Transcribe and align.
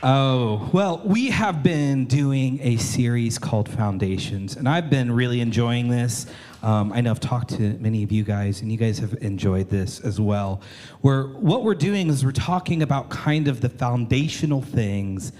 Oh, 0.00 0.70
well, 0.72 1.02
we 1.04 1.30
have 1.30 1.64
been 1.64 2.04
doing 2.04 2.60
a 2.62 2.76
series 2.76 3.36
called 3.36 3.68
Foundations, 3.68 4.54
and 4.54 4.68
I've 4.68 4.88
been 4.88 5.10
really 5.10 5.40
enjoying 5.40 5.88
this. 5.88 6.26
Um, 6.62 6.92
I 6.92 7.00
know 7.00 7.10
I've 7.10 7.18
talked 7.18 7.50
to 7.56 7.76
many 7.80 8.04
of 8.04 8.12
you 8.12 8.22
guys, 8.22 8.60
and 8.62 8.70
you 8.70 8.78
guys 8.78 9.00
have 9.00 9.14
enjoyed 9.20 9.70
this 9.70 9.98
as 9.98 10.20
well. 10.20 10.60
Where 11.00 11.24
what 11.24 11.64
we're 11.64 11.74
doing 11.74 12.10
is 12.10 12.24
we're 12.24 12.30
talking 12.30 12.80
about 12.82 13.10
kind 13.10 13.48
of 13.48 13.60
the 13.60 13.68
foundational 13.68 14.62
things 14.62 15.32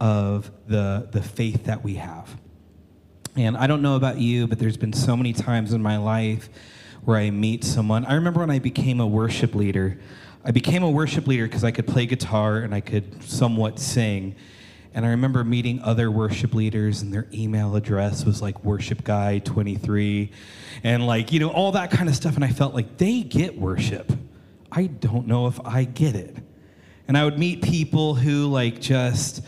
of 0.00 0.50
the, 0.66 1.08
the 1.10 1.22
faith 1.22 1.64
that 1.64 1.82
we 1.82 1.94
have. 1.94 2.36
And 3.36 3.56
I 3.56 3.66
don't 3.66 3.80
know 3.80 3.96
about 3.96 4.18
you, 4.18 4.46
but 4.46 4.58
there's 4.58 4.76
been 4.76 4.92
so 4.92 5.16
many 5.16 5.32
times 5.32 5.72
in 5.72 5.80
my 5.80 5.96
life 5.96 6.50
where 7.06 7.16
I 7.16 7.30
meet 7.30 7.64
someone. 7.64 8.04
I 8.04 8.14
remember 8.14 8.40
when 8.40 8.50
I 8.50 8.58
became 8.58 9.00
a 9.00 9.06
worship 9.06 9.54
leader. 9.54 9.98
I 10.46 10.50
became 10.50 10.82
a 10.82 10.90
worship 10.90 11.26
leader 11.26 11.46
because 11.46 11.64
I 11.64 11.70
could 11.70 11.86
play 11.86 12.04
guitar 12.04 12.58
and 12.58 12.74
I 12.74 12.80
could 12.80 13.22
somewhat 13.22 13.78
sing. 13.78 14.34
And 14.92 15.06
I 15.06 15.08
remember 15.08 15.42
meeting 15.42 15.80
other 15.82 16.10
worship 16.10 16.54
leaders, 16.54 17.02
and 17.02 17.12
their 17.12 17.26
email 17.32 17.74
address 17.74 18.24
was 18.24 18.40
like 18.40 18.62
worship 18.62 19.02
guy 19.02 19.40
23 19.40 20.30
and 20.84 21.04
like, 21.06 21.32
you 21.32 21.40
know, 21.40 21.50
all 21.50 21.72
that 21.72 21.90
kind 21.90 22.08
of 22.08 22.14
stuff. 22.14 22.36
And 22.36 22.44
I 22.44 22.50
felt 22.50 22.74
like 22.74 22.98
they 22.98 23.22
get 23.22 23.58
worship. 23.58 24.12
I 24.70 24.86
don't 24.86 25.26
know 25.26 25.46
if 25.48 25.58
I 25.64 25.84
get 25.84 26.14
it. 26.14 26.36
And 27.08 27.18
I 27.18 27.24
would 27.24 27.38
meet 27.38 27.62
people 27.62 28.14
who 28.14 28.46
like 28.46 28.80
just 28.80 29.42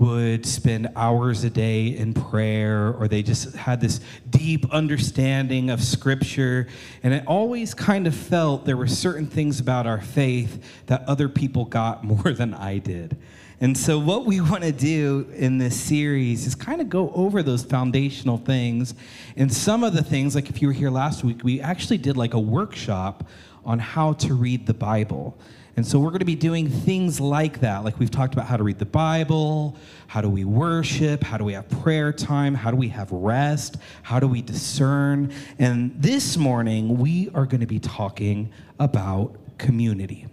would 0.00 0.46
spend 0.46 0.88
hours 0.96 1.44
a 1.44 1.50
day 1.50 1.88
in 1.88 2.14
prayer, 2.14 2.94
or 2.94 3.06
they 3.06 3.22
just 3.22 3.54
had 3.54 3.82
this 3.82 4.00
deep 4.30 4.64
understanding 4.72 5.68
of 5.68 5.82
Scripture. 5.82 6.68
And 7.02 7.12
it 7.12 7.22
always 7.26 7.74
kind 7.74 8.06
of 8.06 8.14
felt 8.14 8.64
there 8.64 8.78
were 8.78 8.86
certain 8.86 9.26
things 9.26 9.60
about 9.60 9.86
our 9.86 10.00
faith 10.00 10.64
that 10.86 11.06
other 11.06 11.28
people 11.28 11.66
got 11.66 12.02
more 12.24 12.32
than 12.32 12.54
I 12.54 12.78
did. 12.78 13.18
And 13.60 13.76
so, 13.76 13.98
what 13.98 14.24
we 14.24 14.40
want 14.40 14.64
to 14.64 14.72
do 14.72 15.28
in 15.34 15.58
this 15.58 15.78
series 15.78 16.46
is 16.46 16.54
kind 16.54 16.80
of 16.80 16.88
go 16.88 17.12
over 17.14 17.42
those 17.42 17.62
foundational 17.62 18.38
things. 18.38 18.94
And 19.36 19.52
some 19.52 19.84
of 19.84 19.92
the 19.92 20.02
things, 20.02 20.34
like 20.34 20.48
if 20.48 20.62
you 20.62 20.68
were 20.68 20.72
here 20.72 20.88
last 20.88 21.22
week, 21.22 21.44
we 21.44 21.60
actually 21.60 21.98
did 21.98 22.16
like 22.16 22.32
a 22.32 22.40
workshop 22.40 23.28
on 23.66 23.78
how 23.78 24.14
to 24.14 24.32
read 24.32 24.66
the 24.66 24.72
Bible. 24.72 25.36
And 25.76 25.86
so 25.86 25.98
we're 25.98 26.10
going 26.10 26.18
to 26.20 26.24
be 26.24 26.34
doing 26.34 26.68
things 26.68 27.20
like 27.20 27.60
that. 27.60 27.84
Like 27.84 27.98
we've 27.98 28.10
talked 28.10 28.34
about 28.34 28.46
how 28.46 28.56
to 28.56 28.62
read 28.62 28.78
the 28.78 28.86
Bible, 28.86 29.76
how 30.08 30.20
do 30.20 30.28
we 30.28 30.44
worship, 30.44 31.22
how 31.22 31.38
do 31.38 31.44
we 31.44 31.52
have 31.52 31.68
prayer 31.68 32.12
time, 32.12 32.54
how 32.54 32.70
do 32.70 32.76
we 32.76 32.88
have 32.88 33.10
rest, 33.12 33.76
how 34.02 34.18
do 34.20 34.26
we 34.26 34.42
discern. 34.42 35.32
And 35.58 35.92
this 36.00 36.36
morning, 36.36 36.98
we 36.98 37.30
are 37.34 37.46
going 37.46 37.60
to 37.60 37.66
be 37.66 37.78
talking 37.78 38.52
about 38.78 39.36
community. 39.58 40.26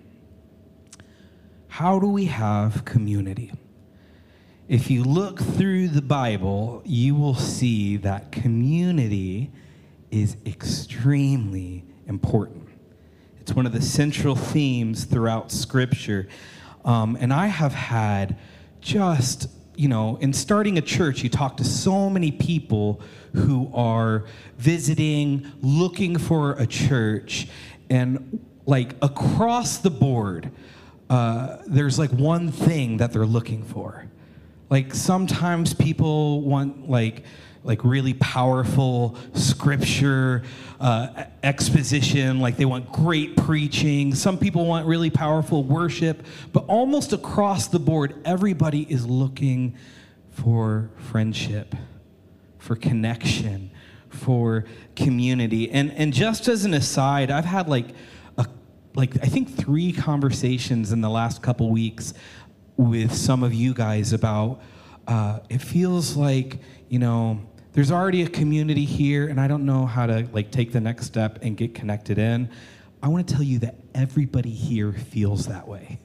How 1.68 2.00
do 2.00 2.08
we 2.08 2.26
have 2.26 2.84
community? 2.86 3.54
If 4.68 4.90
you 4.90 5.04
look 5.04 5.40
through 5.40 5.90
the 5.90 6.02
Bible, 6.02 6.82
you 6.84 7.16
will 7.16 7.36
see 7.36 7.98
that 7.98 8.32
community 8.32 9.52
is 10.12 10.36
extremely 10.46 11.86
important. 12.08 12.67
It's 13.48 13.56
one 13.56 13.66
of 13.66 13.72
the 13.72 13.82
central 13.82 14.36
themes 14.36 15.06
throughout 15.06 15.54
Scripture. 15.54 16.28
Um, 16.84 17.18
and 17.18 17.32
I 17.32 17.48
have 17.48 17.74
had 17.74 18.36
just, 18.82 19.50
you 19.74 19.88
know, 19.88 20.18
in 20.18 20.34
starting 20.34 20.78
a 20.78 20.82
church, 20.82 21.24
you 21.24 21.30
talk 21.30 21.56
to 21.56 21.64
so 21.64 22.10
many 22.10 22.30
people 22.30 23.00
who 23.32 23.72
are 23.74 24.26
visiting, 24.58 25.50
looking 25.62 26.18
for 26.18 26.56
a 26.60 26.68
church, 26.68 27.48
and 27.90 28.46
like 28.66 28.96
across 29.02 29.78
the 29.78 29.92
board, 29.92 30.52
uh, 31.10 31.60
there's 31.68 31.98
like 31.98 32.12
one 32.12 32.52
thing 32.52 32.98
that 32.98 33.14
they're 33.14 33.26
looking 33.26 33.64
for. 33.64 34.08
Like 34.70 34.94
sometimes 34.94 35.74
people 35.74 36.42
want 36.42 36.90
like 36.90 37.24
like 37.68 37.84
really 37.84 38.14
powerful 38.14 39.18
scripture 39.34 40.42
uh, 40.80 41.26
exposition, 41.44 42.40
like 42.40 42.56
they 42.56 42.66
want 42.66 42.90
great 42.92 43.36
preaching. 43.36 44.16
Some 44.16 44.38
people 44.38 44.66
want 44.66 44.88
really 44.88 45.10
powerful 45.10 45.64
worship, 45.64 46.26
but 46.54 46.64
almost 46.68 47.12
across 47.12 47.68
the 47.68 47.80
board, 47.80 48.16
everybody 48.24 48.84
is 48.84 49.06
looking 49.06 49.76
for 50.32 50.90
friendship, 50.98 51.76
for 52.58 52.76
connection, 52.76 53.70
for 54.08 54.64
community. 54.96 55.70
And, 55.70 55.92
and 55.92 56.14
just 56.14 56.48
as 56.48 56.64
an 56.64 56.74
aside, 56.74 57.30
I've 57.30 57.46
had 57.46 57.68
like, 57.68 57.88
a, 58.38 58.46
like 58.96 59.16
I 59.22 59.28
think 59.28 59.54
three 59.54 59.92
conversations 59.92 60.94
in 60.94 61.02
the 61.02 61.10
last 61.10 61.42
couple 61.42 61.70
weeks 61.70 62.14
with 62.78 63.14
some 63.14 63.44
of 63.44 63.54
you 63.54 63.74
guys 63.74 64.14
about 64.14 64.62
uh, 65.08 65.40
it 65.50 65.62
feels 65.62 66.16
like, 66.16 66.60
you 66.90 67.00
know, 67.00 67.42
there's 67.78 67.92
already 67.92 68.24
a 68.24 68.28
community 68.28 68.86
here 68.86 69.28
and 69.28 69.40
I 69.40 69.48
don't 69.48 69.64
know 69.64 69.86
how 69.86 70.08
to 70.08 70.28
like 70.34 70.50
take 70.50 70.72
the 70.72 70.80
next 70.82 71.06
step 71.06 71.38
and 71.44 71.56
get 71.56 71.76
connected 71.76 72.18
in. 72.18 72.50
I 73.04 73.08
want 73.08 73.28
to 73.28 73.36
tell 73.36 73.44
you 73.44 73.60
that 73.60 73.76
everybody 73.94 74.50
here 74.50 74.94
feels 74.94 75.46
that 75.46 75.68
way. 75.68 76.00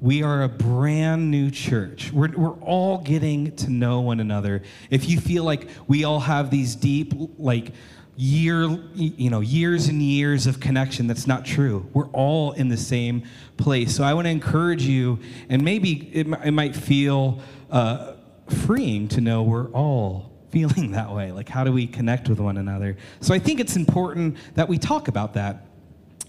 We 0.00 0.24
are 0.24 0.42
a 0.42 0.48
brand 0.48 1.30
new 1.30 1.52
church. 1.52 2.10
We're, 2.12 2.36
we're 2.36 2.58
all 2.58 2.98
getting 2.98 3.54
to 3.54 3.70
know 3.70 4.00
one 4.00 4.18
another. 4.18 4.64
If 4.90 5.08
you 5.08 5.20
feel 5.20 5.44
like 5.44 5.68
we 5.86 6.02
all 6.02 6.18
have 6.18 6.50
these 6.50 6.74
deep, 6.74 7.12
like, 7.38 7.70
year, 8.16 8.68
you 8.94 9.30
know, 9.30 9.42
years 9.42 9.86
and 9.86 10.02
years 10.02 10.48
of 10.48 10.58
connection, 10.58 11.06
that's 11.06 11.28
not 11.28 11.44
true. 11.44 11.88
We're 11.94 12.08
all 12.08 12.50
in 12.50 12.68
the 12.68 12.76
same 12.76 13.22
place. 13.58 13.94
So 13.94 14.02
I 14.02 14.12
want 14.12 14.24
to 14.24 14.30
encourage 14.30 14.82
you, 14.82 15.20
and 15.48 15.62
maybe 15.62 16.10
it, 16.12 16.26
it 16.44 16.50
might 16.50 16.74
feel 16.74 17.38
uh, 17.70 18.14
freeing 18.48 19.06
to 19.08 19.20
know 19.20 19.44
we're 19.44 19.70
all 19.70 20.33
feeling 20.54 20.92
that 20.92 21.12
way? 21.12 21.32
Like, 21.32 21.48
how 21.48 21.64
do 21.64 21.72
we 21.72 21.84
connect 21.86 22.28
with 22.28 22.38
one 22.38 22.56
another? 22.56 22.96
So 23.20 23.34
I 23.34 23.40
think 23.40 23.58
it's 23.58 23.74
important 23.74 24.36
that 24.54 24.68
we 24.68 24.78
talk 24.78 25.08
about 25.08 25.34
that. 25.34 25.66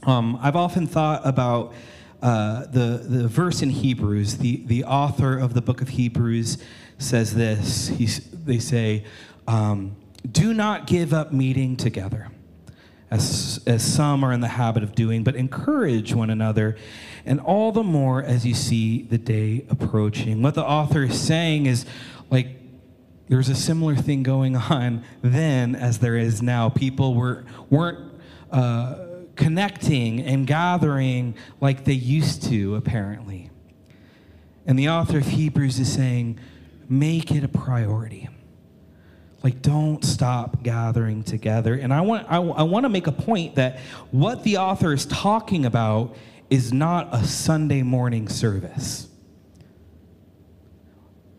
Um, 0.02 0.40
I've 0.41 0.56
often 0.56 0.88
thought 0.88 1.22
about 1.24 1.74
uh, 2.24 2.66
the, 2.66 3.03
the 3.08 3.28
verse 3.28 3.62
in 3.62 3.69
Hebrews. 3.69 4.38
The, 4.38 4.63
the 4.66 4.84
author 4.84 5.38
of 5.38 5.53
the 5.53 5.62
book 5.62 5.81
of 5.81 5.90
Hebrews 5.90 6.58
says 6.97 7.36
this 7.36 7.90
He's, 7.90 8.28
they 8.31 8.58
say, 8.58 9.06
um, 9.47 9.96
Do 10.31 10.56
not 10.56 10.88
give 10.88 11.13
up 11.13 11.31
meeting 11.31 11.78
together. 11.78 12.30
As, 13.12 13.62
as 13.68 13.84
some 13.84 14.24
are 14.24 14.34
in 14.34 14.42
the 14.42 14.47
habit 14.47 14.81
of 14.81 14.96
doing, 14.96 15.24
but 15.24 15.36
encourage 15.36 16.16
one 16.16 16.31
another, 16.31 16.75
and 17.28 17.40
all 17.40 17.72
the 17.72 17.84
more 17.84 18.24
as 18.24 18.44
you 18.44 18.56
see 18.56 19.03
the 19.03 19.19
day 19.19 19.66
approaching. 19.69 20.42
What 20.42 20.56
the 20.56 20.66
author 20.66 21.03
is 21.03 21.22
saying 21.22 21.68
is 21.68 21.86
like, 22.31 22.65
there's 23.28 23.50
a 23.50 23.56
similar 23.56 23.96
thing 23.96 24.24
going 24.24 24.56
on 24.56 25.03
then 25.22 25.75
as 25.75 26.00
there 26.00 26.16
is 26.16 26.41
now. 26.41 26.69
People 26.69 27.16
were, 27.16 27.46
weren't 27.69 28.13
uh, 28.52 28.97
connecting 29.36 30.22
and 30.22 30.46
gathering 30.46 31.36
like 31.59 31.86
they 31.86 31.94
used 31.94 32.44
to, 32.44 32.75
apparently. 32.75 33.50
And 34.66 34.78
the 34.78 34.90
author 34.90 35.18
of 35.18 35.28
Hebrews 35.28 35.80
is 35.80 35.91
saying, 35.91 36.40
make 36.90 37.31
it 37.31 37.44
a 37.44 37.47
priority. 37.47 38.30
Like, 39.44 39.62
don't 39.62 40.03
stop 40.03 40.63
gathering 40.63 41.24
together. 41.24 41.75
And 41.75 41.94
I 41.94 42.02
want, 42.02 42.25
I, 42.30 42.38
I 42.38 42.63
want 42.63 42.84
to 42.86 42.90
make 42.90 43.06
a 43.06 43.12
point 43.12 43.56
that 43.56 43.80
what 44.09 44.44
the 44.44 44.57
author 44.57 44.92
is 44.92 45.06
talking 45.06 45.66
about 45.66 46.16
is 46.50 46.74
not 46.74 47.13
a 47.13 47.24
Sunday 47.24 47.84
morning 47.84 48.28
service. 48.28 49.05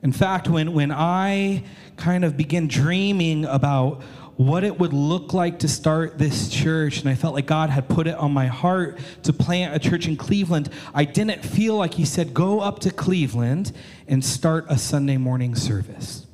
In 0.06 0.12
fact, 0.12 0.48
when, 0.48 0.72
when 0.72 0.92
I 0.92 1.64
kind 1.96 2.24
of 2.24 2.36
began 2.36 2.68
dreaming 2.68 3.44
about 3.44 4.02
what 4.36 4.62
it 4.62 4.78
would 4.78 4.92
look 4.92 5.34
like 5.34 5.58
to 5.58 5.68
start 5.68 6.16
this 6.16 6.48
church, 6.48 7.00
and 7.00 7.08
I 7.08 7.16
felt 7.16 7.34
like 7.34 7.46
God 7.46 7.70
had 7.70 7.88
put 7.88 8.06
it 8.06 8.14
on 8.14 8.30
my 8.30 8.46
heart 8.46 9.00
to 9.24 9.32
plant 9.32 9.74
a 9.74 9.80
church 9.80 10.06
in 10.06 10.16
Cleveland, 10.16 10.70
I 10.94 11.06
didn't 11.06 11.44
feel 11.44 11.74
like 11.74 11.94
He 11.94 12.04
said, 12.04 12.34
Go 12.34 12.60
up 12.60 12.78
to 12.82 12.92
Cleveland 12.92 13.72
and 14.06 14.24
start 14.24 14.66
a 14.68 14.78
Sunday 14.78 15.16
morning 15.16 15.56
service. 15.56 16.28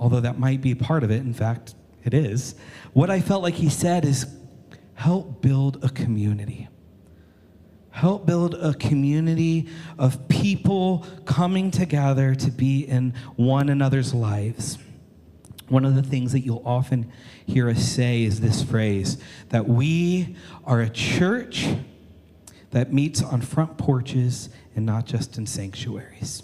Although 0.00 0.22
that 0.22 0.40
might 0.40 0.60
be 0.60 0.74
part 0.74 1.04
of 1.04 1.12
it. 1.12 1.20
In 1.20 1.34
fact, 1.34 1.76
it 2.02 2.14
is. 2.14 2.56
What 2.94 3.10
I 3.10 3.20
felt 3.20 3.44
like 3.44 3.54
He 3.54 3.68
said 3.68 4.04
is, 4.04 4.26
Help 4.94 5.40
build 5.40 5.84
a 5.84 5.88
community. 5.88 6.66
Help 7.96 8.26
build 8.26 8.52
a 8.56 8.74
community 8.74 9.66
of 9.98 10.28
people 10.28 11.06
coming 11.24 11.70
together 11.70 12.34
to 12.34 12.50
be 12.50 12.86
in 12.86 13.14
one 13.36 13.70
another's 13.70 14.12
lives. 14.12 14.76
One 15.68 15.86
of 15.86 15.94
the 15.94 16.02
things 16.02 16.32
that 16.32 16.40
you'll 16.40 16.62
often 16.66 17.10
hear 17.46 17.70
us 17.70 17.82
say 17.82 18.22
is 18.22 18.42
this 18.42 18.62
phrase 18.62 19.16
that 19.48 19.66
we 19.66 20.36
are 20.66 20.82
a 20.82 20.90
church 20.90 21.68
that 22.72 22.92
meets 22.92 23.22
on 23.22 23.40
front 23.40 23.78
porches 23.78 24.50
and 24.74 24.84
not 24.84 25.06
just 25.06 25.38
in 25.38 25.46
sanctuaries. 25.46 26.42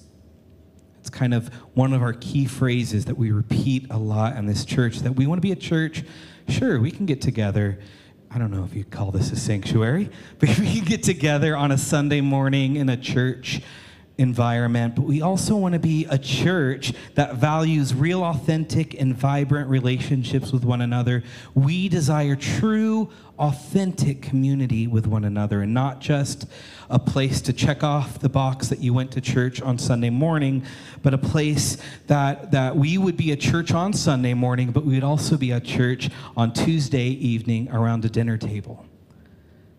It's 1.01 1.11
kind 1.11 1.35
of 1.35 1.49
one 1.75 1.93
of 1.93 2.01
our 2.01 2.15
key 2.15 2.47
phrases 2.47 3.05
that 3.05 3.19
we 3.19 3.31
repeat 3.31 3.89
a 3.91 3.99
lot 3.99 4.37
in 4.37 4.47
this 4.47 4.65
church 4.65 5.01
that 5.01 5.17
we 5.17 5.27
want 5.27 5.37
to 5.37 5.47
be 5.47 5.53
a 5.53 5.57
church. 5.57 6.03
Sure, 6.49 6.81
we 6.81 6.91
can 6.91 7.05
get 7.05 7.21
together 7.21 7.79
I 8.35 8.39
don't 8.39 8.51
know 8.51 8.65
if 8.65 8.75
you'd 8.75 8.91
call 8.91 9.11
this 9.11 9.31
a 9.31 9.37
sanctuary, 9.37 10.09
but 10.39 10.59
we 10.59 10.77
can 10.77 10.85
get 10.85 11.03
together 11.03 11.55
on 11.55 11.71
a 11.71 11.77
Sunday 11.77 12.23
morning 12.23 12.77
in 12.77 12.89
a 12.89 12.97
church 12.97 13.61
environment, 14.19 14.95
but 14.95 15.03
we 15.03 15.23
also 15.23 15.57
want 15.57 15.73
to 15.73 15.79
be 15.79 16.07
a 16.11 16.19
church 16.19 16.93
that 17.15 17.37
values 17.37 17.95
real, 17.95 18.23
authentic, 18.23 19.01
and 19.01 19.15
vibrant 19.15 19.69
relationships 19.69 20.53
with 20.53 20.65
one 20.65 20.83
another. 20.83 21.23
We 21.55 21.89
desire 21.89 22.37
true, 22.37 23.11
authentic 23.39 24.23
community 24.23 24.87
with 24.87 25.07
one 25.07 25.25
another 25.25 25.63
and 25.63 25.73
not 25.73 26.01
just 26.01 26.47
a 26.91 26.99
place 26.99 27.41
to 27.41 27.53
check 27.53 27.83
off 27.83 28.19
the 28.19 28.29
box 28.29 28.69
that 28.69 28.81
you 28.81 28.93
went 28.93 29.11
to 29.13 29.21
church 29.21 29.61
on 29.63 29.79
Sunday 29.79 30.11
morning, 30.11 30.65
but 31.03 31.15
a 31.15 31.19
place 31.19 31.79
that, 32.07 32.51
that 32.53 32.77
we 32.77 32.99
would 32.99 33.17
be 33.17 33.33
a 33.33 33.37
church 33.37 33.73
on 33.73 33.93
Sunday 33.93 34.35
morning, 34.35 34.71
but 34.71 34.85
we 34.85 34.95
would 34.95 35.05
also 35.05 35.37
be 35.37 35.53
a 35.53 35.61
church 35.61 36.11
on 36.37 36.53
Tuesday 36.53 37.09
evening 37.09 37.71
around 37.71 38.05
a 38.05 38.11
dinner 38.11 38.37
table. 38.37 38.85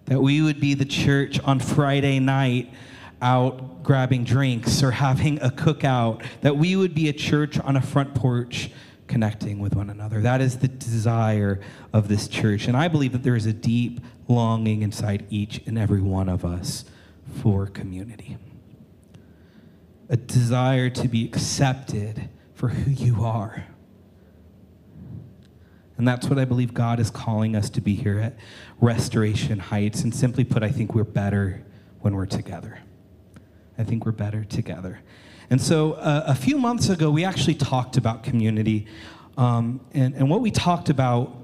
That 0.06 0.20
we 0.20 0.42
would 0.42 0.60
be 0.60 0.74
the 0.74 0.86
church 0.86 1.40
on 1.42 1.60
Friday 1.60 2.20
night 2.20 2.74
out 3.24 3.82
grabbing 3.84 4.24
drinks 4.24 4.84
or 4.84 4.92
having 4.92 5.42
a 5.42 5.50
cookout, 5.50 6.24
that 6.42 6.58
we 6.58 6.76
would 6.76 6.94
be 6.94 7.10
a 7.10 7.14
church 7.14 7.58
on 7.60 7.76
a 7.76 7.82
front 7.82 8.14
porch 8.14 8.70
connecting 9.08 9.60
with 9.60 9.76
one 9.76 9.90
another. 9.90 10.22
That 10.22 10.42
is 10.42 10.58
the 10.58 10.68
desire 10.68 11.60
of 11.94 12.08
this 12.08 12.28
church. 12.28 12.68
And 12.68 12.76
I 12.76 12.88
believe 12.88 13.14
that 13.14 13.24
there 13.24 13.36
is 13.36 13.46
a 13.46 13.54
deep 13.54 14.02
longing 14.28 14.82
inside 14.82 15.26
each 15.30 15.62
and 15.66 15.78
every 15.78 16.02
one 16.02 16.30
of 16.30 16.46
us 16.46 16.86
for 17.42 17.68
community. 17.68 18.38
A 20.10 20.18
desire 20.18 20.90
to 20.90 21.08
be 21.08 21.26
accepted 21.26 22.30
for 22.54 22.70
who 22.70 22.92
you 22.92 23.24
are. 23.24 23.66
And 25.98 26.08
that's 26.08 26.28
what 26.28 26.40
I 26.40 26.46
believe 26.46 26.74
God 26.74 27.00
is 27.00 27.10
calling 27.10 27.56
us 27.56 27.70
to 27.72 27.82
be 27.82 27.96
here 27.96 28.20
at 28.20 28.36
Restoration 28.82 29.60
Heights. 29.60 30.02
And 30.02 30.14
simply 30.14 30.44
put, 30.44 30.64
I 30.64 30.70
think 30.70 30.94
we're 30.94 31.04
better 31.04 31.64
when 32.02 32.16
we're 32.16 32.26
together. 32.26 32.80
I 33.78 33.84
think 33.84 34.06
we're 34.06 34.12
better 34.12 34.44
together. 34.44 35.00
And 35.50 35.62
so 35.62 35.94
uh, 35.94 36.24
a 36.28 36.36
few 36.36 36.58
months 36.58 36.90
ago, 36.90 37.12
we 37.12 37.26
actually 37.26 37.56
talked 37.56 37.98
about 37.98 38.24
community. 38.24 38.88
Um, 39.38 39.82
and, 39.94 40.16
and 40.16 40.30
what 40.30 40.42
we 40.42 40.52
talked 40.52 40.90
about 40.90 41.36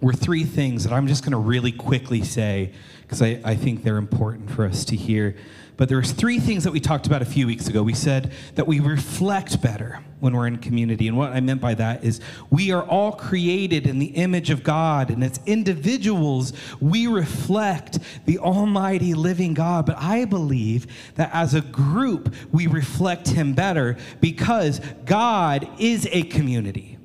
were 0.00 0.12
three 0.12 0.44
things 0.44 0.84
that 0.84 0.92
I'm 0.92 1.06
just 1.06 1.22
going 1.22 1.32
to 1.32 1.38
really 1.38 1.72
quickly 1.72 2.22
say 2.22 2.72
because 3.02 3.22
I, 3.22 3.40
I 3.44 3.54
think 3.54 3.84
they're 3.84 3.96
important 3.96 4.50
for 4.50 4.64
us 4.64 4.84
to 4.86 4.96
hear. 4.96 5.36
But 5.76 5.88
there 5.90 5.98
was 5.98 6.12
three 6.12 6.40
things 6.40 6.64
that 6.64 6.72
we 6.72 6.80
talked 6.80 7.06
about 7.06 7.20
a 7.20 7.26
few 7.26 7.46
weeks 7.46 7.68
ago. 7.68 7.82
We 7.82 7.92
said 7.92 8.32
that 8.54 8.66
we 8.66 8.80
reflect 8.80 9.60
better 9.60 10.00
when 10.20 10.34
we're 10.34 10.46
in 10.46 10.56
community. 10.56 11.06
And 11.06 11.18
what 11.18 11.32
I 11.32 11.40
meant 11.40 11.60
by 11.60 11.74
that 11.74 12.02
is 12.02 12.20
we 12.48 12.72
are 12.72 12.82
all 12.82 13.12
created 13.12 13.86
in 13.86 13.98
the 13.98 14.06
image 14.06 14.48
of 14.48 14.62
God, 14.62 15.10
and 15.10 15.22
as 15.22 15.38
individuals, 15.44 16.54
we 16.80 17.06
reflect 17.06 17.98
the 18.24 18.38
almighty 18.38 19.12
living 19.12 19.52
God. 19.52 19.84
But 19.84 19.98
I 19.98 20.24
believe 20.24 20.86
that 21.16 21.30
as 21.34 21.52
a 21.52 21.60
group, 21.60 22.34
we 22.50 22.66
reflect 22.66 23.28
Him 23.28 23.52
better 23.52 23.98
because 24.22 24.80
God 25.04 25.68
is 25.78 26.08
a 26.10 26.22
community. 26.22 26.95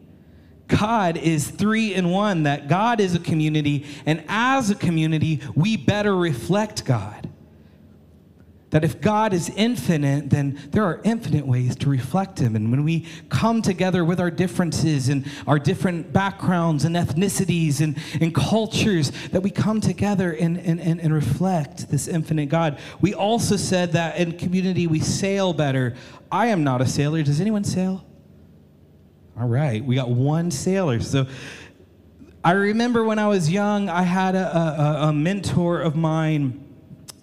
God 0.79 1.18
is 1.18 1.50
three 1.50 1.94
in 1.94 2.09
one, 2.09 2.44
that 2.44 2.68
God 2.68 3.00
is 3.00 3.13
a 3.13 3.19
community, 3.19 3.85
and 4.06 4.23
as 4.27 4.69
a 4.69 4.75
community, 4.75 5.41
we 5.53 5.75
better 5.75 6.15
reflect 6.15 6.85
God. 6.85 7.29
That 8.69 8.85
if 8.85 9.01
God 9.01 9.33
is 9.33 9.50
infinite, 9.50 10.29
then 10.29 10.57
there 10.71 10.85
are 10.85 11.01
infinite 11.03 11.45
ways 11.45 11.75
to 11.75 11.89
reflect 11.89 12.39
Him. 12.39 12.56
And 12.56 12.71
when 12.71 12.85
we 12.85 13.06
come 13.27 13.62
together 13.62 14.06
with 14.06 14.21
our 14.21 14.31
differences 14.31 15.09
and 15.09 15.29
our 15.45 15.59
different 15.59 16.13
backgrounds 16.13 16.85
and 16.85 16.95
ethnicities 16.95 17.81
and, 17.81 17.97
and 18.21 18.33
cultures, 18.33 19.12
that 19.31 19.41
we 19.41 19.51
come 19.51 19.81
together 19.81 20.31
and, 20.31 20.57
and, 20.57 20.79
and, 20.79 21.01
and 21.01 21.13
reflect 21.13 21.91
this 21.91 22.07
infinite 22.07 22.47
God. 22.47 22.79
We 23.01 23.13
also 23.13 23.57
said 23.57 23.91
that 23.91 24.17
in 24.17 24.38
community 24.38 24.88
we 24.88 25.01
sail 25.01 25.51
better. 25.51 25.95
I 26.31 26.47
am 26.47 26.63
not 26.63 26.79
a 26.79 26.85
sailor. 26.85 27.24
Does 27.24 27.41
anyone 27.41 27.65
sail? 27.65 28.06
All 29.39 29.48
right, 29.48 29.83
we 29.83 29.95
got 29.95 30.10
one 30.10 30.51
sailor. 30.51 31.00
So 31.00 31.25
I 32.44 32.51
remember 32.51 33.04
when 33.04 33.19
I 33.19 33.28
was 33.28 33.50
young, 33.50 33.88
I 33.88 34.01
had 34.04 34.36
a, 34.36 34.57
a, 34.57 35.07
a 35.07 35.13
mentor 35.13 35.80
of 35.80 35.95
mine 35.95 36.63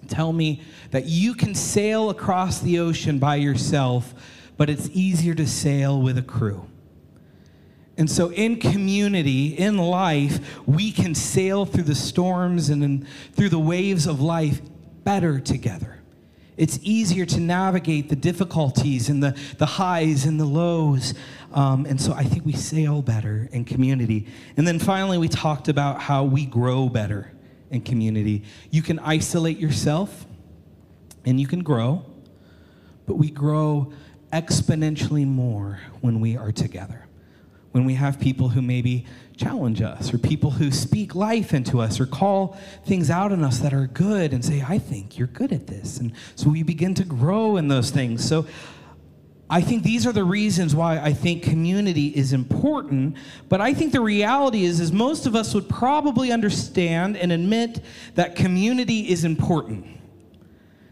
tell 0.08 0.32
me 0.32 0.62
that 0.90 1.04
you 1.04 1.34
can 1.34 1.54
sail 1.54 2.08
across 2.08 2.60
the 2.60 2.78
ocean 2.78 3.18
by 3.18 3.36
yourself, 3.36 4.14
but 4.56 4.70
it's 4.70 4.88
easier 4.92 5.34
to 5.34 5.46
sail 5.46 6.00
with 6.00 6.16
a 6.16 6.22
crew. 6.22 6.66
And 7.98 8.08
so, 8.08 8.30
in 8.30 8.60
community, 8.60 9.48
in 9.48 9.76
life, 9.76 10.66
we 10.66 10.92
can 10.92 11.16
sail 11.16 11.66
through 11.66 11.82
the 11.82 11.96
storms 11.96 12.70
and 12.70 13.06
through 13.32 13.48
the 13.48 13.58
waves 13.58 14.06
of 14.06 14.20
life 14.20 14.60
better 15.02 15.40
together. 15.40 15.97
It's 16.58 16.78
easier 16.82 17.24
to 17.24 17.40
navigate 17.40 18.08
the 18.08 18.16
difficulties 18.16 19.08
and 19.08 19.22
the, 19.22 19.38
the 19.56 19.66
highs 19.66 20.26
and 20.26 20.38
the 20.38 20.44
lows. 20.44 21.14
Um, 21.54 21.86
and 21.86 21.98
so, 21.98 22.12
I 22.12 22.24
think 22.24 22.44
we 22.44 22.52
sail 22.52 23.00
better 23.00 23.48
in 23.52 23.64
community. 23.64 24.26
And 24.56 24.66
then 24.66 24.78
finally, 24.78 25.16
we 25.16 25.28
talked 25.28 25.68
about 25.68 26.02
how 26.02 26.24
we 26.24 26.44
grow 26.44 26.88
better 26.88 27.32
in 27.70 27.80
community. 27.80 28.42
You 28.70 28.82
can 28.82 28.98
isolate 28.98 29.58
yourself 29.58 30.26
and 31.24 31.40
you 31.40 31.46
can 31.46 31.62
grow, 31.62 32.04
but 33.06 33.14
we 33.14 33.30
grow 33.30 33.92
exponentially 34.32 35.26
more 35.26 35.80
when 36.00 36.20
we 36.20 36.36
are 36.36 36.52
together. 36.52 37.06
When 37.72 37.84
we 37.84 37.94
have 37.94 38.18
people 38.18 38.48
who 38.48 38.62
maybe 38.62 39.06
challenge 39.38 39.80
us, 39.80 40.12
or 40.12 40.18
people 40.18 40.50
who 40.50 40.70
speak 40.70 41.14
life 41.14 41.54
into 41.54 41.80
us, 41.80 42.00
or 42.00 42.06
call 42.06 42.58
things 42.84 43.08
out 43.08 43.32
in 43.32 43.42
us 43.42 43.60
that 43.60 43.72
are 43.72 43.86
good 43.86 44.32
and 44.32 44.44
say, 44.44 44.64
I 44.66 44.78
think 44.78 45.16
you're 45.16 45.28
good 45.28 45.52
at 45.52 45.66
this. 45.66 45.98
And 45.98 46.12
so 46.34 46.50
we 46.50 46.62
begin 46.62 46.94
to 46.94 47.04
grow 47.04 47.56
in 47.56 47.68
those 47.68 47.90
things. 47.90 48.28
So 48.28 48.46
I 49.50 49.62
think 49.62 49.82
these 49.82 50.06
are 50.06 50.12
the 50.12 50.24
reasons 50.24 50.74
why 50.74 50.98
I 50.98 51.12
think 51.14 51.42
community 51.42 52.08
is 52.08 52.34
important, 52.34 53.16
but 53.48 53.62
I 53.62 53.72
think 53.72 53.92
the 53.92 54.00
reality 54.00 54.64
is 54.64 54.78
is 54.78 54.92
most 54.92 55.24
of 55.24 55.34
us 55.34 55.54
would 55.54 55.68
probably 55.68 56.32
understand 56.32 57.16
and 57.16 57.32
admit 57.32 57.80
that 58.14 58.36
community 58.36 59.08
is 59.08 59.24
important. 59.24 59.86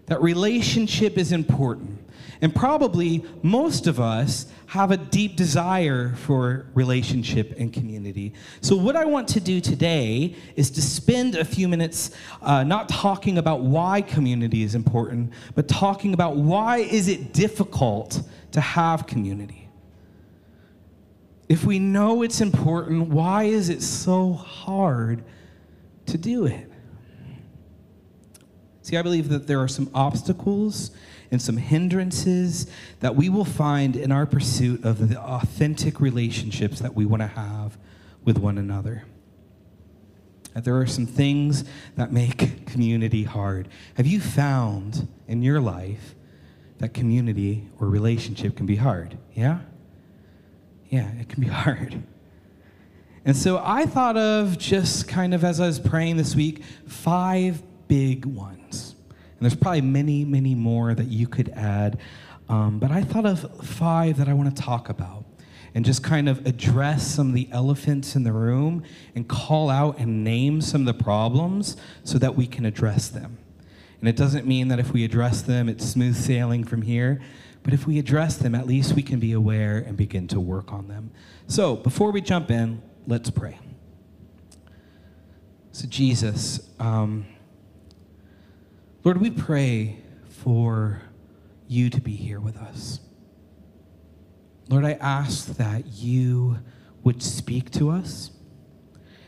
That 0.06 0.22
relationship 0.22 1.18
is 1.18 1.32
important. 1.32 1.98
And 2.40 2.54
probably 2.54 3.24
most 3.42 3.86
of 3.86 4.00
us 4.00 4.46
have 4.66 4.90
a 4.90 4.96
deep 4.96 5.36
desire 5.36 6.14
for 6.16 6.66
relationship 6.74 7.54
and 7.58 7.72
community. 7.72 8.32
So, 8.60 8.76
what 8.76 8.96
I 8.96 9.04
want 9.04 9.28
to 9.28 9.40
do 9.40 9.60
today 9.60 10.34
is 10.56 10.70
to 10.72 10.82
spend 10.82 11.36
a 11.36 11.44
few 11.44 11.68
minutes 11.68 12.10
uh, 12.42 12.64
not 12.64 12.88
talking 12.88 13.38
about 13.38 13.60
why 13.60 14.02
community 14.02 14.62
is 14.62 14.74
important, 14.74 15.32
but 15.54 15.68
talking 15.68 16.14
about 16.14 16.36
why 16.36 16.78
is 16.78 17.08
it 17.08 17.32
difficult 17.32 18.22
to 18.52 18.60
have 18.60 19.06
community. 19.06 19.68
If 21.48 21.64
we 21.64 21.78
know 21.78 22.22
it's 22.22 22.40
important, 22.40 23.08
why 23.08 23.44
is 23.44 23.68
it 23.68 23.82
so 23.82 24.32
hard 24.32 25.22
to 26.06 26.18
do 26.18 26.46
it? 26.46 26.70
See, 28.86 28.96
I 28.96 29.02
believe 29.02 29.30
that 29.30 29.48
there 29.48 29.60
are 29.60 29.66
some 29.66 29.90
obstacles 29.92 30.92
and 31.32 31.42
some 31.42 31.56
hindrances 31.56 32.68
that 33.00 33.16
we 33.16 33.28
will 33.28 33.44
find 33.44 33.96
in 33.96 34.12
our 34.12 34.26
pursuit 34.26 34.84
of 34.84 35.08
the 35.08 35.20
authentic 35.20 36.00
relationships 36.00 36.78
that 36.78 36.94
we 36.94 37.04
want 37.04 37.20
to 37.20 37.26
have 37.26 37.76
with 38.24 38.38
one 38.38 38.58
another. 38.58 39.02
That 40.54 40.62
there 40.62 40.76
are 40.76 40.86
some 40.86 41.04
things 41.04 41.64
that 41.96 42.12
make 42.12 42.66
community 42.66 43.24
hard. 43.24 43.66
Have 43.96 44.06
you 44.06 44.20
found 44.20 45.08
in 45.26 45.42
your 45.42 45.60
life 45.60 46.14
that 46.78 46.94
community 46.94 47.68
or 47.80 47.88
relationship 47.88 48.54
can 48.54 48.66
be 48.66 48.76
hard. 48.76 49.18
Yeah? 49.34 49.62
Yeah, 50.90 51.10
it 51.18 51.28
can 51.28 51.40
be 51.40 51.48
hard. 51.64 52.04
And 53.24 53.36
so 53.36 53.60
I 53.60 53.84
thought 53.84 54.16
of 54.16 54.58
just 54.58 55.08
kind 55.08 55.34
of 55.34 55.42
as 55.42 55.58
I 55.58 55.66
was 55.66 55.80
praying 55.80 56.18
this 56.18 56.36
week, 56.36 56.62
five 56.86 57.60
big 57.88 58.24
ones. 58.24 58.94
And 59.08 59.40
there's 59.40 59.54
probably 59.54 59.82
many, 59.82 60.24
many 60.24 60.54
more 60.54 60.94
that 60.94 61.08
you 61.08 61.26
could 61.26 61.50
add. 61.50 61.98
Um, 62.48 62.78
but 62.78 62.90
I 62.90 63.02
thought 63.02 63.26
of 63.26 63.66
five 63.66 64.18
that 64.18 64.28
I 64.28 64.32
want 64.32 64.54
to 64.54 64.62
talk 64.62 64.88
about 64.88 65.24
and 65.74 65.84
just 65.84 66.02
kind 66.02 66.28
of 66.28 66.46
address 66.46 67.06
some 67.06 67.28
of 67.28 67.34
the 67.34 67.48
elephants 67.52 68.16
in 68.16 68.22
the 68.22 68.32
room 68.32 68.82
and 69.14 69.28
call 69.28 69.68
out 69.68 69.98
and 69.98 70.24
name 70.24 70.60
some 70.60 70.86
of 70.86 70.86
the 70.86 71.04
problems 71.04 71.76
so 72.02 72.18
that 72.18 72.34
we 72.34 72.46
can 72.46 72.64
address 72.64 73.08
them. 73.08 73.36
And 74.00 74.08
it 74.08 74.16
doesn't 74.16 74.46
mean 74.46 74.68
that 74.68 74.78
if 74.78 74.92
we 74.92 75.04
address 75.04 75.42
them, 75.42 75.68
it's 75.68 75.84
smooth 75.84 76.16
sailing 76.16 76.64
from 76.64 76.82
here. 76.82 77.20
But 77.62 77.74
if 77.74 77.86
we 77.86 77.98
address 77.98 78.36
them, 78.36 78.54
at 78.54 78.66
least 78.66 78.94
we 78.94 79.02
can 79.02 79.18
be 79.18 79.32
aware 79.32 79.78
and 79.78 79.96
begin 79.96 80.28
to 80.28 80.40
work 80.40 80.72
on 80.72 80.88
them. 80.88 81.10
So 81.48 81.76
before 81.76 82.12
we 82.12 82.20
jump 82.20 82.50
in, 82.50 82.80
let's 83.06 83.28
pray. 83.28 83.58
So, 85.72 85.86
Jesus, 85.88 86.70
um, 86.78 87.26
Lord, 89.06 89.20
we 89.20 89.30
pray 89.30 89.98
for 90.28 91.00
you 91.68 91.90
to 91.90 92.00
be 92.00 92.16
here 92.16 92.40
with 92.40 92.56
us. 92.56 92.98
Lord, 94.68 94.84
I 94.84 94.94
ask 94.94 95.46
that 95.58 95.86
you 95.86 96.58
would 97.04 97.22
speak 97.22 97.70
to 97.70 97.90
us. 97.90 98.32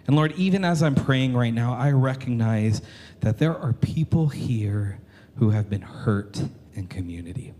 And 0.08 0.16
Lord, 0.16 0.32
even 0.32 0.64
as 0.64 0.82
I'm 0.82 0.96
praying 0.96 1.34
right 1.34 1.54
now, 1.54 1.74
I 1.74 1.92
recognize 1.92 2.82
that 3.20 3.38
there 3.38 3.56
are 3.56 3.72
people 3.72 4.30
here 4.30 4.98
who 5.36 5.50
have 5.50 5.70
been 5.70 5.82
hurt 5.82 6.42
in 6.74 6.88
community. 6.88 7.54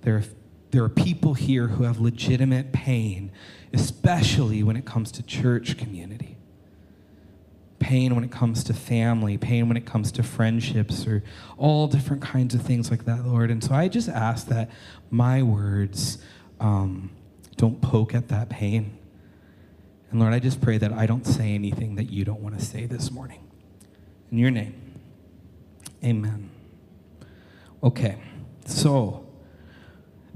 There 0.00 0.16
are, 0.16 0.24
there 0.72 0.82
are 0.82 0.88
people 0.88 1.34
here 1.34 1.68
who 1.68 1.84
have 1.84 2.00
legitimate 2.00 2.72
pain, 2.72 3.30
especially 3.72 4.64
when 4.64 4.74
it 4.74 4.86
comes 4.86 5.12
to 5.12 5.22
church 5.22 5.78
community. 5.78 6.29
Pain 7.80 8.14
when 8.14 8.22
it 8.22 8.30
comes 8.30 8.62
to 8.64 8.74
family, 8.74 9.36
pain 9.36 9.66
when 9.66 9.76
it 9.76 9.84
comes 9.86 10.12
to 10.12 10.22
friendships, 10.22 11.06
or 11.06 11.24
all 11.58 11.88
different 11.88 12.22
kinds 12.22 12.54
of 12.54 12.62
things 12.62 12.90
like 12.90 13.04
that, 13.06 13.26
Lord. 13.26 13.50
And 13.50 13.64
so 13.64 13.74
I 13.74 13.88
just 13.88 14.08
ask 14.08 14.46
that 14.46 14.70
my 15.10 15.42
words 15.42 16.18
um, 16.60 17.10
don't 17.56 17.80
poke 17.80 18.14
at 18.14 18.28
that 18.28 18.48
pain. 18.48 18.96
And 20.10 20.20
Lord, 20.20 20.32
I 20.32 20.38
just 20.38 20.60
pray 20.60 20.78
that 20.78 20.92
I 20.92 21.06
don't 21.06 21.26
say 21.26 21.54
anything 21.54 21.96
that 21.96 22.10
you 22.10 22.24
don't 22.24 22.40
want 22.40 22.58
to 22.58 22.64
say 22.64 22.86
this 22.86 23.10
morning. 23.10 23.40
In 24.30 24.38
your 24.38 24.50
name, 24.50 25.00
amen. 26.04 26.50
Okay, 27.82 28.18
so 28.66 29.26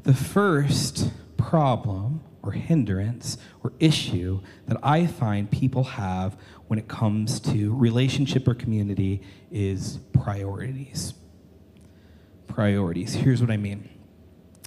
the 0.03 0.15
first 0.15 1.11
problem 1.37 2.21
or 2.43 2.53
hindrance 2.53 3.39
or 3.63 3.73
issue 3.79 4.41
that 4.67 4.77
I 4.83 5.07
find 5.07 5.51
people 5.51 5.85
have 5.85 6.37
when 6.75 6.81
it 6.81 6.89
comes 6.89 7.39
to 7.39 7.73
relationship 7.73 8.49
or 8.49 8.55
community 8.55 9.23
is 9.53 10.01
priorities. 10.13 11.15
Priorities. 12.49 13.15
Here's 13.15 13.41
what 13.41 13.53
I 13.53 13.57
mean 13.57 13.89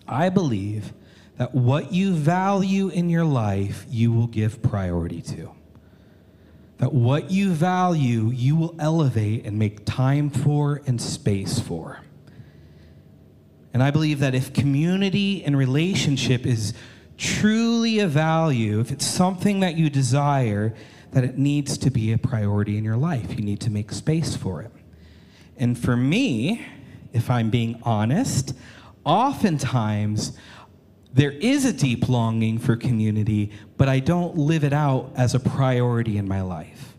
I 0.07 0.29
believe 0.29 0.93
that 1.35 1.53
what 1.53 1.91
you 1.91 2.13
value 2.13 2.87
in 2.87 3.09
your 3.09 3.25
life, 3.25 3.85
you 3.89 4.13
will 4.13 4.27
give 4.27 4.61
priority 4.61 5.21
to. 5.23 5.51
That 6.77 6.93
what 6.93 7.29
you 7.29 7.51
value, 7.51 8.29
you 8.29 8.55
will 8.55 8.73
elevate 8.79 9.45
and 9.45 9.59
make 9.59 9.83
time 9.83 10.29
for 10.29 10.81
and 10.87 11.01
space 11.01 11.59
for. 11.59 11.99
And 13.73 13.83
I 13.83 13.91
believe 13.91 14.19
that 14.19 14.33
if 14.33 14.53
community 14.53 15.43
and 15.43 15.57
relationship 15.57 16.45
is 16.45 16.73
truly 17.17 17.99
a 17.99 18.07
value, 18.07 18.79
if 18.79 18.91
it's 18.91 19.05
something 19.05 19.59
that 19.59 19.75
you 19.75 19.89
desire, 19.89 20.73
that 21.11 21.23
it 21.23 21.37
needs 21.37 21.77
to 21.79 21.89
be 21.89 22.11
a 22.11 22.17
priority 22.17 22.77
in 22.77 22.83
your 22.83 22.97
life. 22.97 23.37
You 23.37 23.43
need 23.43 23.61
to 23.61 23.69
make 23.69 23.91
space 23.91 24.35
for 24.35 24.61
it. 24.61 24.71
And 25.57 25.77
for 25.77 25.95
me, 25.97 26.65
if 27.13 27.29
I'm 27.29 27.49
being 27.49 27.79
honest, 27.83 28.53
oftentimes 29.03 30.37
there 31.13 31.31
is 31.31 31.65
a 31.65 31.73
deep 31.73 32.09
longing 32.09 32.59
for 32.59 32.75
community, 32.75 33.51
but 33.77 33.89
I 33.89 33.99
don't 33.99 34.37
live 34.37 34.63
it 34.63 34.73
out 34.73 35.11
as 35.15 35.33
a 35.33 35.39
priority 35.39 36.17
in 36.17 36.27
my 36.27 36.41
life. 36.41 36.93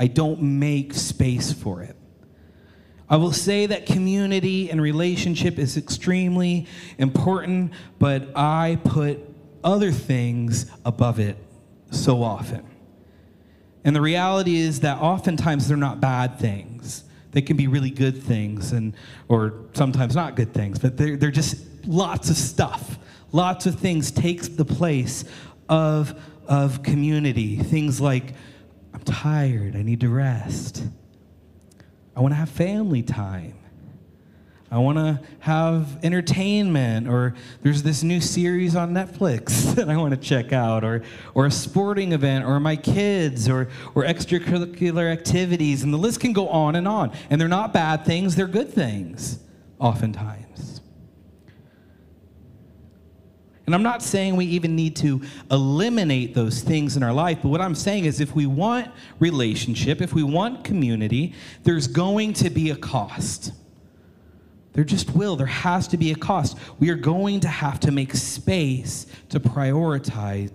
I 0.00 0.08
don't 0.08 0.42
make 0.42 0.92
space 0.92 1.52
for 1.52 1.82
it. 1.82 1.96
I 3.08 3.16
will 3.16 3.32
say 3.32 3.66
that 3.66 3.86
community 3.86 4.70
and 4.70 4.80
relationship 4.80 5.58
is 5.58 5.76
extremely 5.76 6.66
important, 6.98 7.72
but 7.98 8.28
I 8.34 8.78
put 8.82 9.20
other 9.62 9.92
things 9.92 10.66
above 10.84 11.20
it 11.20 11.36
so 11.90 12.22
often. 12.22 12.66
And 13.84 13.94
the 13.94 14.00
reality 14.00 14.56
is 14.56 14.80
that 14.80 14.98
oftentimes 14.98 15.68
they're 15.68 15.76
not 15.76 16.00
bad 16.00 16.38
things. 16.38 17.04
They 17.32 17.42
can 17.42 17.56
be 17.56 17.66
really 17.66 17.90
good 17.90 18.22
things 18.22 18.72
and 18.72 18.94
or 19.28 19.54
sometimes 19.74 20.14
not 20.14 20.36
good 20.36 20.54
things, 20.54 20.78
but 20.78 20.96
they're, 20.96 21.16
they're 21.16 21.30
just 21.30 21.56
lots 21.86 22.30
of 22.30 22.36
stuff 22.36 22.98
lots 23.34 23.66
of 23.66 23.74
things 23.74 24.12
takes 24.12 24.46
the 24.46 24.64
place 24.64 25.24
of, 25.68 26.18
of 26.46 26.84
community. 26.84 27.56
Things 27.56 28.00
like, 28.00 28.32
I'm 28.94 29.00
tired, 29.00 29.74
I 29.74 29.82
need 29.82 30.00
to 30.00 30.08
rest. 30.08 30.84
I 32.16 32.20
want 32.20 32.30
to 32.30 32.36
have 32.36 32.48
family 32.48 33.02
time. 33.02 33.56
I 34.74 34.78
want 34.78 34.98
to 34.98 35.20
have 35.38 36.04
entertainment, 36.04 37.06
or 37.06 37.34
there's 37.62 37.84
this 37.84 38.02
new 38.02 38.20
series 38.20 38.74
on 38.74 38.92
Netflix 38.92 39.72
that 39.76 39.88
I 39.88 39.96
want 39.96 40.10
to 40.10 40.16
check 40.16 40.52
out, 40.52 40.82
or, 40.82 41.04
or 41.32 41.46
a 41.46 41.50
sporting 41.52 42.10
event, 42.10 42.44
or 42.44 42.58
my 42.58 42.74
kids, 42.74 43.48
or, 43.48 43.68
or 43.94 44.02
extracurricular 44.02 45.12
activities, 45.12 45.84
and 45.84 45.94
the 45.94 45.96
list 45.96 46.18
can 46.18 46.32
go 46.32 46.48
on 46.48 46.74
and 46.74 46.88
on. 46.88 47.12
And 47.30 47.40
they're 47.40 47.46
not 47.46 47.72
bad 47.72 48.04
things, 48.04 48.34
they're 48.34 48.48
good 48.48 48.68
things, 48.68 49.38
oftentimes. 49.78 50.80
And 53.66 53.76
I'm 53.76 53.84
not 53.84 54.02
saying 54.02 54.34
we 54.34 54.46
even 54.46 54.74
need 54.74 54.96
to 54.96 55.22
eliminate 55.52 56.34
those 56.34 56.62
things 56.62 56.96
in 56.96 57.04
our 57.04 57.12
life, 57.12 57.38
but 57.42 57.50
what 57.50 57.60
I'm 57.60 57.76
saying 57.76 58.06
is 58.06 58.18
if 58.18 58.34
we 58.34 58.46
want 58.46 58.90
relationship, 59.20 60.02
if 60.02 60.14
we 60.14 60.24
want 60.24 60.64
community, 60.64 61.32
there's 61.62 61.86
going 61.86 62.32
to 62.32 62.50
be 62.50 62.70
a 62.70 62.76
cost. 62.76 63.52
There 64.74 64.84
just 64.84 65.14
will. 65.14 65.36
There 65.36 65.46
has 65.46 65.88
to 65.88 65.96
be 65.96 66.10
a 66.10 66.16
cost. 66.16 66.58
We 66.78 66.90
are 66.90 66.96
going 66.96 67.40
to 67.40 67.48
have 67.48 67.80
to 67.80 67.92
make 67.92 68.12
space 68.14 69.06
to 69.30 69.40
prioritize 69.40 70.50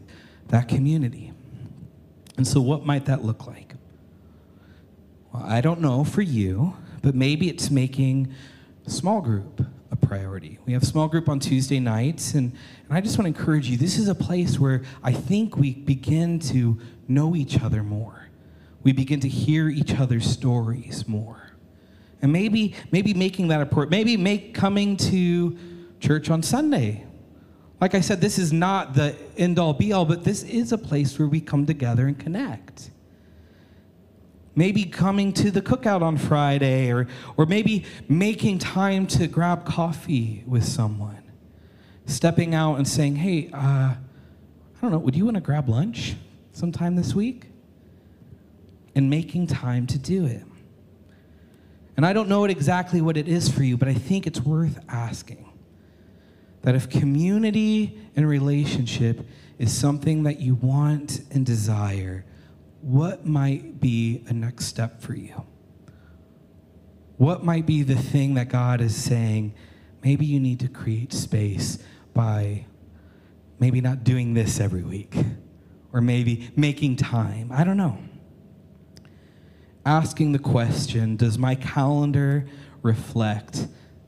that 0.50 0.68
community. 0.68 1.32
And 2.38 2.46
so, 2.46 2.62
what 2.62 2.86
might 2.86 3.06
that 3.06 3.24
look 3.24 3.48
like? 3.48 3.76
Well, 5.34 5.44
I 5.44 5.62
don't 5.62 5.80
know 5.80 6.04
for 6.04 6.22
you, 6.22 6.76
but 7.02 7.16
maybe 7.16 7.50
it's 7.50 7.72
making 7.72 8.34
small 8.88 9.22
group 9.22 9.66
a 9.92 9.96
priority. 9.96 10.60
We 10.66 10.74
have 10.74 10.84
small 10.84 11.08
group 11.08 11.30
on 11.30 11.40
Tuesday 11.40 11.80
nights, 11.80 12.34
and, 12.34 12.52
and 12.88 12.98
I 12.98 13.02
just 13.02 13.18
want 13.18 13.34
to 13.34 13.40
encourage 13.40 13.70
you 13.70 13.78
this 13.78 13.98
is 13.98 14.08
a 14.08 14.16
place 14.16 14.60
where 14.60 14.84
I 15.02 15.14
think 15.14 15.58
we 15.58 15.74
begin 15.74 16.40
to 16.40 16.80
know 17.08 17.36
each 17.36 17.62
other 17.62 17.84
more. 17.84 18.28
We 18.84 18.92
begin 18.92 19.20
to 19.22 19.30
hear 19.30 19.70
each 19.70 19.96
other's 19.96 20.26
stories 20.26 21.08
more. 21.08 21.49
And 22.22 22.34
maybe, 22.34 22.76
maybe 22.92 23.14
making 23.14 23.48
that 23.50 23.60
a 23.60 23.64
important, 23.64 23.92
maybe 23.92 24.18
make 24.18 24.54
coming 24.54 24.98
to 24.98 25.58
church 26.00 26.30
on 26.30 26.44
Sunday. 26.44 27.06
Like 27.80 27.96
I 27.96 28.02
said, 28.02 28.20
this 28.20 28.38
is 28.38 28.52
not 28.52 28.94
the 28.94 29.16
end 29.38 29.58
all 29.58 29.74
be 29.74 29.94
all, 29.94 30.06
but 30.06 30.24
this 30.24 30.44
is 30.44 30.72
a 30.72 30.78
place 30.78 31.18
where 31.18 31.28
we 31.28 31.40
come 31.40 31.66
together 31.66 32.08
and 32.08 32.20
connect 32.20 32.92
maybe 34.60 34.84
coming 34.84 35.32
to 35.32 35.52
the 35.52 35.62
cookout 35.62 36.02
on 36.02 36.18
Friday, 36.18 36.92
or, 36.92 37.08
or 37.38 37.46
maybe 37.46 37.86
making 38.10 38.60
time 38.60 39.08
to 39.08 39.26
grab 39.26 39.66
coffee 39.66 40.44
with 40.46 40.66
someone, 40.66 41.24
stepping 42.06 42.54
out 42.54 42.76
and 42.76 42.86
saying, 42.86 43.16
hey, 43.16 43.50
uh, 43.54 43.58
I 43.58 43.98
don't 44.82 44.92
know, 44.92 44.98
would 44.98 45.16
you 45.16 45.24
want 45.24 45.36
to 45.36 45.42
grab 45.42 45.70
lunch 45.70 46.16
sometime 46.52 46.98
this 46.98 47.16
week? 47.16 47.46
And 48.96 49.10
making 49.10 49.48
time 49.48 49.88
to 49.88 49.98
do 49.98 50.26
it. 50.26 50.44
And 52.00 52.06
I 52.06 52.14
don't 52.14 52.30
know 52.30 52.46
exactly 52.46 53.02
what 53.02 53.18
it 53.18 53.28
is 53.28 53.50
for 53.50 53.62
you, 53.62 53.76
but 53.76 53.90
I 53.90 53.94
think 53.94 54.26
it's 54.26 54.40
worth 54.40 54.80
asking. 54.88 55.52
That 56.62 56.74
if 56.74 56.90
community 56.90 58.00
and 58.16 58.26
relationship 58.26 59.28
is 59.58 59.78
something 59.78 60.24
that 60.24 60.40
you 60.40 60.56
want 60.56 61.20
and 61.32 61.46
desire, 61.46 62.24
what 62.80 63.26
might 63.26 63.82
be 63.82 64.24
a 64.30 64.32
next 64.32 64.68
step 64.68 65.02
for 65.02 65.14
you? 65.14 65.46
What 67.18 67.44
might 67.44 67.66
be 67.66 67.84
the 67.84 67.98
thing 67.98 68.36
that 68.36 68.48
God 68.48 68.80
is 68.80 68.96
saying, 68.96 69.54
maybe 70.02 70.26
you 70.26 70.40
need 70.40 70.62
to 70.62 70.70
create 70.70 71.12
space 71.12 71.80
by 72.14 72.66
maybe 73.60 73.82
not 73.82 74.06
doing 74.06 74.36
this 74.36 74.62
every 74.62 74.84
week, 74.84 75.18
or 75.92 76.00
maybe 76.00 76.50
making 76.56 76.96
time? 76.96 77.52
I 77.52 77.66
don't 77.66 77.76
know. 77.76 77.98
Asking 79.90 80.34
the 80.34 80.40
question 80.40 81.16
Does 81.16 81.40
my 81.40 81.56
calendar 81.56 82.46
reflect 82.84 83.68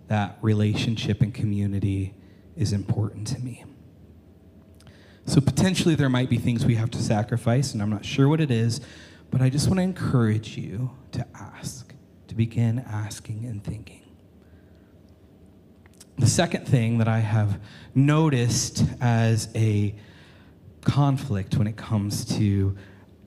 that 0.10 0.38
relationship 0.44 1.22
and 1.22 1.34
community 1.34 2.14
is 2.56 2.72
important 2.72 3.26
to 3.30 3.40
me? 3.40 3.66
So 5.26 5.42
potentially 5.42 5.96
there 5.96 6.08
might 6.08 6.30
be 6.30 6.38
things 6.38 6.68
we 6.68 6.76
have 6.76 6.92
to 6.92 7.00
sacrifice, 7.00 7.74
and 7.74 7.82
I'm 7.82 7.90
not 7.90 8.06
sure 8.06 8.30
what 8.30 8.40
it 8.40 8.52
is, 8.52 8.80
but 9.32 9.42
I 9.42 9.50
just 9.50 9.70
want 9.70 9.80
to 9.80 9.82
encourage 9.82 10.56
you 10.56 10.92
to 11.14 11.26
ask, 11.34 11.96
to 12.28 12.36
begin 12.36 12.86
asking 12.88 13.46
and 13.46 13.64
thinking. 13.64 14.04
The 16.20 16.28
second 16.28 16.68
thing 16.68 17.00
that 17.00 17.08
I 17.08 17.22
have 17.22 17.60
noticed 17.96 18.86
as 19.02 19.50
a 19.56 19.96
conflict 20.82 21.58
when 21.58 21.66
it 21.66 21.76
comes 21.76 22.24
to 22.38 22.78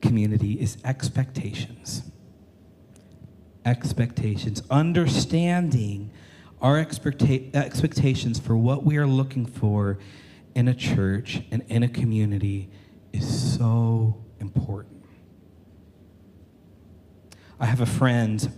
community 0.00 0.52
is 0.52 0.78
expectations. 0.84 2.03
Expectations. 3.64 4.62
Understanding 4.70 6.10
our 6.60 6.82
expecta- 6.82 7.54
expectations 7.54 8.38
for 8.38 8.56
what 8.56 8.84
we 8.84 8.96
are 8.96 9.06
looking 9.06 9.46
for 9.46 9.98
in 10.54 10.68
a 10.68 10.74
church 10.74 11.42
and 11.50 11.62
in 11.68 11.82
a 11.82 11.88
community 11.88 12.70
is 13.12 13.56
so 13.56 14.22
important. 14.40 15.04
I 17.58 17.66
have 17.66 17.80
a 17.80 17.86
friend 17.86 18.50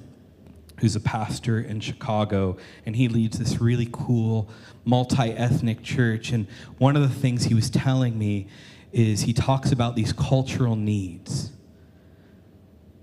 who's 0.80 0.94
a 0.94 1.00
pastor 1.00 1.60
in 1.60 1.80
Chicago, 1.80 2.56
and 2.84 2.96
he 2.96 3.08
leads 3.08 3.38
this 3.38 3.60
really 3.60 3.88
cool 3.92 4.50
multi 4.84 5.32
ethnic 5.32 5.82
church. 5.82 6.32
And 6.32 6.46
one 6.78 6.96
of 6.96 7.02
the 7.02 7.08
things 7.08 7.44
he 7.44 7.54
was 7.54 7.70
telling 7.70 8.18
me 8.18 8.46
is 8.92 9.22
he 9.22 9.32
talks 9.32 9.72
about 9.72 9.96
these 9.96 10.12
cultural 10.12 10.76
needs. 10.76 11.50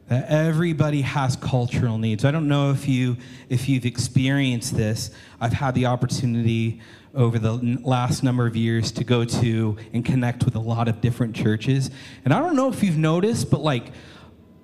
That 0.07 0.29
everybody 0.29 1.01
has 1.01 1.36
cultural 1.36 1.98
needs. 1.98 2.25
I 2.25 2.31
don't 2.31 2.48
know 2.48 2.72
if 2.72 2.88
you 2.88 3.17
if 3.50 3.69
you've 3.69 3.86
experienced 3.86 4.75
this. 4.75 5.12
I've 5.39 5.53
had 5.53 5.75
the 5.75 5.86
opportunity 5.86 6.81
over 7.15 7.38
the 7.38 7.53
last 7.83 8.24
number 8.24 8.48
of 8.48 8.55
years 8.55 8.91
to 8.91 9.03
go 9.03 9.24
to 9.24 9.77
and 9.93 10.03
connect 10.03 10.45
with 10.45 10.55
a 10.55 10.60
lot 10.60 10.88
of 10.88 11.00
different 11.00 11.36
churches. 11.36 11.91
And 12.25 12.33
I 12.33 12.39
don't 12.39 12.55
know 12.55 12.69
if 12.69 12.83
you've 12.83 12.98
noticed, 12.98 13.51
but 13.51 13.62
like 13.62 13.91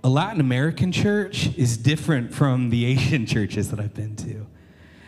a 0.03 0.09
Latin 0.09 0.41
American 0.41 0.91
church 0.91 1.55
is 1.57 1.77
different 1.77 2.33
from 2.33 2.69
the 2.69 2.85
Asian 2.85 3.25
churches 3.27 3.69
that 3.71 3.79
I've 3.79 3.93
been 3.93 4.15
to. 4.17 4.47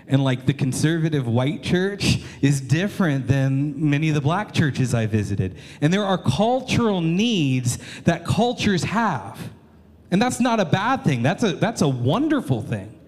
And 0.07 0.23
like 0.23 0.45
the 0.45 0.53
conservative 0.53 1.25
white 1.25 1.63
church 1.63 2.19
is 2.41 2.59
different 2.59 3.27
than 3.27 3.89
many 3.89 4.09
of 4.09 4.15
the 4.15 4.21
black 4.21 4.53
churches 4.53 4.93
I 4.93 5.05
visited. 5.05 5.57
And 5.79 5.93
there 5.93 6.03
are 6.03 6.17
cultural 6.17 7.01
needs 7.01 7.79
that 8.03 8.25
cultures 8.25 8.83
have. 8.83 9.39
And 10.11 10.21
that's 10.21 10.39
not 10.39 10.59
a 10.59 10.65
bad 10.65 11.03
thing. 11.03 11.23
That's 11.23 11.43
a 11.43 11.53
that's 11.53 11.81
a 11.81 11.87
wonderful 11.87 12.61
thing. 12.61 12.99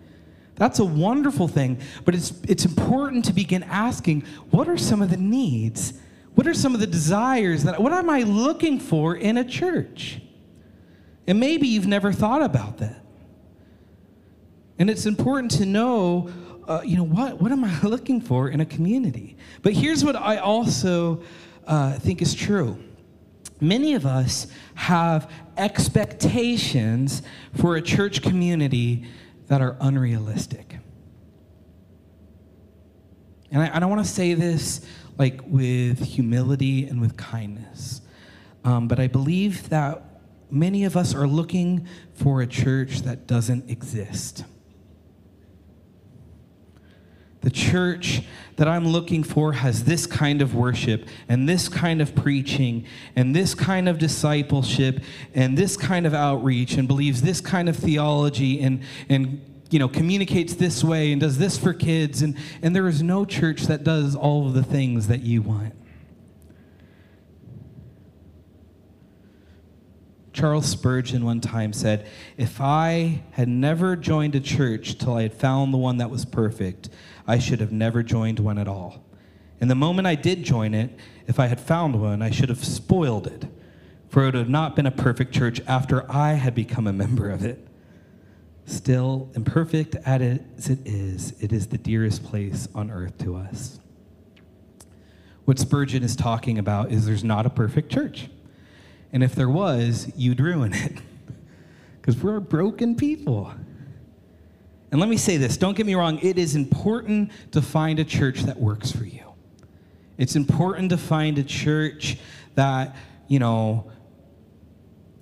That's 0.55 0.79
a 0.79 0.85
wonderful 0.85 1.47
thing, 1.47 1.79
but 2.05 2.13
it's, 2.13 2.31
it's 2.47 2.65
important 2.65 3.25
to 3.25 3.33
begin 3.33 3.63
asking 3.63 4.23
what 4.51 4.69
are 4.69 4.77
some 4.77 5.01
of 5.01 5.09
the 5.09 5.17
needs? 5.17 5.93
What 6.35 6.47
are 6.47 6.53
some 6.53 6.73
of 6.73 6.79
the 6.79 6.87
desires 6.87 7.63
that, 7.63 7.81
what 7.81 7.91
am 7.91 8.09
I 8.09 8.21
looking 8.21 8.79
for 8.79 9.15
in 9.15 9.37
a 9.37 9.43
church? 9.43 10.19
And 11.27 11.39
maybe 11.39 11.67
you've 11.67 11.87
never 11.87 12.11
thought 12.11 12.41
about 12.41 12.77
that. 12.77 13.03
And 14.77 14.89
it's 14.89 15.05
important 15.05 15.51
to 15.51 15.65
know, 15.65 16.29
uh, 16.67 16.81
you 16.83 16.97
know, 16.97 17.03
what, 17.03 17.41
what 17.41 17.51
am 17.51 17.63
I 17.63 17.79
looking 17.83 18.21
for 18.21 18.49
in 18.49 18.61
a 18.61 18.65
community? 18.65 19.37
But 19.61 19.73
here's 19.73 20.03
what 20.03 20.15
I 20.15 20.37
also 20.37 21.23
uh, 21.65 21.93
think 21.93 22.21
is 22.21 22.33
true 22.33 22.77
many 23.63 23.93
of 23.93 24.05
us 24.05 24.47
have 24.75 25.31
expectations 25.57 27.21
for 27.55 27.75
a 27.75 27.81
church 27.81 28.21
community 28.21 29.05
that 29.47 29.61
are 29.61 29.77
unrealistic. 29.79 30.77
And 33.51 33.61
I, 33.61 33.67
I 33.67 33.85
want 33.85 34.03
to 34.03 34.11
say 34.11 34.33
this 34.33 34.85
like 35.17 35.41
with 35.45 35.99
humility 35.99 36.85
and 36.85 36.99
with 36.99 37.17
kindness. 37.17 38.01
Um, 38.63 38.87
but 38.87 38.99
I 38.99 39.07
believe 39.07 39.69
that 39.69 40.03
many 40.49 40.85
of 40.85 40.95
us 40.97 41.13
are 41.13 41.27
looking 41.27 41.87
for 42.13 42.41
a 42.41 42.47
church 42.47 43.01
that 43.01 43.27
doesn't 43.27 43.69
exist. 43.69 44.43
The 47.43 47.51
church 47.51 48.21
that 48.55 48.67
I'm 48.67 48.87
looking 48.87 49.23
for 49.23 49.53
has 49.53 49.83
this 49.83 50.05
kind 50.05 50.41
of 50.41 50.55
worship 50.55 51.07
and 51.27 51.47
this 51.47 51.67
kind 51.67 52.01
of 52.01 52.15
preaching 52.15 52.85
and 53.15 53.35
this 53.35 53.53
kind 53.53 53.89
of 53.89 53.97
discipleship 53.97 55.01
and 55.33 55.57
this 55.57 55.75
kind 55.75 56.05
of 56.05 56.13
outreach 56.13 56.75
and 56.75 56.87
believes 56.87 57.21
this 57.21 57.41
kind 57.41 57.67
of 57.67 57.75
theology 57.75 58.61
and, 58.61 58.81
and 59.09 59.41
you 59.69 59.79
know, 59.79 59.89
communicates 59.89 60.53
this 60.53 60.83
way 60.83 61.11
and 61.11 61.19
does 61.19 61.37
this 61.37 61.57
for 61.57 61.73
kids. 61.73 62.21
And, 62.21 62.37
and 62.61 62.75
there 62.75 62.87
is 62.87 63.03
no 63.03 63.25
church 63.25 63.63
that 63.63 63.83
does 63.83 64.15
all 64.15 64.47
of 64.47 64.53
the 64.53 64.63
things 64.63 65.07
that 65.07 65.21
you 65.21 65.41
want. 65.41 65.73
Charles 70.31 70.65
Spurgeon 70.65 71.25
one 71.25 71.41
time 71.41 71.73
said, 71.73 72.07
If 72.37 72.59
I 72.59 73.23
had 73.31 73.47
never 73.47 73.95
joined 73.95 74.35
a 74.35 74.39
church 74.39 74.97
till 74.97 75.13
I 75.13 75.23
had 75.23 75.33
found 75.33 75.73
the 75.73 75.77
one 75.77 75.97
that 75.97 76.09
was 76.09 76.25
perfect, 76.25 76.89
I 77.27 77.39
should 77.39 77.59
have 77.59 77.71
never 77.71 78.03
joined 78.03 78.39
one 78.39 78.57
at 78.57 78.67
all. 78.67 79.03
And 79.61 79.69
the 79.69 79.75
moment 79.75 80.07
I 80.07 80.15
did 80.15 80.43
join 80.43 80.73
it, 80.73 80.91
if 81.27 81.39
I 81.39 81.47
had 81.47 81.59
found 81.59 82.01
one, 82.01 82.21
I 82.21 82.29
should 82.31 82.49
have 82.49 82.63
spoiled 82.63 83.27
it, 83.27 83.45
for 84.09 84.23
it 84.23 84.25
would 84.25 84.35
have 84.35 84.49
not 84.49 84.75
been 84.75 84.85
a 84.85 84.91
perfect 84.91 85.33
church 85.33 85.61
after 85.67 86.09
I 86.11 86.33
had 86.33 86.53
become 86.53 86.87
a 86.87 86.93
member 86.93 87.29
of 87.29 87.45
it. 87.45 87.65
Still, 88.65 89.29
imperfect 89.35 89.95
as 90.05 90.69
it 90.69 90.79
is, 90.85 91.33
it 91.39 91.51
is 91.51 91.67
the 91.67 91.77
dearest 91.77 92.23
place 92.23 92.67
on 92.73 92.91
earth 92.91 93.17
to 93.19 93.35
us. 93.35 93.79
What 95.45 95.59
Spurgeon 95.59 96.03
is 96.03 96.15
talking 96.15 96.57
about 96.57 96.91
is 96.91 97.05
there's 97.05 97.23
not 97.23 97.45
a 97.45 97.49
perfect 97.49 97.91
church. 97.91 98.29
And 99.11 99.23
if 99.23 99.35
there 99.35 99.49
was, 99.49 100.11
you'd 100.15 100.39
ruin 100.39 100.73
it. 100.73 100.97
Because 102.01 102.21
we're 102.21 102.41
broken 102.41 102.97
people. 102.97 103.53
And 104.93 104.99
let 104.99 105.09
me 105.09 105.17
say 105.17 105.37
this 105.37 105.57
don't 105.57 105.75
get 105.75 105.87
me 105.87 105.95
wrong, 105.95 106.19
it 106.19 106.37
is 106.37 106.55
important 106.55 107.31
to 107.51 107.63
find 107.63 107.97
a 107.97 108.03
church 108.03 108.43
that 108.43 108.57
works 108.57 108.91
for 108.91 109.05
you. 109.05 109.23
It's 110.19 110.35
important 110.35 110.91
to 110.91 110.97
find 110.97 111.39
a 111.39 111.43
church 111.43 112.19
that, 112.53 112.95
you 113.27 113.39
know, 113.39 113.91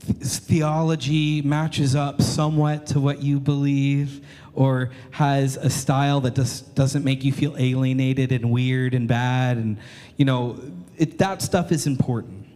theology 0.01 1.41
matches 1.41 1.95
up 1.95 2.21
somewhat 2.21 2.85
to 2.87 2.99
what 2.99 3.21
you 3.21 3.39
believe 3.39 4.25
or 4.53 4.91
has 5.11 5.55
a 5.55 5.69
style 5.69 6.19
that 6.19 6.35
just 6.35 6.75
doesn't 6.75 7.05
make 7.05 7.23
you 7.23 7.31
feel 7.31 7.55
alienated 7.57 8.33
and 8.33 8.51
weird 8.51 8.93
and 8.93 9.07
bad 9.07 9.55
and 9.55 9.77
you 10.17 10.25
know 10.25 10.59
it, 10.97 11.17
that 11.19 11.41
stuff 11.41 11.71
is 11.71 11.85
important 11.85 12.47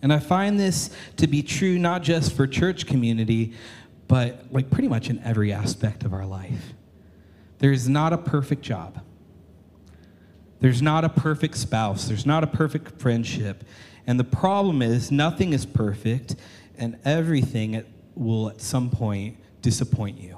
and 0.00 0.10
i 0.10 0.18
find 0.18 0.58
this 0.58 0.88
to 1.18 1.26
be 1.26 1.42
true 1.42 1.78
not 1.78 2.02
just 2.02 2.32
for 2.32 2.46
church 2.46 2.86
community 2.86 3.52
but 4.10 4.46
like 4.50 4.68
pretty 4.70 4.88
much 4.88 5.08
in 5.08 5.20
every 5.20 5.52
aspect 5.52 6.02
of 6.02 6.12
our 6.12 6.26
life. 6.26 6.74
There's 7.60 7.88
not 7.88 8.12
a 8.12 8.18
perfect 8.18 8.60
job. 8.60 9.00
There's 10.58 10.82
not 10.82 11.04
a 11.04 11.08
perfect 11.08 11.56
spouse. 11.56 12.08
There's 12.08 12.26
not 12.26 12.42
a 12.42 12.48
perfect 12.48 13.00
friendship. 13.00 13.62
And 14.08 14.18
the 14.18 14.24
problem 14.24 14.82
is, 14.82 15.12
nothing 15.12 15.52
is 15.52 15.64
perfect, 15.64 16.34
and 16.76 16.98
everything 17.04 17.84
will 18.16 18.48
at 18.48 18.60
some 18.60 18.90
point 18.90 19.36
disappoint 19.62 20.18
you. 20.18 20.36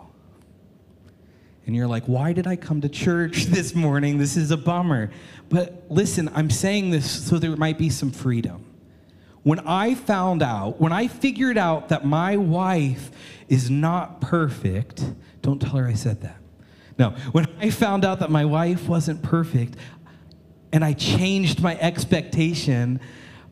And 1.65 1.75
you're 1.75 1.87
like, 1.87 2.05
why 2.05 2.35
did 2.35 2.47
I 2.47 2.57
come 2.57 2.83
to 2.83 2.91
church 2.91 3.45
this 3.47 3.75
morning? 3.75 4.19
This 4.19 4.37
is 4.37 4.51
a 4.51 4.59
bummer. 4.59 5.11
But 5.49 5.87
listen, 5.89 6.31
I'm 6.35 6.51
saying 6.51 6.91
this 6.91 7.25
so 7.27 7.39
there 7.39 7.57
might 7.57 7.79
be 7.79 7.89
some 7.89 8.11
freedom. 8.11 8.67
When 9.43 9.61
I 9.61 9.95
found 9.95 10.43
out, 10.43 10.81
when 10.81 10.93
I 10.93 11.09
figured 11.09 11.59
out 11.59 11.89
that 11.89 12.05
my 12.05 12.37
wife 12.37 13.11
is 13.49 13.69
not 13.71 14.21
perfect, 14.21 15.05
don't 15.43 15.61
tell 15.61 15.73
her 15.73 15.87
I 15.87 15.95
said 15.95 16.21
that. 16.23 16.37
No, 16.99 17.11
when 17.33 17.47
I 17.59 17.71
found 17.71 18.05
out 18.05 18.21
that 18.21 18.31
my 18.31 18.45
wife 18.45 18.89
wasn't 18.89 19.23
perfect 19.23 19.77
and 20.73 20.85
I 20.85 20.93
changed 20.93 21.61
my 21.61 21.77
expectation, 21.79 23.01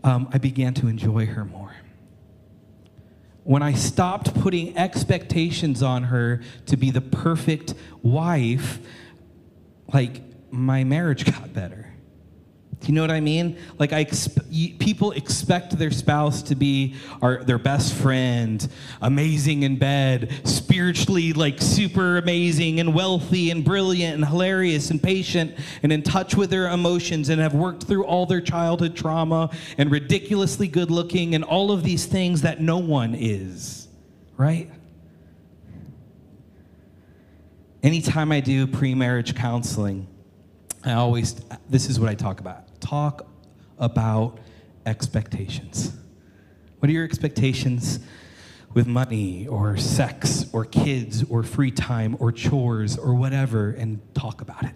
um, 0.04 0.28
I 0.32 0.38
began 0.38 0.74
to 0.74 0.86
enjoy 0.86 1.26
her 1.26 1.44
more. 1.44 1.74
When 3.42 3.62
I 3.62 3.72
stopped 3.72 4.34
putting 4.40 4.76
expectations 4.78 5.82
on 5.82 6.04
her 6.04 6.40
to 6.66 6.76
be 6.76 6.90
the 6.90 7.00
perfect 7.00 7.74
wife, 8.02 8.78
like 9.92 10.22
my 10.50 10.84
marriage 10.84 11.24
got 11.32 11.52
better. 11.52 11.89
Do 12.80 12.86
you 12.86 12.94
know 12.94 13.02
what 13.02 13.10
I 13.10 13.20
mean? 13.20 13.58
Like 13.78 13.92
I 13.92 14.06
exp- 14.06 14.78
people 14.78 15.12
expect 15.12 15.78
their 15.78 15.90
spouse 15.90 16.42
to 16.44 16.54
be 16.54 16.94
our, 17.20 17.44
their 17.44 17.58
best 17.58 17.92
friend, 17.92 18.66
amazing 19.02 19.64
in 19.64 19.76
bed, 19.76 20.32
spiritually 20.44 21.34
like 21.34 21.60
super 21.60 22.16
amazing 22.16 22.80
and 22.80 22.94
wealthy 22.94 23.50
and 23.50 23.62
brilliant 23.62 24.14
and 24.14 24.24
hilarious 24.24 24.90
and 24.90 25.02
patient 25.02 25.54
and 25.82 25.92
in 25.92 26.02
touch 26.02 26.34
with 26.36 26.48
their 26.48 26.70
emotions 26.70 27.28
and 27.28 27.38
have 27.38 27.54
worked 27.54 27.84
through 27.84 28.04
all 28.04 28.24
their 28.24 28.40
childhood 28.40 28.96
trauma 28.96 29.50
and 29.76 29.90
ridiculously 29.90 30.66
good 30.66 30.90
looking 30.90 31.34
and 31.34 31.44
all 31.44 31.72
of 31.72 31.82
these 31.82 32.06
things 32.06 32.40
that 32.40 32.62
no 32.62 32.78
one 32.78 33.14
is, 33.14 33.88
right? 34.38 34.70
Anytime 37.82 38.32
I 38.32 38.40
do 38.40 38.66
pre-marriage 38.66 39.34
counseling, 39.34 40.06
I 40.82 40.92
always 40.92 41.34
this 41.68 41.90
is 41.90 42.00
what 42.00 42.08
I 42.08 42.14
talk 42.14 42.40
about 42.40 42.69
talk 42.80 43.26
about 43.78 44.38
expectations. 44.86 45.92
What 46.78 46.88
are 46.88 46.92
your 46.92 47.04
expectations 47.04 48.00
with 48.72 48.86
money 48.86 49.46
or 49.46 49.76
sex 49.76 50.46
or 50.52 50.64
kids 50.64 51.24
or 51.24 51.42
free 51.42 51.70
time 51.70 52.16
or 52.20 52.32
chores 52.32 52.96
or 52.96 53.14
whatever 53.14 53.70
and 53.70 54.00
talk 54.14 54.40
about 54.40 54.64
it? 54.64 54.74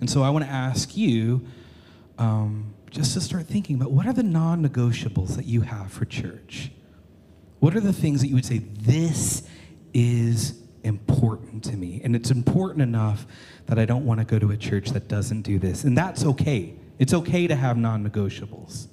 And 0.00 0.08
so 0.08 0.22
I 0.22 0.30
want 0.30 0.44
to 0.44 0.50
ask 0.50 0.96
you 0.96 1.46
um, 2.18 2.74
just 2.90 3.14
to 3.14 3.20
start 3.20 3.46
thinking 3.46 3.76
about 3.76 3.92
what 3.92 4.06
are 4.06 4.12
the 4.12 4.22
non 4.22 4.66
negotiables 4.66 5.36
that 5.36 5.46
you 5.46 5.62
have 5.62 5.92
for 5.92 6.04
church? 6.04 6.70
What 7.60 7.76
are 7.76 7.80
the 7.80 7.92
things 7.92 8.20
that 8.20 8.28
you 8.28 8.34
would 8.34 8.44
say, 8.44 8.58
this 8.58 9.42
is 9.92 10.60
important 10.82 11.64
to 11.64 11.76
me? 11.76 12.00
And 12.02 12.16
it's 12.16 12.30
important 12.30 12.82
enough 12.82 13.26
that 13.70 13.78
I 13.78 13.84
don't 13.84 14.04
want 14.04 14.18
to 14.18 14.26
go 14.26 14.36
to 14.40 14.50
a 14.50 14.56
church 14.56 14.90
that 14.90 15.06
doesn't 15.06 15.42
do 15.42 15.60
this. 15.60 15.84
And 15.84 15.96
that's 15.96 16.24
okay. 16.24 16.74
It's 16.98 17.14
okay 17.14 17.46
to 17.46 17.54
have 17.54 17.76
non 17.76 18.04
negotiables. 18.04 18.88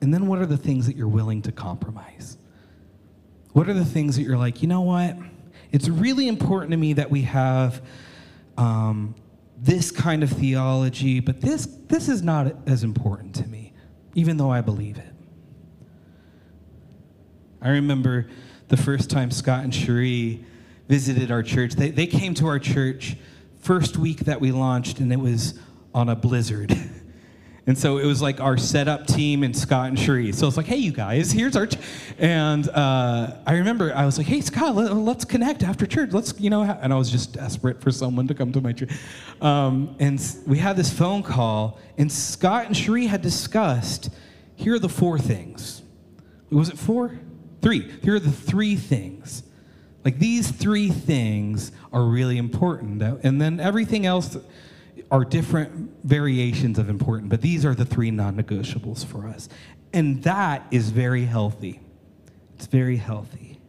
And 0.00 0.12
then 0.12 0.26
what 0.26 0.40
are 0.40 0.46
the 0.46 0.56
things 0.56 0.88
that 0.88 0.96
you're 0.96 1.06
willing 1.06 1.40
to 1.42 1.52
compromise? 1.52 2.36
What 3.52 3.68
are 3.68 3.72
the 3.72 3.84
things 3.84 4.16
that 4.16 4.22
you're 4.22 4.36
like, 4.36 4.62
you 4.62 4.68
know 4.68 4.80
what? 4.80 5.16
It's 5.70 5.88
really 5.88 6.26
important 6.26 6.72
to 6.72 6.76
me 6.76 6.94
that 6.94 7.08
we 7.08 7.22
have 7.22 7.80
um, 8.58 9.14
this 9.56 9.92
kind 9.92 10.24
of 10.24 10.30
theology, 10.30 11.20
but 11.20 11.40
this, 11.40 11.66
this 11.86 12.08
is 12.08 12.20
not 12.20 12.52
as 12.66 12.82
important 12.82 13.36
to 13.36 13.46
me, 13.46 13.74
even 14.16 14.38
though 14.38 14.50
I 14.50 14.60
believe 14.60 14.98
it. 14.98 15.14
I 17.62 17.70
remember 17.70 18.26
the 18.66 18.76
first 18.76 19.08
time 19.08 19.30
Scott 19.30 19.62
and 19.62 19.72
Cherie 19.72 20.44
visited 20.88 21.30
our 21.30 21.42
church. 21.42 21.74
They, 21.74 21.90
they 21.90 22.06
came 22.06 22.34
to 22.34 22.46
our 22.46 22.58
church 22.58 23.16
first 23.60 23.96
week 23.96 24.20
that 24.20 24.40
we 24.40 24.52
launched, 24.52 25.00
and 25.00 25.12
it 25.12 25.18
was 25.18 25.58
on 25.94 26.08
a 26.08 26.16
blizzard. 26.16 26.76
And 27.66 27.78
so 27.78 27.96
it 27.96 28.04
was 28.04 28.20
like 28.20 28.40
our 28.40 28.58
setup 28.58 29.06
team 29.06 29.42
and 29.42 29.56
Scott 29.56 29.88
and 29.88 29.98
Cherie. 29.98 30.32
So 30.32 30.46
it's 30.46 30.58
like, 30.58 30.66
hey, 30.66 30.76
you 30.76 30.92
guys, 30.92 31.32
here's 31.32 31.56
our. 31.56 31.66
Ch-. 31.66 31.78
And 32.18 32.68
uh, 32.68 33.38
I 33.46 33.54
remember 33.54 33.94
I 33.94 34.04
was 34.04 34.18
like, 34.18 34.26
hey, 34.26 34.42
Scott, 34.42 34.74
let, 34.74 34.90
us 34.92 35.24
connect 35.24 35.62
after 35.62 35.86
church. 35.86 36.12
Let's, 36.12 36.38
you 36.38 36.50
know, 36.50 36.62
and 36.62 36.92
I 36.92 36.96
was 36.96 37.10
just 37.10 37.32
desperate 37.32 37.80
for 37.80 37.90
someone 37.90 38.28
to 38.28 38.34
come 38.34 38.52
to 38.52 38.60
my 38.60 38.72
church. 38.72 38.92
Um, 39.40 39.96
and 39.98 40.20
we 40.46 40.58
had 40.58 40.76
this 40.76 40.92
phone 40.92 41.22
call, 41.22 41.78
and 41.96 42.12
Scott 42.12 42.66
and 42.66 42.76
Cherie 42.76 43.06
had 43.06 43.22
discussed 43.22 44.10
here 44.56 44.74
are 44.74 44.78
the 44.78 44.90
four 44.90 45.18
things. 45.18 45.82
Was 46.50 46.68
it 46.68 46.78
four? 46.78 47.18
Three. 47.62 47.90
Here 48.02 48.16
are 48.16 48.20
the 48.20 48.30
three 48.30 48.76
things. 48.76 49.42
Like 50.04 50.18
these 50.18 50.50
three 50.50 50.90
things 50.90 51.72
are 51.92 52.04
really 52.04 52.36
important. 52.36 53.02
And 53.02 53.40
then 53.40 53.58
everything 53.58 54.04
else 54.04 54.36
are 55.10 55.24
different 55.24 55.90
variations 56.04 56.78
of 56.78 56.88
important, 56.88 57.30
but 57.30 57.40
these 57.40 57.64
are 57.64 57.74
the 57.74 57.84
three 57.84 58.10
non 58.10 58.36
negotiables 58.36 59.04
for 59.04 59.26
us. 59.26 59.48
And 59.92 60.22
that 60.24 60.66
is 60.70 60.90
very 60.90 61.24
healthy. 61.24 61.80
It's 62.56 62.66
very 62.66 62.96
healthy. 62.96 63.60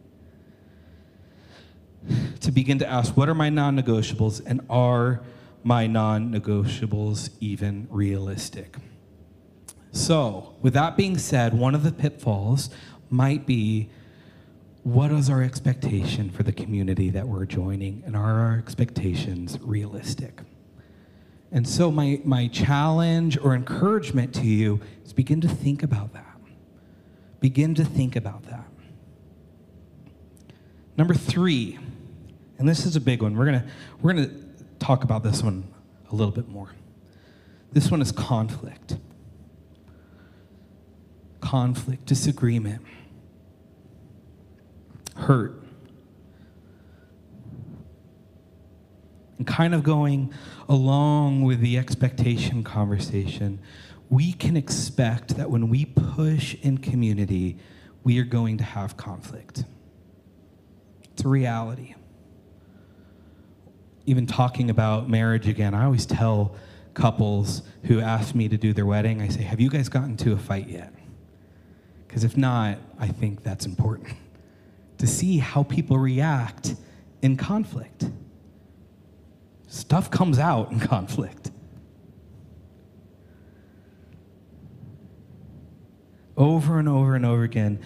To 2.40 2.52
begin 2.52 2.78
to 2.78 2.86
ask, 2.86 3.16
what 3.16 3.28
are 3.28 3.34
my 3.34 3.48
non 3.48 3.80
negotiables, 3.80 4.40
and 4.44 4.60
are 4.68 5.22
my 5.64 5.86
non 5.86 6.32
negotiables 6.32 7.30
even 7.40 7.88
realistic? 7.90 8.76
So, 9.90 10.54
with 10.62 10.74
that 10.74 10.96
being 10.96 11.16
said, 11.16 11.54
one 11.54 11.74
of 11.74 11.82
the 11.82 11.90
pitfalls 11.90 12.70
might 13.08 13.46
be 13.46 13.88
what 14.86 15.10
is 15.10 15.28
our 15.28 15.42
expectation 15.42 16.30
for 16.30 16.44
the 16.44 16.52
community 16.52 17.10
that 17.10 17.26
we're 17.26 17.44
joining, 17.44 18.04
and 18.06 18.14
are 18.14 18.38
our 18.38 18.56
expectations 18.56 19.58
realistic? 19.60 20.42
And 21.50 21.66
so, 21.66 21.90
my, 21.90 22.20
my 22.22 22.46
challenge 22.46 23.36
or 23.36 23.56
encouragement 23.56 24.32
to 24.36 24.46
you 24.46 24.80
is 25.04 25.12
begin 25.12 25.40
to 25.40 25.48
think 25.48 25.82
about 25.82 26.12
that. 26.12 26.36
Begin 27.40 27.74
to 27.74 27.84
think 27.84 28.14
about 28.14 28.44
that. 28.44 28.64
Number 30.96 31.14
three, 31.14 31.80
and 32.60 32.68
this 32.68 32.86
is 32.86 32.94
a 32.94 33.00
big 33.00 33.22
one. 33.22 33.36
We're 33.36 33.46
to 33.46 33.64
we're 34.00 34.12
to 34.12 34.30
talk 34.78 35.02
about 35.02 35.24
this 35.24 35.42
one 35.42 35.66
a 36.12 36.14
little 36.14 36.32
bit 36.32 36.48
more. 36.48 36.70
This 37.72 37.90
one 37.90 38.00
is 38.00 38.12
conflict. 38.12 38.98
Conflict, 41.40 42.06
disagreement, 42.06 42.82
hurt. 45.16 45.62
And 49.38 49.46
kind 49.46 49.74
of 49.74 49.82
going 49.82 50.32
along 50.68 51.42
with 51.42 51.60
the 51.60 51.76
expectation 51.76 52.62
conversation, 52.62 53.58
we 54.08 54.32
can 54.32 54.56
expect 54.56 55.36
that 55.36 55.50
when 55.50 55.68
we 55.68 55.84
push 55.84 56.54
in 56.62 56.78
community, 56.78 57.58
we 58.04 58.18
are 58.18 58.24
going 58.24 58.58
to 58.58 58.64
have 58.64 58.96
conflict. 58.96 59.64
It's 61.12 61.24
a 61.24 61.28
reality. 61.28 61.94
Even 64.06 64.26
talking 64.26 64.70
about 64.70 65.10
marriage 65.10 65.48
again, 65.48 65.74
I 65.74 65.84
always 65.84 66.06
tell 66.06 66.54
couples 66.94 67.62
who 67.84 68.00
ask 68.00 68.34
me 68.34 68.48
to 68.48 68.56
do 68.56 68.72
their 68.72 68.86
wedding, 68.86 69.20
I 69.20 69.28
say, 69.28 69.42
Have 69.42 69.60
you 69.60 69.68
guys 69.68 69.88
gotten 69.88 70.16
to 70.18 70.32
a 70.32 70.38
fight 70.38 70.68
yet? 70.68 70.94
Because 72.06 72.22
if 72.24 72.36
not, 72.36 72.78
I 72.98 73.08
think 73.08 73.42
that's 73.42 73.66
important 73.66 74.16
to 74.98 75.06
see 75.06 75.38
how 75.38 75.62
people 75.62 75.98
react 75.98 76.74
in 77.22 77.36
conflict. 77.36 78.06
Stuff 79.68 80.10
comes 80.10 80.38
out 80.38 80.70
in 80.72 80.80
conflict. 80.94 81.50
Over 86.36 86.78
and 86.78 86.88
over 86.88 87.14
and 87.14 87.24
over 87.24 87.42
again, 87.42 87.80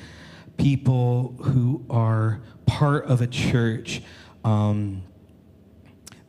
people 0.57 1.37
who 1.43 1.85
are 1.89 2.41
part 2.67 3.07
of 3.07 3.21
a 3.21 3.27
church, 3.27 4.03
um, 4.45 5.03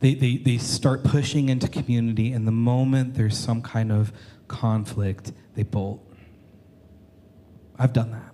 they, 0.00 0.14
they, 0.14 0.36
they 0.36 0.58
start 0.58 1.04
pushing 1.04 1.48
into 1.48 1.68
community, 1.68 2.32
and 2.32 2.46
the 2.46 2.52
moment 2.52 3.14
there's 3.14 3.36
some 3.36 3.60
kind 3.60 3.90
of 3.92 4.12
conflict, 4.48 5.32
they 5.54 5.62
bolt. 5.62 6.00
I've 7.78 7.92
done 7.92 8.12
that. 8.12 8.31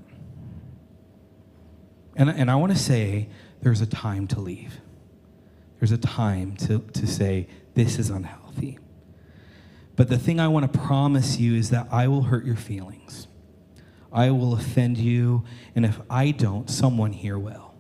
And, 2.18 2.28
and 2.28 2.50
I 2.50 2.57
want 2.57 2.72
to 2.72 2.78
say 2.78 3.28
there's 3.62 3.81
a 3.81 3.87
time 3.87 4.26
to 4.28 4.40
leave. 4.40 4.81
There's 5.78 5.92
a 5.92 5.98
time 5.98 6.57
to, 6.57 6.81
to 6.81 7.07
say, 7.07 7.46
this 7.74 8.00
is 8.00 8.11
unhealthy. 8.11 8.81
But 9.94 10.09
the 10.09 10.18
thing 10.18 10.40
I 10.40 10.48
want 10.48 10.70
to 10.70 10.78
promise 10.78 11.38
you 11.38 11.54
is 11.54 11.70
that 11.70 11.87
I 11.92 12.09
will 12.09 12.22
hurt 12.22 12.44
your 12.44 12.57
feelings. 12.57 13.28
I 14.12 14.31
will 14.31 14.54
offend 14.54 14.98
you, 14.98 15.44
and 15.76 15.85
if 15.85 16.00
I 16.11 16.33
don't, 16.33 16.68
someone 16.68 17.12
here 17.12 17.38
will. 17.38 17.74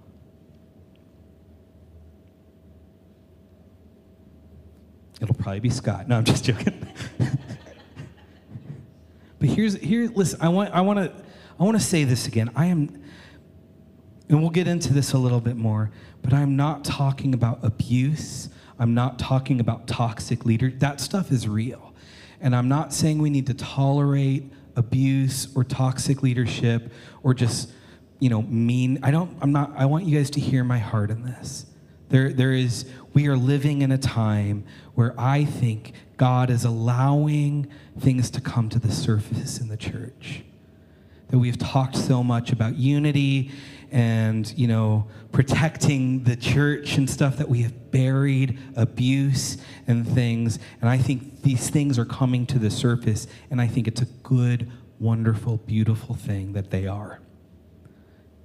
It'll 5.20 5.34
probably 5.34 5.60
be 5.60 5.70
Scott. 5.70 6.06
No, 6.06 6.16
I'm 6.16 6.24
just 6.24 6.44
joking. 6.44 6.86
but 9.40 9.48
here's 9.48 9.74
here. 9.74 10.08
Listen, 10.14 10.40
I 10.40 10.48
want 10.48 10.72
I 10.72 10.80
want 10.82 10.98
to 11.00 11.12
I 11.58 11.64
want 11.64 11.76
to 11.76 11.82
say 11.82 12.04
this 12.04 12.28
again. 12.28 12.50
I 12.54 12.66
am 12.66 13.02
and 14.28 14.40
we'll 14.40 14.50
get 14.50 14.68
into 14.68 14.92
this 14.92 15.12
a 15.12 15.18
little 15.18 15.40
bit 15.40 15.56
more, 15.56 15.90
but 16.22 16.32
I'm 16.32 16.56
not 16.56 16.84
talking 16.84 17.34
about 17.34 17.60
abuse. 17.62 18.48
I'm 18.78 18.94
not 18.94 19.18
talking 19.18 19.60
about 19.60 19.86
toxic 19.86 20.44
leaders. 20.44 20.74
That 20.78 21.00
stuff 21.00 21.32
is 21.32 21.48
real. 21.48 21.94
And 22.40 22.54
I'm 22.54 22.68
not 22.68 22.92
saying 22.92 23.18
we 23.18 23.30
need 23.30 23.46
to 23.46 23.54
tolerate 23.54 24.44
abuse 24.76 25.48
or 25.56 25.64
toxic 25.64 26.22
leadership 26.22 26.92
or 27.22 27.34
just, 27.34 27.70
you 28.20 28.28
know, 28.28 28.42
mean. 28.42 29.00
I 29.02 29.10
don't, 29.10 29.36
I'm 29.40 29.50
not, 29.50 29.72
I 29.76 29.86
want 29.86 30.04
you 30.04 30.16
guys 30.16 30.30
to 30.30 30.40
hear 30.40 30.62
my 30.62 30.78
heart 30.78 31.10
in 31.10 31.24
this. 31.24 31.66
There, 32.10 32.32
there 32.32 32.52
is, 32.52 32.86
we 33.12 33.26
are 33.26 33.36
living 33.36 33.82
in 33.82 33.92
a 33.92 33.98
time 33.98 34.64
where 34.94 35.14
I 35.18 35.44
think 35.44 35.92
God 36.16 36.50
is 36.50 36.64
allowing 36.64 37.68
things 37.98 38.30
to 38.30 38.40
come 38.40 38.68
to 38.70 38.78
the 38.78 38.92
surface 38.92 39.58
in 39.58 39.68
the 39.68 39.76
church. 39.76 40.42
That 41.28 41.38
we've 41.38 41.58
talked 41.58 41.96
so 41.96 42.22
much 42.22 42.52
about 42.52 42.76
unity 42.76 43.50
and 43.90 44.52
you 44.56 44.66
know 44.66 45.06
protecting 45.32 46.24
the 46.24 46.36
church 46.36 46.96
and 46.96 47.08
stuff 47.08 47.36
that 47.36 47.48
we 47.48 47.62
have 47.62 47.90
buried 47.90 48.58
abuse 48.76 49.58
and 49.86 50.06
things. 50.06 50.58
And 50.80 50.90
i 50.90 50.98
think 50.98 51.42
these 51.42 51.70
things 51.70 51.98
are 51.98 52.04
coming 52.04 52.46
to 52.46 52.58
the 52.58 52.70
surface 52.70 53.26
and 53.50 53.60
i 53.60 53.66
think 53.66 53.88
it's 53.88 54.02
a 54.02 54.06
good 54.22 54.70
wonderful 54.98 55.58
beautiful 55.58 56.14
thing 56.14 56.52
that 56.52 56.70
they 56.70 56.86
are. 56.86 57.20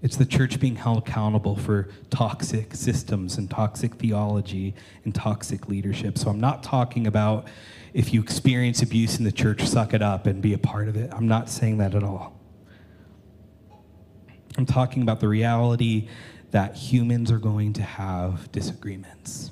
It's 0.02 0.18
the 0.18 0.26
church 0.26 0.60
being 0.60 0.76
held 0.76 0.98
accountable 0.98 1.56
for 1.56 1.88
toxic 2.10 2.76
systems 2.76 3.38
and 3.38 3.50
toxic 3.50 3.96
theology 3.96 4.76
and 5.06 5.16
toxic 5.16 5.68
leadership. 5.68 6.18
So 6.18 6.30
i'm 6.30 6.40
not 6.40 6.64
talking 6.64 7.08
about 7.08 7.48
if 7.94 8.14
you 8.14 8.22
experience 8.22 8.82
abuse 8.82 9.18
in 9.18 9.24
the 9.24 9.32
church 9.32 9.64
suck 9.64 9.94
it 9.94 10.02
up 10.02 10.26
and 10.26 10.42
be 10.42 10.54
a 10.54 10.58
part 10.58 10.88
of 10.88 10.96
it. 10.96 11.12
I'm 11.14 11.28
not 11.28 11.50
saying 11.50 11.78
that 11.78 11.96
at 11.96 12.04
all 12.04 12.43
I'm 14.58 14.66
talking 14.66 15.02
about 15.02 15.20
the 15.20 15.28
reality 15.28 16.08
that 16.52 16.76
humans 16.76 17.32
are 17.32 17.40
going 17.40 17.74
to 17.74 17.82
have 17.82 18.52
disagreements. 18.52 19.52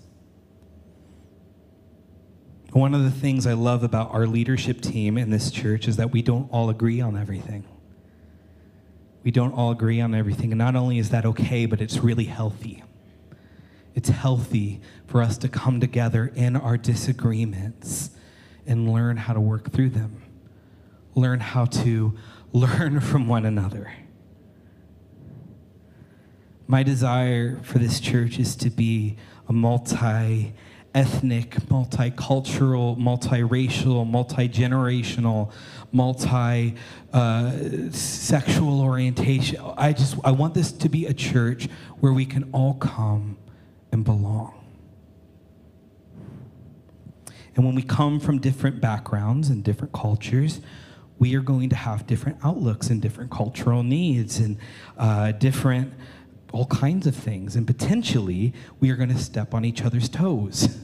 One 2.71 2.93
of 2.93 3.03
the 3.03 3.11
things 3.11 3.47
I 3.47 3.53
love 3.53 3.83
about 3.83 4.13
our 4.13 4.27
leadership 4.27 4.79
team 4.79 5.17
in 5.17 5.29
this 5.29 5.51
church 5.51 5.87
is 5.87 5.97
that 5.97 6.11
we 6.11 6.21
don't 6.21 6.49
all 6.51 6.69
agree 6.69 7.01
on 7.01 7.17
everything. 7.17 7.65
We 9.23 9.31
don't 9.31 9.53
all 9.53 9.71
agree 9.71 9.99
on 9.99 10.15
everything. 10.15 10.51
And 10.51 10.59
not 10.59 10.75
only 10.75 10.97
is 10.97 11.09
that 11.09 11.25
okay, 11.25 11.65
but 11.65 11.81
it's 11.81 11.97
really 11.97 12.25
healthy. 12.25 12.83
It's 13.93 14.09
healthy 14.09 14.79
for 15.07 15.21
us 15.21 15.37
to 15.39 15.49
come 15.49 15.79
together 15.79 16.31
in 16.33 16.55
our 16.55 16.77
disagreements 16.77 18.11
and 18.65 18.91
learn 18.91 19.17
how 19.17 19.33
to 19.33 19.41
work 19.41 19.71
through 19.71 19.89
them, 19.89 20.21
learn 21.15 21.39
how 21.39 21.65
to 21.65 22.17
learn 22.53 22.99
from 22.99 23.27
one 23.27 23.45
another. 23.45 23.91
My 26.71 26.83
desire 26.83 27.59
for 27.63 27.79
this 27.79 27.99
church 27.99 28.39
is 28.39 28.55
to 28.55 28.69
be 28.69 29.17
a 29.49 29.51
multi 29.51 30.53
ethnic, 30.95 31.49
multicultural, 31.67 32.97
multiracial, 32.97 34.09
multi 34.09 34.47
generational, 34.47 35.51
multi 35.91 36.75
uh, 37.11 37.51
sexual 37.91 38.79
orientation. 38.79 39.59
I 39.75 39.91
just 39.91 40.15
I 40.23 40.31
want 40.31 40.53
this 40.53 40.71
to 40.71 40.87
be 40.87 41.07
a 41.07 41.13
church 41.13 41.67
where 41.99 42.13
we 42.13 42.25
can 42.25 42.49
all 42.53 42.75
come 42.75 43.37
and 43.91 44.05
belong. 44.05 44.53
And 47.57 47.65
when 47.65 47.75
we 47.75 47.81
come 47.81 48.17
from 48.17 48.39
different 48.39 48.79
backgrounds 48.79 49.49
and 49.49 49.61
different 49.61 49.91
cultures, 49.91 50.61
we 51.19 51.35
are 51.35 51.41
going 51.41 51.67
to 51.67 51.75
have 51.75 52.07
different 52.07 52.37
outlooks 52.45 52.89
and 52.89 53.01
different 53.01 53.29
cultural 53.29 53.83
needs 53.83 54.39
and 54.39 54.57
uh, 54.97 55.33
different 55.33 55.93
all 56.51 56.65
kinds 56.67 57.07
of 57.07 57.15
things. 57.15 57.55
And 57.55 57.65
potentially, 57.65 58.53
we 58.79 58.89
are 58.91 58.95
going 58.95 59.09
to 59.09 59.17
step 59.17 59.53
on 59.53 59.65
each 59.65 59.81
other's 59.83 60.09
toes. 60.09 60.77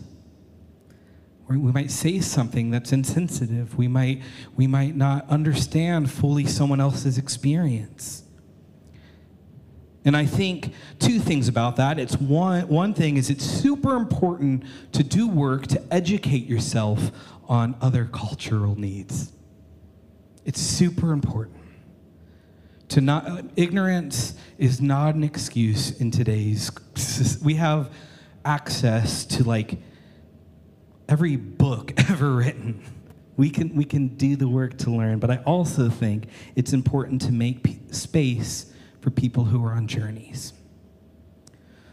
We 1.49 1.57
might 1.57 1.91
say 1.91 2.19
something 2.19 2.71
that's 2.71 2.91
insensitive. 2.91 3.77
We 3.77 3.87
might, 3.87 4.21
we 4.57 4.67
might 4.67 4.95
not 4.97 5.29
understand 5.29 6.11
fully 6.11 6.45
someone 6.45 6.81
else's 6.81 7.17
experience. 7.17 8.23
And 10.03 10.15
I 10.15 10.25
think 10.25 10.73
two 10.99 11.19
things 11.19 11.47
about 11.47 11.75
that. 11.77 11.99
It's 11.99 12.15
one, 12.17 12.67
one 12.67 12.93
thing 12.93 13.17
is 13.17 13.29
it's 13.29 13.45
super 13.45 13.95
important 13.95 14.63
to 14.93 15.03
do 15.03 15.27
work 15.27 15.67
to 15.67 15.83
educate 15.93 16.47
yourself 16.47 17.11
on 17.47 17.75
other 17.81 18.05
cultural 18.05 18.77
needs. 18.79 19.33
It's 20.45 20.61
super 20.61 21.11
important. 21.11 21.56
To 22.89 23.01
not 23.01 23.45
ignorance 23.55 24.35
is 24.57 24.81
not 24.81 25.15
an 25.15 25.23
excuse 25.23 25.99
in 25.99 26.09
today's 26.09 26.71
we 27.43 27.55
have 27.55 27.91
access 28.45 29.25
to 29.25 29.43
like 29.43 29.77
every 31.09 31.35
book 31.35 31.93
ever 32.09 32.33
written. 32.33 32.81
We 33.35 33.49
can 33.49 33.75
we 33.75 33.83
can 33.83 34.09
do 34.09 34.35
the 34.35 34.47
work 34.47 34.77
to 34.79 34.91
learn, 34.91 35.19
but 35.19 35.29
I 35.29 35.37
also 35.37 35.89
think 35.89 36.27
it's 36.55 36.73
important 36.73 37.21
to 37.23 37.31
make 37.31 37.79
space 37.91 38.73
for 39.01 39.11
people 39.11 39.43
who 39.43 39.63
are 39.65 39.73
on 39.73 39.87
journeys. 39.87 40.53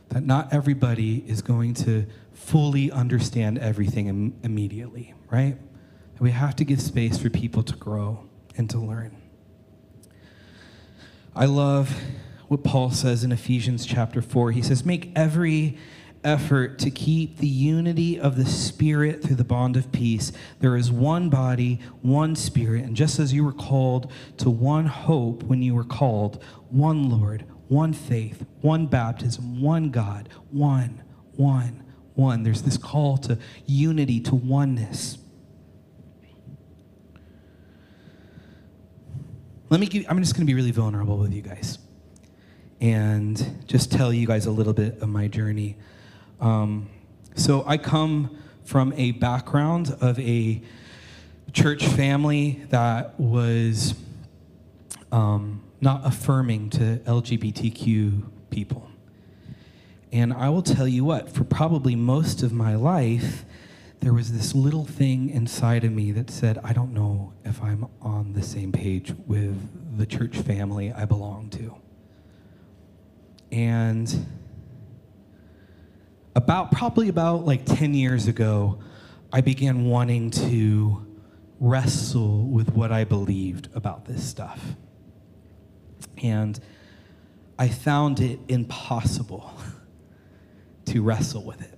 That 0.09 0.25
not 0.25 0.53
everybody 0.53 1.25
is 1.27 1.43
going 1.43 1.75
to 1.75 2.07
fully 2.33 2.91
understand 2.91 3.59
everything 3.59 4.07
Im- 4.07 4.35
immediately, 4.43 5.15
right? 5.31 5.57
We 6.21 6.31
have 6.31 6.57
to 6.57 6.65
give 6.65 6.81
space 6.81 7.19
for 7.19 7.29
people 7.31 7.63
to 7.65 7.77
grow 7.77 8.25
and 8.57 8.71
to 8.71 8.79
learn. 8.79 9.24
I 11.37 11.47
love 11.47 12.01
what 12.47 12.63
Paul 12.63 12.93
says 12.93 13.25
in 13.25 13.33
Ephesians 13.33 13.85
chapter 13.85 14.23
4. 14.23 14.53
He 14.53 14.63
says, 14.63 14.85
Make 14.85 15.11
every 15.17 15.77
effort 16.23 16.79
to 16.79 16.93
keep 16.93 17.39
the 17.39 17.49
unity 17.49 18.21
of 18.21 18.37
the 18.37 18.47
Spirit 18.47 19.21
through 19.21 19.35
the 19.35 19.43
bond 19.43 19.77
of 19.77 19.91
peace. 19.91 20.31
There 20.61 20.77
is 20.77 20.93
one 20.93 21.31
body, 21.31 21.81
one 22.03 22.37
Spirit, 22.37 22.85
and 22.85 22.95
just 22.95 23.19
as 23.19 23.33
you 23.33 23.43
were 23.43 23.53
called 23.53 24.13
to 24.37 24.49
one 24.49 24.87
hope 24.87 25.43
when 25.43 25.61
you 25.61 25.75
were 25.75 25.83
called, 25.83 26.41
one 26.71 27.11
Lord, 27.11 27.45
one 27.67 27.93
faith, 27.93 28.47
one 28.61 28.87
baptism, 28.87 29.61
one 29.61 29.91
God, 29.91 30.29
one, 30.53 31.03
one, 31.33 31.83
one. 32.15 32.45
There's 32.45 32.63
this 32.63 32.77
call 32.77 33.17
to 33.19 33.39
unity, 33.67 34.21
to 34.21 34.37
oneness. 34.37 35.19
Let 39.75 39.81
me 39.81 39.87
give, 39.89 40.07
I'm 40.09 40.21
just 40.21 40.35
going 40.35 40.43
to 40.43 40.47
be 40.47 40.55
really 40.55 40.71
vulnerable 40.71 41.19
with 41.19 41.33
you 41.33 41.43
guys 41.43 41.81
and 42.81 43.65
just 43.67 43.91
tell 43.91 44.13
you 44.13 44.25
guys 44.25 44.47
a 44.47 44.53
little 44.53 44.73
bit 44.73 45.03
of 45.03 45.09
my 45.09 45.27
journey. 45.27 45.77
Um, 46.41 46.89
so 47.35 47.65
I 47.67 47.77
come 47.77 48.39
from 48.63 48.93
a 48.97 49.11
background 49.11 49.97
of 50.01 50.17
a 50.21 50.63
church 51.53 51.85
family 51.89 52.63
that 52.69 53.19
was 53.19 53.95
um, 55.11 55.65
not 55.81 56.03
affirming 56.07 56.71
to 56.71 57.01
LGBTQ 57.05 58.31
people. 58.51 58.89
And 60.13 60.33
I 60.33 60.51
will 60.51 60.63
tell 60.63 60.87
you 60.87 61.05
what, 61.05 61.29
for 61.29 61.43
probably 61.43 61.97
most 61.97 62.45
of 62.45 62.53
my 62.53 62.77
life, 62.77 63.45
there 64.05 64.13
was 64.13 64.33
this 64.33 64.55
little 64.55 64.85
thing 64.85 65.31
inside 65.31 65.83
of 65.83 65.91
me 65.91 66.13
that 66.13 66.31
said, 66.31 66.59
I 66.63 66.75
don't 66.75 66.93
know 66.93 67.33
if 67.43 67.63
I'm 67.63 67.89
on 68.03 68.35
the 68.35 68.43
same 68.43 68.71
page 68.71 69.15
with 69.27 69.97
the 69.97 70.05
church 70.05 70.37
family 70.37 70.93
I 70.93 71.07
belong 71.07 71.49
to. 71.51 71.75
And 73.51 74.27
about 76.37 76.71
probably 76.71 77.09
about 77.09 77.47
like 77.47 77.65
10 77.65 77.95
years 77.95 78.29
ago, 78.29 78.79
I 79.33 79.41
began 79.41 79.87
wanting 79.87 80.31
to 80.33 81.07
wrestle 81.59 82.45
with 82.45 82.75
what 82.75 82.93
I 82.93 83.05
believed 83.05 83.71
about 83.75 84.05
this 84.05 84.23
stuff. 84.23 84.61
And 86.23 86.61
I 87.59 87.69
found 87.69 88.21
it 88.21 88.39
impossible 88.49 89.51
to 90.85 91.03
wrestle 91.03 91.45
with 91.45 91.63
it. 91.63 91.74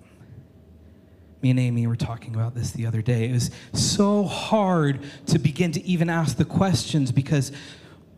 Me 1.47 1.51
and 1.51 1.61
Amy 1.61 1.87
were 1.87 1.95
talking 1.95 2.35
about 2.35 2.57
this 2.57 2.73
the 2.73 2.87
other 2.87 3.01
day. 3.01 3.29
It 3.29 3.33
was 3.33 3.53
so 3.73 4.25
hard 4.25 4.99
to 5.27 5.39
begin 5.39 5.71
to 5.71 5.85
even 5.87 6.11
ask 6.11 6.39
the 6.39 6.45
questions 6.45 7.13
because 7.13 7.53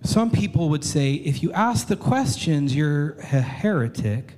some 0.02 0.30
people 0.30 0.70
would 0.70 0.82
say 0.82 1.12
if 1.12 1.42
you 1.42 1.52
ask 1.52 1.88
the 1.88 1.96
questions, 1.96 2.74
you're 2.74 3.18
a 3.18 3.42
heretic 3.42 4.32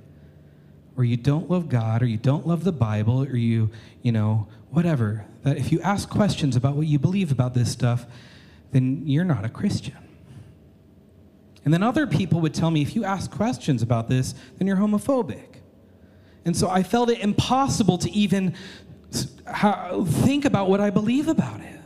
or 0.97 1.05
you 1.05 1.15
don't 1.15 1.49
love 1.49 1.69
God, 1.69 2.01
or 2.01 2.05
you 2.05 2.17
don't 2.17 2.45
love 2.45 2.65
the 2.65 2.73
Bible, 2.73 3.23
or 3.23 3.37
you, 3.37 3.69
you 4.01 4.11
know, 4.11 4.49
whatever. 4.71 5.25
That 5.43 5.55
if 5.55 5.71
you 5.71 5.79
ask 5.79 6.09
questions 6.09 6.57
about 6.57 6.75
what 6.75 6.85
you 6.85 6.99
believe 6.99 7.31
about 7.31 7.53
this 7.53 7.71
stuff, 7.71 8.05
then 8.73 9.03
you're 9.05 9.23
not 9.23 9.45
a 9.45 9.49
Christian. 9.49 9.95
And 11.63 11.73
then 11.73 11.81
other 11.81 12.05
people 12.05 12.41
would 12.41 12.53
tell 12.53 12.71
me 12.71 12.81
if 12.81 12.93
you 12.93 13.05
ask 13.05 13.31
questions 13.31 13.81
about 13.81 14.09
this, 14.09 14.35
then 14.57 14.67
you're 14.67 14.75
homophobic. 14.75 15.50
And 16.45 16.55
so 16.55 16.69
I 16.69 16.83
felt 16.83 17.09
it 17.09 17.19
impossible 17.19 17.97
to 17.99 18.09
even 18.11 18.55
think 19.11 20.45
about 20.45 20.69
what 20.69 20.79
I 20.79 20.89
believe 20.89 21.27
about 21.27 21.61
it. 21.61 21.79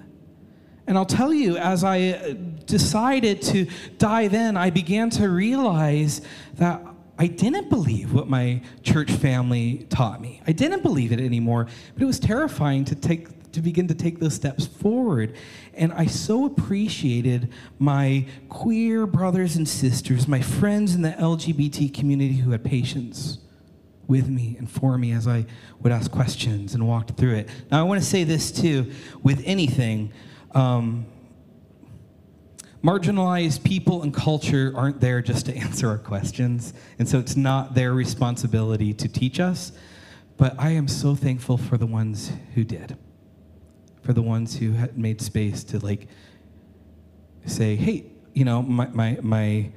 And 0.88 0.98
I'll 0.98 1.06
tell 1.06 1.34
you, 1.34 1.58
as 1.58 1.84
I 1.84 2.38
decided 2.66 3.42
to 3.44 3.68
dive 3.98 4.34
in, 4.34 4.56
I 4.56 4.70
began 4.70 5.10
to 5.12 5.30
realize 5.30 6.22
that 6.56 6.86
I 7.18 7.28
didn't 7.28 7.70
believe 7.70 8.14
what 8.14 8.28
my 8.28 8.62
church 8.84 9.10
family 9.12 9.88
taught 9.90 10.22
me. 10.22 10.42
I 10.46 10.52
didn't 10.52 10.84
believe 10.84 11.12
it 11.12 11.20
anymore, 11.20 11.68
but 11.94 12.04
it 12.04 12.06
was 12.06 12.20
terrifying 12.20 12.86
to 12.86 12.96
take 12.96 13.30
to 13.54 13.62
begin 13.62 13.88
to 13.88 13.94
take 13.94 14.20
those 14.20 14.34
steps 14.34 14.68
forward. 14.68 15.34
And 15.74 15.94
I 15.94 16.08
so 16.08 16.46
appreciated 16.46 17.54
my 17.80 18.26
queer 18.50 19.08
brothers 19.08 19.56
and 19.56 19.68
sisters, 19.68 20.28
my 20.28 20.42
friends 20.42 20.94
in 20.94 21.02
the 21.02 21.12
LGBT 21.12 21.94
community 21.94 22.36
who 22.36 22.52
had 22.52 22.66
patience 22.66 23.38
with 24.08 24.30
me 24.30 24.56
and 24.58 24.70
for 24.70 24.98
me 24.98 25.12
as 25.12 25.28
I 25.28 25.46
would 25.82 25.92
ask 25.92 26.12
questions 26.12 26.74
and 26.74 26.88
walked 26.88 27.12
through 27.18 27.36
it. 27.36 27.50
Now, 27.72 27.80
I 27.80 27.84
want 27.84 28.02
to 28.02 28.08
say 28.08 28.24
this 28.24 28.52
too 28.52 28.92
with 29.24 29.42
anything. 29.46 30.14
Um, 30.54 31.06
marginalized 32.84 33.64
people 33.64 34.04
and 34.04 34.14
culture 34.14 34.72
aren't 34.76 35.02
there 35.02 35.22
just 35.22 35.48
to 35.48 35.56
answer 35.58 35.90
our 35.90 35.98
questions. 35.98 36.74
And 37.00 37.10
so 37.10 37.20
it's 37.20 37.36
not 37.36 37.74
their 37.74 37.94
responsibility 37.94 38.94
to 38.94 39.08
teach 39.08 39.40
us. 39.40 39.72
But 40.38 40.56
I 40.60 40.72
am 40.72 40.88
so 40.88 41.16
thankful 41.16 41.58
for 41.58 41.78
the 41.78 41.86
ones 41.86 42.32
who 42.54 42.64
did, 42.64 42.98
for 44.04 44.14
the 44.14 44.22
ones 44.22 44.58
who 44.58 44.74
had 44.74 44.98
made 44.98 45.22
space 45.22 45.64
to 45.66 45.80
like 45.80 46.08
say, 47.46 47.76
hey, 47.76 48.06
you 48.34 48.44
know, 48.44 48.62
my, 48.62 48.88
my, 48.88 49.18
my 49.22 49.72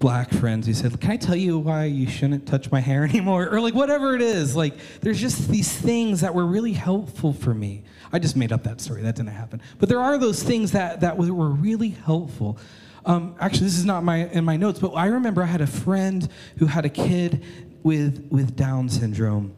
black 0.00 0.32
friends 0.32 0.66
who 0.66 0.72
said, 0.72 0.98
Can 1.00 1.12
I 1.12 1.16
tell 1.16 1.36
you 1.36 1.58
why 1.58 1.84
you 1.84 2.08
shouldn't 2.08 2.46
touch 2.46 2.72
my 2.72 2.80
hair 2.80 3.04
anymore? 3.08 3.48
Or 3.48 3.60
like 3.60 3.74
whatever 3.74 4.16
it 4.16 4.22
is. 4.22 4.56
Like 4.56 4.74
there's 5.02 5.20
just 5.20 5.48
these 5.48 5.70
things 5.70 6.22
that 6.22 6.34
were 6.34 6.46
really 6.46 6.72
helpful 6.72 7.32
for 7.32 7.54
me. 7.54 7.84
I 8.12 8.18
just 8.18 8.34
made 8.34 8.50
up 8.50 8.64
that 8.64 8.80
story. 8.80 9.02
That 9.02 9.14
didn't 9.14 9.28
happen. 9.28 9.62
But 9.78 9.88
there 9.88 10.00
are 10.00 10.18
those 10.18 10.42
things 10.42 10.72
that, 10.72 11.00
that 11.02 11.16
were 11.16 11.50
really 11.50 11.90
helpful. 11.90 12.58
Um, 13.06 13.36
actually, 13.38 13.66
this 13.66 13.78
is 13.78 13.84
not 13.84 14.02
my 14.02 14.28
in 14.28 14.44
my 14.44 14.56
notes, 14.56 14.78
but 14.78 14.88
I 14.90 15.06
remember 15.06 15.42
I 15.42 15.46
had 15.46 15.60
a 15.60 15.66
friend 15.66 16.28
who 16.58 16.66
had 16.66 16.84
a 16.84 16.90
kid 16.90 17.44
with 17.82 18.26
with 18.30 18.56
Down 18.56 18.90
syndrome, 18.90 19.56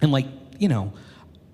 and 0.00 0.12
like 0.12 0.26
you 0.60 0.68
know, 0.68 0.92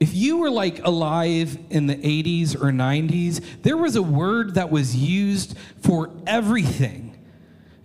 if 0.00 0.14
you 0.14 0.36
were 0.36 0.50
like 0.50 0.84
alive 0.84 1.56
in 1.70 1.86
the 1.86 1.96
80s 1.96 2.54
or 2.54 2.72
90s, 2.72 3.42
there 3.62 3.78
was 3.78 3.96
a 3.96 4.02
word 4.02 4.56
that 4.56 4.70
was 4.70 4.94
used 4.94 5.56
for 5.82 6.10
everything 6.26 7.03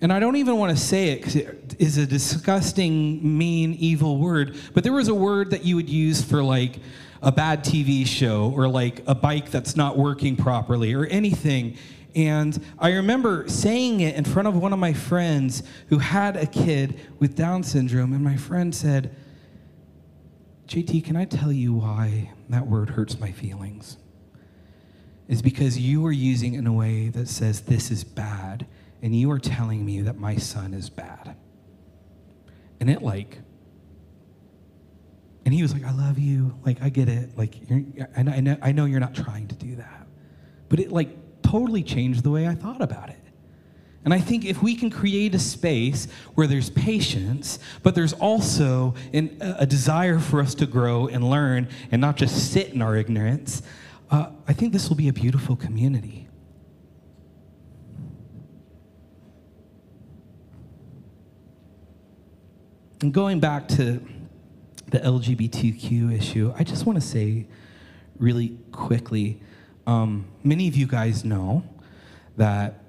and 0.01 0.13
I 0.13 0.19
don't 0.19 0.37
even 0.37 0.57
want 0.57 0.75
to 0.75 0.81
say 0.81 1.09
it 1.09 1.17
because 1.17 1.35
it 1.35 1.75
is 1.77 1.97
a 1.97 2.05
disgusting, 2.05 3.37
mean, 3.37 3.73
evil 3.73 4.17
word, 4.17 4.55
but 4.73 4.83
there 4.83 4.93
was 4.93 5.09
a 5.09 5.13
word 5.13 5.51
that 5.51 5.65
you 5.65 5.75
would 5.75 5.89
use 5.89 6.23
for 6.23 6.41
like 6.41 6.79
a 7.21 7.31
bad 7.31 7.65
TV 7.65 8.07
show 8.07 8.53
or 8.55 8.69
like 8.69 9.03
a 9.07 9.15
bike 9.15 9.51
that's 9.51 9.75
not 9.75 9.97
working 9.97 10.37
properly 10.37 10.93
or 10.93 11.05
anything. 11.07 11.77
And 12.15 12.63
I 12.79 12.93
remember 12.93 13.47
saying 13.49 13.99
it 13.99 14.15
in 14.15 14.23
front 14.23 14.47
of 14.47 14.55
one 14.55 14.71
of 14.71 14.79
my 14.79 14.93
friends 14.93 15.63
who 15.89 15.97
had 15.99 16.37
a 16.37 16.45
kid 16.45 16.99
with 17.19 17.35
Down 17.35 17.61
syndrome, 17.61 18.13
and 18.13 18.23
my 18.23 18.37
friend 18.37 18.73
said, 18.73 19.15
JT, 20.67 21.03
can 21.03 21.17
I 21.17 21.25
tell 21.25 21.51
you 21.51 21.73
why 21.73 22.31
that 22.47 22.67
word 22.67 22.91
hurts 22.91 23.19
my 23.19 23.31
feelings? 23.31 23.97
Is 25.27 25.41
because 25.41 25.77
you 25.77 26.05
are 26.05 26.11
using 26.11 26.53
it 26.53 26.59
in 26.59 26.67
a 26.67 26.73
way 26.73 27.09
that 27.09 27.27
says 27.27 27.61
this 27.61 27.91
is 27.91 28.03
bad 28.03 28.65
and 29.01 29.15
you 29.15 29.31
are 29.31 29.39
telling 29.39 29.85
me 29.85 30.01
that 30.01 30.17
my 30.17 30.35
son 30.35 30.73
is 30.73 30.89
bad. 30.89 31.35
And 32.79 32.89
it 32.89 33.01
like, 33.01 33.39
and 35.45 35.53
he 35.53 35.61
was 35.61 35.73
like, 35.73 35.83
I 35.83 35.91
love 35.91 36.19
you. 36.19 36.55
Like, 36.65 36.81
I 36.81 36.89
get 36.89 37.09
it. 37.09 37.37
Like, 37.37 37.55
I, 38.15 38.21
know, 38.21 38.57
I 38.61 38.71
know 38.71 38.85
you're 38.85 38.99
not 38.99 39.15
trying 39.15 39.47
to 39.47 39.55
do 39.55 39.75
that. 39.77 40.07
but 40.69 40.79
it 40.79 40.91
like 40.91 41.09
totally 41.41 41.83
changed 41.83 42.23
the 42.23 42.29
way 42.29 42.47
I 42.47 42.55
thought 42.55 42.81
about 42.81 43.09
it. 43.09 43.17
And 44.05 44.13
I 44.13 44.19
think 44.19 44.45
if 44.45 44.63
we 44.63 44.75
can 44.75 44.89
create 44.89 45.35
a 45.35 45.39
space 45.39 46.07
where 46.35 46.47
there's 46.47 46.69
patience, 46.69 47.59
but 47.83 47.95
there's 47.95 48.13
also 48.13 48.93
an, 49.11 49.37
a 49.41 49.65
desire 49.65 50.19
for 50.19 50.39
us 50.39 50.55
to 50.55 50.65
grow 50.65 51.07
and 51.07 51.29
learn 51.29 51.67
and 51.91 51.99
not 51.99 52.15
just 52.15 52.53
sit 52.53 52.69
in 52.69 52.81
our 52.81 52.95
ignorance, 52.95 53.61
uh, 54.09 54.29
I 54.47 54.53
think 54.53 54.71
this 54.71 54.87
will 54.87 54.95
be 54.95 55.09
a 55.09 55.13
beautiful 55.13 55.55
community. 55.55 56.28
And 63.01 63.13
going 63.13 63.39
back 63.39 63.69
to 63.69 64.05
the 64.87 64.99
LGBTQ 64.99 66.17
issue, 66.17 66.53
I 66.57 66.65
just 66.65 66.85
want 66.85 66.99
to 66.99 67.07
say 67.07 67.47
really 68.17 68.57
quickly 68.73 69.41
um, 69.87 70.25
many 70.43 70.67
of 70.67 70.75
you 70.75 70.85
guys 70.85 71.23
know 71.23 71.63
that 72.35 72.83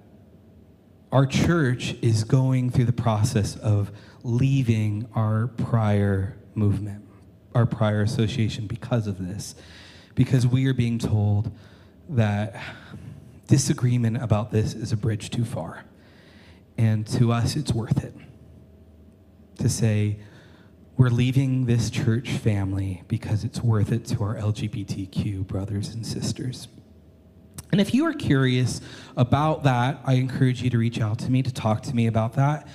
our 1.13 1.27
church 1.27 1.95
is 2.03 2.25
going 2.25 2.71
through 2.71 2.87
the 2.87 2.93
process 2.93 3.55
of 3.57 3.93
leaving 4.25 5.09
our 5.15 5.47
prior 5.47 6.37
movement, 6.57 7.05
our 7.55 7.65
prior 7.65 8.03
association 8.03 8.67
because 8.67 9.07
of 9.07 9.25
this. 9.25 9.55
Because 10.17 10.45
we 10.45 10.67
are 10.67 10.75
being 10.75 10.99
told 10.99 11.53
that 12.09 12.61
disagreement 13.47 14.21
about 14.21 14.51
this 14.51 14.75
is 14.75 14.91
a 14.91 14.97
bridge 14.97 15.31
too 15.31 15.45
far. 15.45 15.85
And 16.77 17.07
to 17.09 17.31
us, 17.31 17.55
it's 17.55 17.73
worth 17.73 18.03
it 18.03 18.15
to 19.61 19.69
say, 19.69 20.19
we're 20.97 21.09
leaving 21.09 21.65
this 21.65 21.89
church 21.89 22.31
family 22.31 23.03
because 23.09 23.43
it's 23.45 23.63
worth 23.63 23.91
it 23.91 24.05
to 24.07 24.23
our 24.23 24.35
LGBTQ 24.35 25.47
brothers 25.47 25.95
and 25.95 26.07
sisters. 26.07 26.69
And 27.73 27.81
if 27.81 27.95
you 27.95 28.05
are 28.07 28.13
curious 28.13 28.81
about 29.17 29.63
that, 29.63 30.01
I 30.05 30.15
encourage 30.15 30.63
you 30.63 30.71
to 30.71 30.79
reach 30.79 31.01
out 31.01 31.19
to 31.21 31.31
me 31.31 31.43
to 31.43 31.53
talk 31.53 31.83
to 31.85 31.95
me 31.95 32.07
about 32.07 32.35
that. 32.35 32.69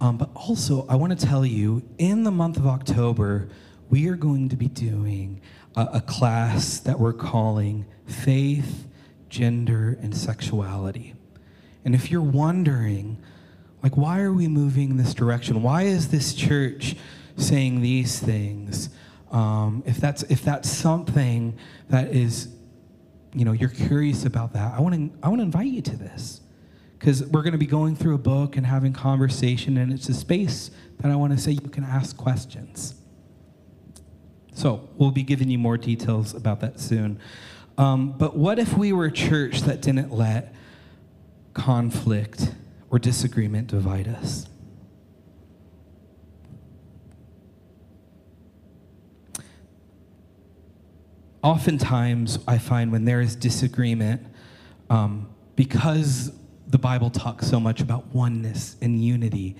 Um, 0.00 0.18
but 0.18 0.30
also, 0.34 0.84
I 0.88 0.96
want 0.96 1.18
to 1.18 1.26
tell 1.26 1.46
you 1.46 1.82
in 1.96 2.24
the 2.24 2.30
month 2.30 2.56
of 2.56 2.66
October, 2.66 3.48
we 3.88 4.08
are 4.08 4.16
going 4.16 4.48
to 4.48 4.56
be 4.56 4.68
doing 4.68 5.40
a, 5.76 5.88
a 5.94 6.00
class 6.00 6.80
that 6.80 6.98
we're 6.98 7.12
calling 7.12 7.86
Faith, 8.06 8.86
Gender, 9.28 9.96
and 10.02 10.14
Sexuality. 10.14 11.14
And 11.84 11.94
if 11.94 12.10
you're 12.10 12.20
wondering, 12.20 13.22
like, 13.82 13.96
why 13.96 14.20
are 14.20 14.32
we 14.32 14.48
moving 14.48 14.90
in 14.90 14.96
this 14.96 15.12
direction? 15.12 15.62
Why 15.62 15.82
is 15.82 16.08
this 16.08 16.34
church 16.34 16.96
saying 17.36 17.82
these 17.82 18.20
things? 18.20 18.90
Um, 19.30 19.82
if 19.86 19.96
that's 19.96 20.22
if 20.24 20.42
that's 20.42 20.68
something 20.68 21.56
that 21.88 22.14
is 22.14 22.48
you 23.34 23.46
know, 23.46 23.52
you're 23.52 23.70
curious 23.70 24.26
about 24.26 24.52
that, 24.52 24.74
I 24.74 24.80
want 24.80 24.94
to 24.94 25.18
I 25.22 25.28
want 25.28 25.40
to 25.40 25.44
invite 25.44 25.68
you 25.68 25.82
to 25.82 25.96
this. 25.96 26.40
Cuz 26.98 27.24
we're 27.24 27.42
going 27.42 27.52
to 27.52 27.58
be 27.58 27.66
going 27.66 27.96
through 27.96 28.14
a 28.14 28.18
book 28.18 28.56
and 28.56 28.66
having 28.66 28.92
conversation 28.92 29.76
and 29.76 29.92
it's 29.92 30.08
a 30.08 30.14
space 30.14 30.70
that 30.98 31.10
I 31.10 31.16
want 31.16 31.32
to 31.32 31.38
say 31.38 31.52
you 31.52 31.68
can 31.68 31.82
ask 31.82 32.16
questions. 32.16 32.94
So, 34.54 34.90
we'll 34.98 35.10
be 35.10 35.22
giving 35.22 35.48
you 35.48 35.58
more 35.58 35.78
details 35.78 36.34
about 36.34 36.60
that 36.60 36.78
soon. 36.78 37.18
Um, 37.78 38.12
but 38.12 38.36
what 38.36 38.58
if 38.58 38.76
we 38.76 38.92
were 38.92 39.06
a 39.06 39.12
church 39.12 39.62
that 39.62 39.80
didn't 39.80 40.12
let 40.12 40.54
conflict 41.54 42.52
or 42.92 43.00
disagreement 43.00 43.66
divide 43.66 44.06
us? 44.06 44.46
oftentimes 51.42 52.38
I 52.46 52.58
find 52.58 52.92
when 52.92 53.04
there 53.04 53.20
is 53.20 53.36
disagreement, 53.36 54.22
um, 54.90 55.28
because 55.56 56.32
the 56.68 56.78
Bible 56.78 57.10
talks 57.10 57.48
so 57.48 57.60
much 57.60 57.80
about 57.80 58.06
oneness 58.14 58.76
and 58.80 59.04
unity, 59.04 59.56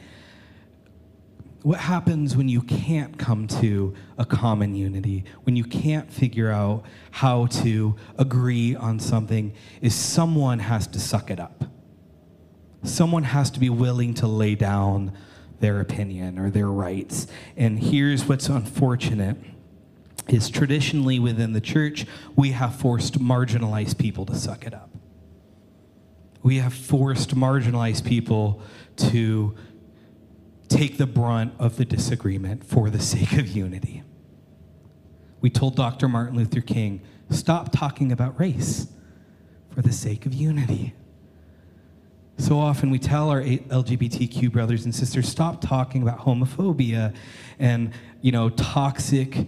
what 1.63 1.79
happens 1.79 2.37
when 2.37 2.49
you 2.49 2.63
can't 2.63 3.19
come 3.19 3.47
to 3.47 3.95
a 4.19 4.25
common 4.25 4.75
unity, 4.75 5.25
when 5.45 5.55
you 5.55 5.65
can't 5.65 6.13
figure 6.13 6.51
out 6.51 6.85
how 7.11 7.47
to 7.47 7.95
agree 8.19 8.75
on 8.75 8.99
something, 8.99 9.53
is 9.81 9.95
someone 9.95 10.59
has 10.59 10.87
to 10.89 10.99
suck 10.99 11.31
it 11.31 11.39
up. 11.39 11.65
Someone 12.83 13.25
has 13.25 13.51
to 13.53 13.61
be 13.61 13.71
willing 13.71 14.15
to 14.15 14.27
lay 14.27 14.55
down 14.55 15.13
their 15.61 15.81
opinion 15.81 16.39
or 16.39 16.51
their 16.51 16.69
rights. 16.69 17.27
And 17.57 17.79
here's 17.79 18.27
what's 18.27 18.49
unfortunate 18.49 19.37
is 20.29 20.51
traditionally 20.51 21.19
within 21.19 21.53
the 21.53 21.61
church, 21.61 22.07
we 22.37 22.51
have 22.53 22.75
forced 22.77 23.19
marginalized 23.19 23.99
people 23.99 24.27
to 24.27 24.35
suck 24.35 24.67
it 24.67 24.75
up. 24.75 24.91
We 26.43 26.59
have 26.59 26.75
forced 26.75 27.35
marginalized 27.35 28.05
people 28.05 28.61
to 28.97 29.55
take 30.69 30.99
the 30.99 31.07
brunt 31.07 31.55
of 31.59 31.77
the 31.77 31.85
disagreement 31.85 32.65
for 32.65 32.91
the 32.91 33.01
sake 33.13 33.33
of 33.35 33.49
unity. 33.49 34.03
We 35.41 35.51
told 35.51 35.77
Dr. 35.77 36.09
Martin 36.09 36.37
Luther 36.37 36.61
King, 36.61 37.03
stop 37.31 37.73
talking 37.73 38.13
about 38.13 38.39
race 38.39 38.87
for 39.71 39.83
the 39.83 39.93
sake 39.93 40.27
of 40.27 40.35
unity. 40.35 40.95
So 42.43 42.59
often 42.59 42.91
we 42.91 42.99
tell 42.99 43.31
our 43.31 43.41
LGBTQ 43.41 44.51
brothers 44.51 44.85
and 44.85 44.93
sisters, 44.93 45.29
stop 45.29 45.61
talking 45.61 46.03
about 46.03 46.19
homophobia 46.19 47.15
and, 47.61 47.93
you 48.21 48.33
know, 48.33 48.51
toxic 48.51 49.47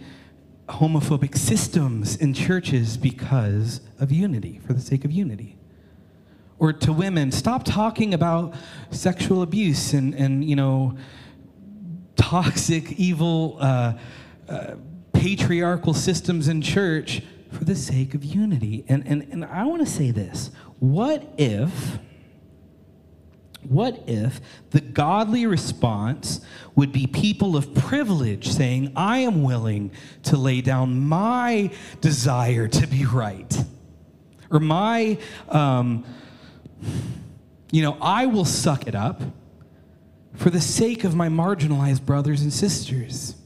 homophobic 0.68 1.36
systems 1.36 2.14
in 2.14 2.32
churches 2.32 2.96
because 2.96 3.80
of 3.98 4.12
unity, 4.12 4.60
for 4.64 4.74
the 4.74 4.80
sake 4.80 5.04
of 5.04 5.10
unity. 5.10 5.58
Or 6.60 6.72
to 6.72 6.92
women, 6.92 7.32
stop 7.32 7.64
talking 7.64 8.14
about 8.14 8.54
sexual 8.92 9.42
abuse 9.42 9.92
and, 9.92 10.14
and 10.14 10.44
you 10.44 10.54
know, 10.54 10.96
toxic, 12.14 12.92
evil, 12.92 13.56
uh, 13.58 13.94
uh, 14.48 14.74
patriarchal 15.12 15.94
systems 15.94 16.46
in 16.46 16.62
church 16.62 17.22
for 17.50 17.64
the 17.64 17.74
sake 17.74 18.14
of 18.14 18.24
unity. 18.24 18.84
And, 18.86 19.04
and, 19.04 19.26
and 19.32 19.44
I 19.44 19.64
want 19.64 19.84
to 19.84 19.92
say 19.92 20.12
this 20.12 20.52
what 20.78 21.34
if 21.36 21.98
what 23.68 24.02
if 24.06 24.40
the 24.70 24.80
godly 24.80 25.46
response 25.46 26.40
would 26.74 26.92
be 26.92 27.06
people 27.06 27.56
of 27.56 27.74
privilege 27.74 28.48
saying, 28.48 28.92
I 28.96 29.18
am 29.18 29.42
willing 29.42 29.90
to 30.24 30.36
lay 30.36 30.60
down 30.60 31.00
my 31.00 31.70
desire 32.00 32.68
to 32.68 32.86
be 32.86 33.04
right? 33.04 33.64
Or 34.50 34.60
my, 34.60 35.18
um, 35.48 36.04
you 37.70 37.82
know, 37.82 37.96
I 38.00 38.26
will 38.26 38.44
suck 38.44 38.86
it 38.86 38.94
up 38.94 39.22
for 40.34 40.50
the 40.50 40.60
sake 40.60 41.04
of 41.04 41.14
my 41.14 41.28
marginalized 41.28 42.04
brothers 42.04 42.42
and 42.42 42.52
sisters. 42.52 43.36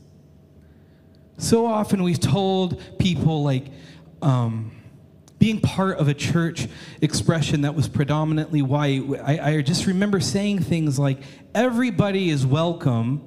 So 1.37 1.66
often 1.66 2.02
we've 2.02 2.20
told 2.20 2.83
people, 2.98 3.44
like, 3.44 3.66
um, 4.22 4.72
being 5.38 5.61
part 5.61 5.98
of 5.98 6.09
a 6.09 6.14
church 6.14 6.66
expression 7.01 7.61
that 7.61 7.74
was 7.74 7.88
predominantly 7.88 8.62
white, 8.62 9.03
I, 9.22 9.57
I, 9.57 9.62
just 9.62 9.87
remember 9.87 10.20
saying 10.20 10.61
things 10.61 10.98
like, 10.98 11.18
everybody 11.55 12.31
is 12.31 12.44
welcome. 12.44 13.22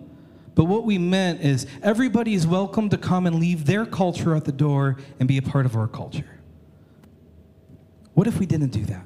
But 0.54 0.66
what 0.66 0.84
we 0.84 0.98
meant 0.98 1.42
is, 1.42 1.66
everybody 1.82 2.34
is 2.34 2.46
welcome 2.46 2.90
to 2.90 2.98
come 2.98 3.26
and 3.26 3.40
leave 3.40 3.66
their 3.66 3.86
culture 3.86 4.36
at 4.36 4.44
the 4.44 4.52
door 4.52 4.98
and 5.20 5.28
be 5.28 5.38
a 5.38 5.42
part 5.42 5.66
of 5.66 5.78
our 5.78 5.88
culture. 5.88 6.40
What 8.14 8.28
if 8.28 8.38
we 8.40 8.46
didn't 8.46 8.72
do 8.72 8.84
that? 8.86 9.06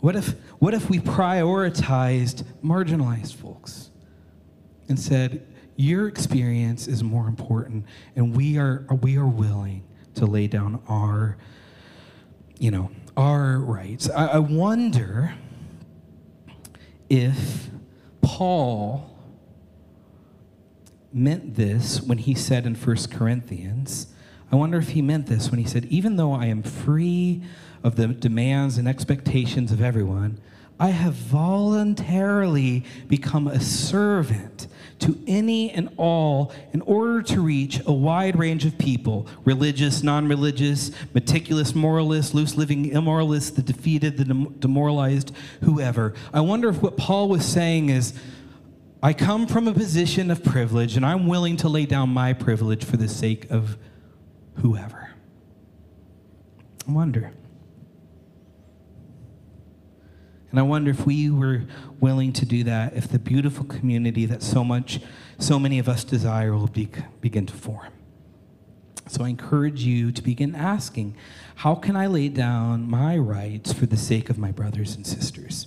What 0.00 0.14
if, 0.14 0.34
what 0.58 0.74
if 0.74 0.90
we 0.90 0.98
prioritized 0.98 2.44
marginalized 2.62 3.34
folks 3.34 3.90
and 4.88 5.00
said, 5.00 5.46
your 5.76 6.08
experience 6.08 6.88
is 6.88 7.02
more 7.02 7.26
important, 7.26 7.86
and 8.16 8.36
we 8.36 8.58
are, 8.58 8.84
we 9.00 9.16
are 9.16 9.26
willing 9.26 9.87
to 10.18 10.26
lay 10.26 10.46
down 10.46 10.82
our, 10.88 11.36
you 12.58 12.70
know, 12.70 12.90
our 13.16 13.58
rights. 13.58 14.08
I, 14.10 14.26
I 14.26 14.38
wonder 14.38 15.34
if 17.08 17.68
Paul 18.20 19.16
meant 21.12 21.54
this 21.54 22.00
when 22.02 22.18
he 22.18 22.34
said 22.34 22.66
in 22.66 22.74
1 22.74 22.96
Corinthians, 23.10 24.08
I 24.52 24.56
wonder 24.56 24.78
if 24.78 24.90
he 24.90 25.02
meant 25.02 25.26
this 25.26 25.50
when 25.50 25.58
he 25.58 25.66
said, 25.66 25.84
Even 25.86 26.16
though 26.16 26.32
I 26.32 26.46
am 26.46 26.62
free 26.62 27.42
of 27.82 27.96
the 27.96 28.08
demands 28.08 28.78
and 28.78 28.88
expectations 28.88 29.72
of 29.72 29.82
everyone, 29.82 30.40
I 30.80 30.90
have 30.90 31.14
voluntarily 31.14 32.84
become 33.08 33.48
a 33.48 33.60
servant 33.60 34.68
to 35.00 35.18
any 35.26 35.70
and 35.70 35.88
all 35.96 36.52
in 36.72 36.80
order 36.82 37.22
to 37.22 37.40
reach 37.40 37.80
a 37.86 37.92
wide 37.92 38.38
range 38.38 38.64
of 38.64 38.76
people 38.78 39.26
religious, 39.44 40.02
non 40.02 40.28
religious, 40.28 40.90
meticulous, 41.14 41.74
moralist, 41.74 42.34
loose 42.34 42.56
living, 42.56 42.90
immoralist, 42.90 43.54
the 43.54 43.62
defeated, 43.62 44.16
the 44.16 44.24
demoralized, 44.24 45.32
whoever. 45.62 46.14
I 46.32 46.40
wonder 46.40 46.68
if 46.68 46.82
what 46.82 46.96
Paul 46.96 47.28
was 47.28 47.44
saying 47.44 47.90
is, 47.90 48.14
I 49.02 49.12
come 49.12 49.46
from 49.46 49.68
a 49.68 49.72
position 49.72 50.30
of 50.30 50.42
privilege 50.42 50.96
and 50.96 51.06
I'm 51.06 51.28
willing 51.28 51.56
to 51.58 51.68
lay 51.68 51.86
down 51.86 52.08
my 52.08 52.32
privilege 52.32 52.84
for 52.84 52.96
the 52.96 53.08
sake 53.08 53.48
of 53.50 53.78
whoever. 54.56 55.10
I 56.88 56.90
wonder. 56.90 57.32
And 60.50 60.58
I 60.58 60.62
wonder 60.62 60.90
if 60.90 61.04
we 61.04 61.30
were 61.30 61.62
willing 62.00 62.32
to 62.34 62.46
do 62.46 62.64
that, 62.64 62.94
if 62.94 63.08
the 63.08 63.18
beautiful 63.18 63.64
community 63.64 64.24
that 64.26 64.42
so 64.42 64.64
much, 64.64 65.00
so 65.38 65.58
many 65.58 65.78
of 65.78 65.88
us 65.88 66.04
desire 66.04 66.54
will 66.54 66.68
be, 66.68 66.88
begin 67.20 67.44
to 67.46 67.54
form. 67.54 67.92
So 69.08 69.24
I 69.24 69.28
encourage 69.28 69.84
you 69.84 70.12
to 70.12 70.22
begin 70.22 70.54
asking, 70.54 71.16
how 71.56 71.74
can 71.74 71.96
I 71.96 72.06
lay 72.06 72.28
down 72.28 72.88
my 72.88 73.16
rights 73.16 73.72
for 73.72 73.86
the 73.86 73.96
sake 73.96 74.30
of 74.30 74.38
my 74.38 74.50
brothers 74.50 74.96
and 74.96 75.06
sisters? 75.06 75.66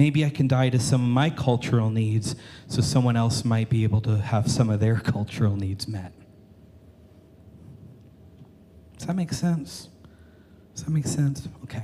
Maybe 0.00 0.24
I 0.24 0.30
can 0.30 0.48
die 0.48 0.70
to 0.70 0.78
some 0.78 1.02
of 1.02 1.08
my 1.08 1.28
cultural 1.28 1.90
needs 1.90 2.34
so 2.68 2.80
someone 2.80 3.16
else 3.16 3.44
might 3.44 3.68
be 3.68 3.84
able 3.84 4.00
to 4.02 4.16
have 4.16 4.50
some 4.50 4.70
of 4.70 4.80
their 4.80 4.96
cultural 5.00 5.56
needs 5.56 5.86
met. 5.86 6.12
Does 8.96 9.06
that 9.06 9.14
make 9.14 9.32
sense? 9.32 9.89
Does 10.80 10.86
that 10.86 10.92
make 10.92 11.06
sense? 11.06 11.46
Okay. 11.64 11.82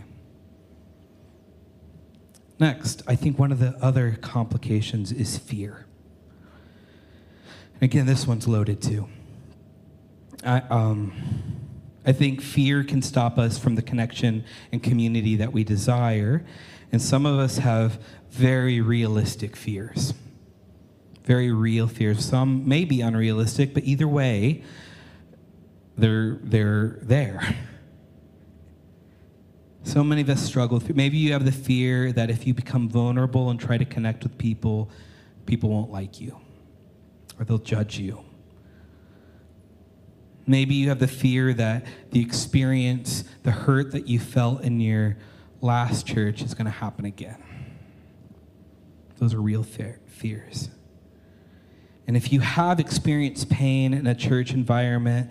Next, 2.58 3.02
I 3.06 3.14
think 3.14 3.38
one 3.38 3.52
of 3.52 3.58
the 3.58 3.76
other 3.82 4.16
complications 4.22 5.12
is 5.12 5.36
fear. 5.36 5.84
And 7.74 7.82
again, 7.82 8.06
this 8.06 8.26
one's 8.26 8.48
loaded 8.48 8.80
too. 8.80 9.06
I, 10.42 10.62
um, 10.70 11.12
I 12.06 12.12
think 12.12 12.40
fear 12.40 12.82
can 12.84 13.02
stop 13.02 13.36
us 13.36 13.58
from 13.58 13.74
the 13.74 13.82
connection 13.82 14.46
and 14.72 14.82
community 14.82 15.36
that 15.36 15.52
we 15.52 15.62
desire. 15.62 16.46
And 16.90 17.02
some 17.02 17.26
of 17.26 17.38
us 17.38 17.58
have 17.58 18.02
very 18.30 18.80
realistic 18.80 19.56
fears, 19.56 20.14
very 21.24 21.52
real 21.52 21.86
fears. 21.86 22.24
Some 22.24 22.66
may 22.66 22.86
be 22.86 23.02
unrealistic, 23.02 23.74
but 23.74 23.84
either 23.84 24.08
way, 24.08 24.64
they're, 25.98 26.38
they're 26.42 26.98
there. 27.02 27.56
So 29.86 30.02
many 30.02 30.20
of 30.20 30.28
us 30.28 30.42
struggle 30.42 30.82
maybe 30.96 31.16
you 31.16 31.32
have 31.32 31.44
the 31.44 31.52
fear 31.52 32.10
that 32.10 32.28
if 32.28 32.44
you 32.44 32.52
become 32.52 32.88
vulnerable 32.88 33.50
and 33.50 33.60
try 33.60 33.78
to 33.78 33.84
connect 33.84 34.24
with 34.24 34.36
people, 34.36 34.90
people 35.46 35.70
won't 35.70 35.92
like 35.92 36.20
you 36.20 36.36
or 37.38 37.44
they'll 37.44 37.58
judge 37.58 37.96
you. 37.96 38.20
Maybe 40.44 40.74
you 40.74 40.88
have 40.88 40.98
the 40.98 41.06
fear 41.06 41.54
that 41.54 41.86
the 42.10 42.20
experience, 42.20 43.22
the 43.44 43.52
hurt 43.52 43.92
that 43.92 44.08
you 44.08 44.18
felt 44.18 44.62
in 44.62 44.80
your 44.80 45.18
last 45.60 46.04
church 46.04 46.42
is 46.42 46.52
going 46.52 46.66
to 46.66 46.72
happen 46.72 47.04
again. 47.04 47.40
Those 49.18 49.34
are 49.34 49.40
real 49.40 49.62
fears. 49.62 50.68
And 52.08 52.16
if 52.16 52.32
you 52.32 52.40
have 52.40 52.80
experienced 52.80 53.50
pain 53.50 53.94
in 53.94 54.08
a 54.08 54.16
church 54.16 54.52
environment, 54.52 55.30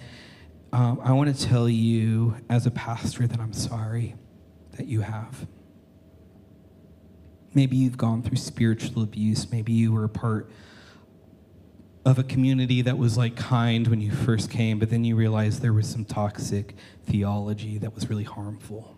um, 0.72 1.01
I 1.03 1.12
want 1.12 1.36
to 1.36 1.45
tell 1.45 1.68
you 1.68 2.38
as 2.49 2.66
a 2.66 2.72
pastor 2.72 3.28
that 3.28 3.41
I'm 3.41 3.53
sorry 3.53 4.16
that 4.76 4.88
you 4.88 5.01
have. 5.01 5.47
Maybe 7.53 7.78
you've 7.78 7.97
gone 7.97 8.21
through 8.21 8.38
spiritual 8.38 9.03
abuse. 9.03 9.51
Maybe 9.51 9.71
you 9.71 9.91
were 9.93 10.03
a 10.03 10.09
part 10.09 10.49
of 12.05 12.19
a 12.19 12.23
community 12.23 12.82
that 12.84 12.97
was 12.97 13.17
like 13.17 13.36
kind 13.36 13.88
when 13.88 13.99
you 13.99 14.11
first 14.11 14.51
came, 14.51 14.78
but 14.78 14.89
then 14.89 15.03
you 15.03 15.15
realized 15.15 15.61
there 15.61 15.73
was 15.73 15.89
some 15.89 16.05
toxic 16.05 16.76
theology 17.05 17.80
that 17.80 17.95
was 17.95 18.09
really 18.09 18.23
harmful. 18.23 18.95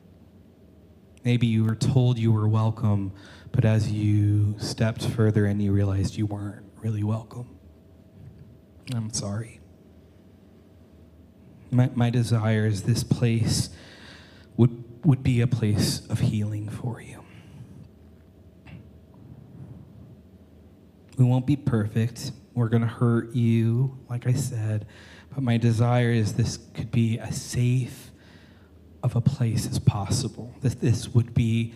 Maybe 1.24 1.48
you 1.48 1.64
were 1.64 1.76
told 1.76 2.18
you 2.18 2.32
were 2.32 2.48
welcome, 2.48 3.14
but 3.52 3.64
as 3.64 3.92
you 3.92 4.56
stepped 4.60 5.06
further 5.06 5.46
and 5.46 5.62
you 5.62 5.72
realized 5.72 6.18
you 6.18 6.26
weren't 6.26 6.66
really 6.82 7.04
welcome. 7.04 7.58
I'm 8.94 9.12
sorry. 9.12 9.60
My, 11.72 11.90
my 11.96 12.10
desire 12.10 12.66
is 12.66 12.84
this 12.84 13.04
place 13.04 13.70
would, 14.56 14.84
would 15.08 15.24
be 15.24 15.40
a 15.40 15.48
place 15.48 16.06
of 16.10 16.20
healing 16.20 16.68
for 16.68 17.02
you. 17.02 17.24
We 21.18 21.24
won't 21.24 21.48
be 21.48 21.56
perfect. 21.56 22.34
We're 22.54 22.68
going 22.68 22.82
to 22.82 22.90
hurt 22.90 23.34
you, 23.34 23.98
like 24.10 24.28
I 24.28 24.34
said. 24.34 24.86
But 25.34 25.44
my 25.44 25.56
desire 25.56 26.12
is 26.12 26.34
this 26.34 26.58
could 26.74 26.92
be 26.92 27.18
as 27.20 27.42
safe 27.42 28.12
of 29.02 29.16
a 29.16 29.22
place 29.22 29.66
as 29.66 29.80
possible. 29.80 30.54
That 30.60 30.82
this 30.82 31.08
would 31.08 31.34
be 31.34 31.74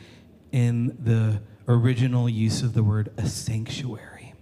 in 0.52 0.98
the 1.02 1.42
original 1.70 2.28
use 2.28 2.62
of 2.64 2.74
the 2.74 2.84
word 2.84 3.14
a 3.16 3.28
sanctuary, 3.28 4.34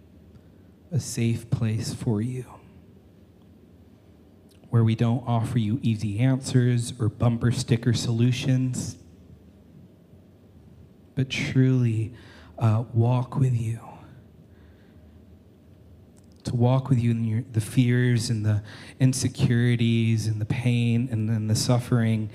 a 0.92 1.00
safe 1.00 1.48
place 1.52 1.94
for 1.94 2.24
you. 2.24 2.59
Where 4.70 4.84
we 4.84 4.96
don't 4.96 5.24
offer 5.26 5.58
you 5.58 5.80
easy 5.82 6.20
answers 6.20 6.94
or 7.00 7.10
bumper 7.10 7.52
sticker 7.52 7.94
solutions, 7.94 8.98
but 11.16 11.30
truly 11.30 12.14
uh, 12.60 12.84
walk 12.94 13.36
with 13.36 13.60
you 13.60 13.80
to 16.50 16.56
walk 16.56 16.90
with 16.90 17.00
you 17.00 17.12
in 17.12 17.24
your, 17.24 17.44
the 17.52 17.62
fears 17.62 18.30
and 18.30 18.46
the 18.46 18.64
insecurities 19.00 20.28
and 20.28 20.42
the 20.42 20.46
pain 20.46 21.08
and 21.12 21.30
then 21.30 21.48
the 21.48 21.56
suffering. 21.56 22.30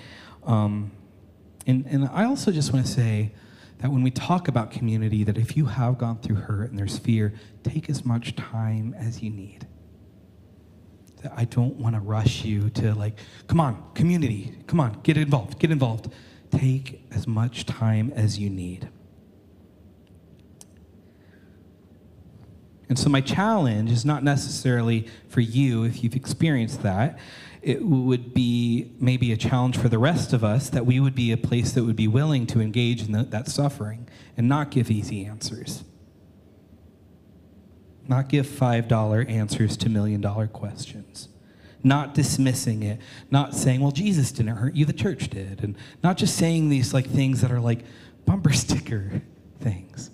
Um, 0.45 0.93
and, 1.66 1.87
and 1.87 2.09
I 2.09 2.24
also 2.24 2.53
just 2.53 2.72
want 2.72 2.87
to 2.87 2.93
say 2.93 3.32
that 3.78 3.91
when 3.91 4.03
we 4.03 4.11
talk 4.11 4.49
about 4.49 4.70
community, 4.70 5.24
that 5.24 5.37
if 5.37 5.57
you 5.57 5.66
have 5.66 5.99
gone 5.99 6.18
through 6.18 6.37
hurt 6.37 6.70
and 6.70 6.78
there's 6.78 6.99
fear, 6.99 7.35
take 7.62 7.91
as 7.91 8.05
much 8.05 8.37
time 8.37 8.95
as 8.99 9.22
you 9.22 9.30
need. 9.30 9.66
I 11.37 11.45
don't 11.45 11.77
want 11.77 11.95
to 11.95 12.01
rush 12.01 12.45
you 12.45 12.70
to 12.70 12.95
like, 12.95 13.18
come 13.47 13.61
on, 13.61 13.83
community, 13.95 14.55
come 14.66 14.81
on, 14.81 15.01
get 15.03 15.16
involved, 15.16 15.59
get 15.59 15.70
involved. 15.70 16.11
Take 16.51 17.03
as 17.11 17.27
much 17.27 17.66
time 17.66 18.12
as 18.14 18.39
you 18.39 18.49
need. 18.49 18.89
And 22.89 22.99
so, 22.99 23.09
my 23.09 23.20
challenge 23.20 23.91
is 23.91 24.05
not 24.05 24.22
necessarily 24.22 25.09
for 25.29 25.41
you 25.41 25.85
if 25.85 26.05
you've 26.05 26.14
experienced 26.14 26.83
that. 26.83 27.18
It 27.62 27.83
would 27.83 28.35
be 28.35 28.93
maybe 29.01 29.33
a 29.33 29.37
challenge 29.37 29.79
for 29.79 29.89
the 29.89 29.99
rest 29.99 30.33
of 30.35 30.45
us 30.45 30.68
that 30.68 30.85
we 30.85 31.01
would 31.01 31.14
be 31.14 31.33
a 31.33 31.37
place 31.37 31.72
that 31.72 31.85
would 31.85 31.97
be 31.97 32.07
willing 32.07 32.47
to 32.49 32.61
engage 32.61 33.03
in 33.03 33.12
the, 33.12 33.25
that 33.25 33.49
suffering 33.49 34.07
and 34.37 34.49
not 34.49 34.70
give 34.70 34.91
easy 34.91 35.25
answers. 35.25 35.83
Not 38.07 38.29
give 38.29 38.47
$5 38.47 39.31
answers 39.31 39.77
to 39.79 39.89
million 39.89 40.21
dollar 40.21 40.47
questions. 40.47 41.29
Not 41.83 42.15
dismissing 42.15 42.83
it. 42.83 43.01
Not 43.31 43.55
saying, 43.55 43.81
well, 43.81 43.93
Jesus 43.93 44.33
didn't 44.33 44.57
hurt 44.57 44.75
you, 44.75 44.85
the 44.85 44.93
church 44.93 45.29
did. 45.29 45.63
And 45.63 45.77
not 46.03 46.17
just 46.17 46.37
saying 46.37 46.69
these 46.69 46.95
like 46.95 47.07
things 47.07 47.41
that 47.43 47.51
are 47.51 47.61
like 47.61 47.85
bumper 48.27 48.53
sticker 48.55 49.23
things 49.61 50.11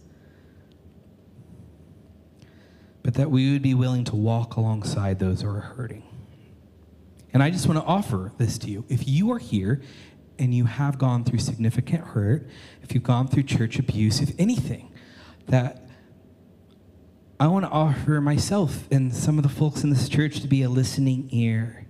but 3.02 3.14
that 3.14 3.30
we 3.30 3.52
would 3.52 3.62
be 3.62 3.74
willing 3.74 4.04
to 4.04 4.16
walk 4.16 4.56
alongside 4.56 5.18
those 5.18 5.42
who 5.42 5.48
are 5.48 5.60
hurting. 5.60 6.02
And 7.32 7.42
I 7.42 7.50
just 7.50 7.66
want 7.66 7.78
to 7.78 7.84
offer 7.84 8.32
this 8.38 8.58
to 8.58 8.70
you. 8.70 8.84
If 8.88 9.06
you 9.08 9.30
are 9.32 9.38
here 9.38 9.80
and 10.38 10.54
you 10.54 10.64
have 10.64 10.98
gone 10.98 11.24
through 11.24 11.38
significant 11.38 12.04
hurt, 12.04 12.48
if 12.82 12.94
you've 12.94 13.04
gone 13.04 13.28
through 13.28 13.44
church 13.44 13.78
abuse, 13.78 14.20
if 14.20 14.32
anything, 14.38 14.92
that 15.48 15.88
I 17.40 17.48
want 17.48 17.64
to 17.64 17.70
offer 17.70 18.20
myself 18.20 18.86
and 18.92 19.12
some 19.12 19.36
of 19.38 19.42
the 19.42 19.48
folks 19.48 19.82
in 19.82 19.90
this 19.90 20.08
church 20.08 20.40
to 20.40 20.46
be 20.46 20.62
a 20.62 20.68
listening 20.68 21.28
ear, 21.32 21.86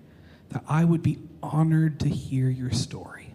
that 0.51 0.65
I 0.67 0.85
would 0.85 1.03
be 1.03 1.19
honored 1.43 2.01
to 2.01 2.09
hear 2.09 2.49
your 2.49 2.71
story. 2.71 3.35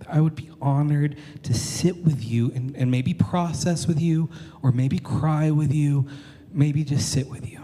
That 0.00 0.08
I 0.08 0.20
would 0.20 0.34
be 0.34 0.50
honored 0.60 1.16
to 1.44 1.54
sit 1.54 2.02
with 2.04 2.24
you 2.24 2.50
and, 2.54 2.74
and 2.74 2.90
maybe 2.90 3.14
process 3.14 3.86
with 3.86 4.00
you 4.00 4.30
or 4.62 4.72
maybe 4.72 4.98
cry 4.98 5.50
with 5.50 5.72
you 5.72 6.08
maybe 6.52 6.84
just 6.84 7.10
sit 7.10 7.28
with 7.28 7.48
you. 7.50 7.60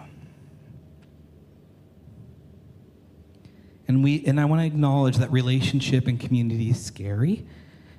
And 3.87 4.05
we 4.05 4.25
and 4.27 4.41
I 4.41 4.45
want 4.45 4.61
to 4.61 4.67
acknowledge 4.67 5.17
that 5.17 5.33
relationship 5.33 6.07
and 6.07 6.21
community 6.21 6.71
is 6.71 6.85
scary. 6.85 7.47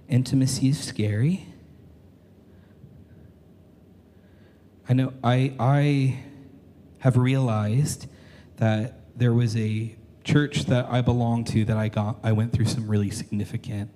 Intimacy 0.07 0.69
is 0.69 0.79
scary. 0.79 1.47
I 4.89 4.93
know 4.93 5.13
I 5.23 5.53
I 5.59 6.19
have 6.97 7.15
realized 7.15 8.07
that 8.57 9.01
there 9.15 9.33
was 9.33 9.55
a 9.55 9.95
church 10.23 10.65
that 10.65 10.87
I 10.89 11.01
belonged 11.01 11.45
to 11.47 11.63
that 11.65 11.77
I 11.77 11.89
got 11.89 12.17
I 12.23 12.31
went 12.31 12.53
through 12.53 12.65
some 12.65 12.87
really 12.87 13.11
significant 13.11 13.91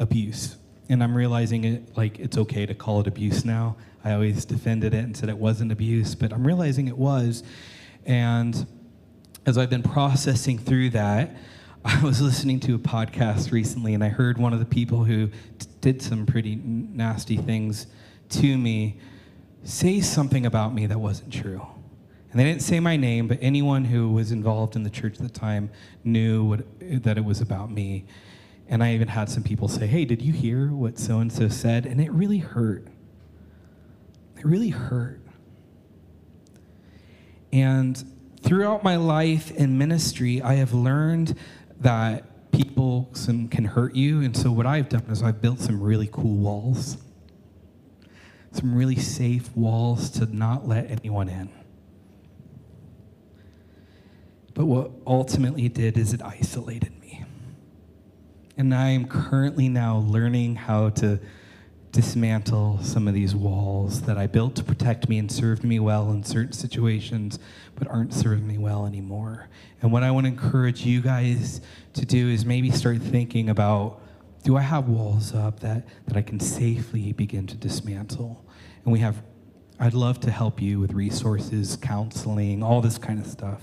abuse. 0.00 0.56
And 0.88 1.02
I'm 1.02 1.16
realizing 1.16 1.62
it 1.62 1.96
like 1.96 2.18
it's 2.18 2.36
okay 2.38 2.66
to 2.66 2.74
call 2.74 3.00
it 3.00 3.06
abuse 3.06 3.44
now. 3.44 3.76
I 4.04 4.14
always 4.14 4.44
defended 4.44 4.94
it 4.94 5.04
and 5.04 5.16
said 5.16 5.28
it 5.28 5.38
wasn't 5.38 5.70
abuse, 5.70 6.16
but 6.16 6.32
I'm 6.32 6.44
realizing 6.44 6.88
it 6.88 6.98
was. 6.98 7.44
And 8.04 8.66
as 9.46 9.56
I've 9.56 9.70
been 9.70 9.82
processing 9.84 10.58
through 10.58 10.90
that, 10.90 11.36
I 11.84 12.02
was 12.02 12.20
listening 12.20 12.58
to 12.60 12.74
a 12.74 12.78
podcast 12.78 13.52
recently 13.52 13.94
and 13.94 14.02
I 14.02 14.08
heard 14.08 14.38
one 14.38 14.52
of 14.52 14.58
the 14.58 14.64
people 14.64 15.04
who 15.04 15.28
t- 15.28 15.66
did 15.80 16.02
some 16.02 16.26
pretty 16.26 16.56
nasty 16.56 17.36
things 17.36 17.86
to 18.30 18.58
me 18.58 18.98
say 19.66 20.00
something 20.00 20.46
about 20.46 20.74
me 20.74 20.86
that 20.86 20.98
wasn't 20.98 21.32
true. 21.32 21.66
And 22.30 22.40
they 22.40 22.44
didn't 22.44 22.62
say 22.62 22.80
my 22.80 22.96
name, 22.96 23.28
but 23.28 23.38
anyone 23.40 23.84
who 23.84 24.12
was 24.12 24.30
involved 24.30 24.76
in 24.76 24.82
the 24.82 24.90
church 24.90 25.14
at 25.14 25.22
the 25.22 25.28
time 25.28 25.70
knew 26.04 26.44
what, 26.44 26.66
that 27.02 27.16
it 27.16 27.24
was 27.24 27.40
about 27.40 27.70
me. 27.70 28.04
And 28.68 28.82
I 28.82 28.94
even 28.94 29.08
had 29.08 29.30
some 29.30 29.42
people 29.42 29.68
say, 29.68 29.86
Hey, 29.86 30.04
did 30.04 30.20
you 30.22 30.32
hear 30.32 30.68
what 30.68 30.98
so 30.98 31.20
and 31.20 31.32
so 31.32 31.48
said? 31.48 31.86
And 31.86 32.00
it 32.00 32.10
really 32.12 32.38
hurt. 32.38 32.86
It 34.36 34.44
really 34.44 34.70
hurt. 34.70 35.20
And 37.52 38.04
throughout 38.42 38.84
my 38.84 38.96
life 38.96 39.50
in 39.52 39.78
ministry, 39.78 40.42
I 40.42 40.54
have 40.54 40.74
learned 40.74 41.36
that 41.80 42.52
people 42.52 43.10
can 43.50 43.64
hurt 43.64 43.94
you. 43.94 44.20
And 44.20 44.36
so, 44.36 44.50
what 44.50 44.66
I've 44.66 44.88
done 44.88 45.04
is 45.08 45.22
I've 45.22 45.40
built 45.40 45.60
some 45.60 45.80
really 45.80 46.08
cool 46.10 46.36
walls, 46.36 46.98
some 48.56 48.74
really 48.74 48.96
safe 48.96 49.54
walls 49.56 50.10
to 50.10 50.26
not 50.34 50.66
let 50.66 50.90
anyone 50.90 51.28
in. 51.28 51.50
But 54.54 54.64
what 54.64 54.90
ultimately 55.06 55.68
did 55.68 55.98
is 55.98 56.14
it 56.14 56.22
isolated 56.22 56.98
me. 57.00 57.24
And 58.56 58.74
I 58.74 58.88
am 58.88 59.06
currently 59.06 59.68
now 59.68 59.98
learning 59.98 60.56
how 60.56 60.88
to 60.90 61.20
dismantle 61.92 62.78
some 62.82 63.06
of 63.06 63.14
these 63.14 63.34
walls 63.34 64.02
that 64.02 64.18
I 64.18 64.26
built 64.26 64.56
to 64.56 64.64
protect 64.64 65.08
me 65.08 65.18
and 65.18 65.30
served 65.30 65.62
me 65.62 65.78
well 65.78 66.10
in 66.10 66.24
certain 66.24 66.52
situations, 66.52 67.38
but 67.74 67.88
aren't 67.88 68.14
serving 68.14 68.46
me 68.46 68.58
well 68.58 68.86
anymore. 68.86 69.48
And 69.82 69.92
what 69.92 70.02
I 70.02 70.10
want 70.10 70.24
to 70.24 70.32
encourage 70.32 70.84
you 70.86 71.02
guys 71.02 71.60
to 71.94 72.06
do 72.06 72.28
is 72.28 72.46
maybe 72.46 72.70
start 72.70 73.02
thinking 73.02 73.50
about 73.50 74.00
do 74.42 74.56
I 74.56 74.62
have 74.62 74.88
walls 74.88 75.34
up 75.34 75.60
that, 75.60 75.88
that 76.06 76.16
I 76.16 76.22
can 76.22 76.38
safely 76.38 77.12
begin 77.12 77.46
to 77.48 77.56
dismantle? 77.56 78.45
And 78.86 78.92
we 78.92 79.00
have, 79.00 79.20
I'd 79.80 79.94
love 79.94 80.20
to 80.20 80.30
help 80.30 80.62
you 80.62 80.78
with 80.78 80.92
resources, 80.92 81.76
counseling, 81.76 82.62
all 82.62 82.80
this 82.80 82.98
kind 82.98 83.18
of 83.18 83.26
stuff. 83.26 83.60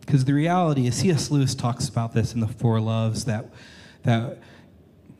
Because 0.00 0.26
the 0.26 0.34
reality 0.34 0.86
is, 0.86 0.96
C.S. 0.96 1.30
Lewis 1.30 1.54
talks 1.54 1.88
about 1.88 2.12
this 2.12 2.34
in 2.34 2.40
the 2.40 2.46
Four 2.46 2.78
Loves 2.78 3.24
that, 3.24 3.46
that 4.02 4.38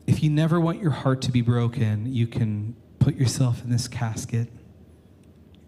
if 0.05 0.21
you 0.21 0.29
never 0.29 0.59
want 0.59 0.79
your 0.79 0.91
heart 0.91 1.23
to 1.23 1.31
be 1.31 1.41
broken, 1.41 2.13
you 2.13 2.27
can 2.27 2.75
put 2.99 3.15
yourself 3.15 3.63
in 3.63 3.71
this 3.71 3.87
casket 3.87 4.47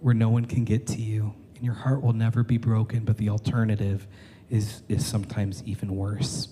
where 0.01 0.13
no 0.13 0.29
one 0.29 0.45
can 0.45 0.65
get 0.65 0.85
to 0.85 1.01
you, 1.01 1.33
and 1.55 1.63
your 1.63 1.73
heart 1.73 2.03
will 2.03 2.13
never 2.13 2.43
be 2.43 2.59
broken, 2.59 3.05
but 3.05 3.17
the 3.17 3.29
alternative 3.29 4.05
is, 4.51 4.83
is 4.87 5.03
sometimes 5.03 5.63
even 5.65 5.95
worse. 5.95 6.49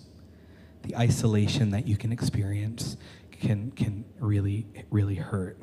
The 0.84 0.98
isolation 0.98 1.72
that 1.72 1.88
you 1.88 1.98
can 1.98 2.12
experience 2.12 2.98
can, 3.32 3.72
can 3.72 4.06
really, 4.20 4.66
really 4.90 5.16
hurt 5.16 5.58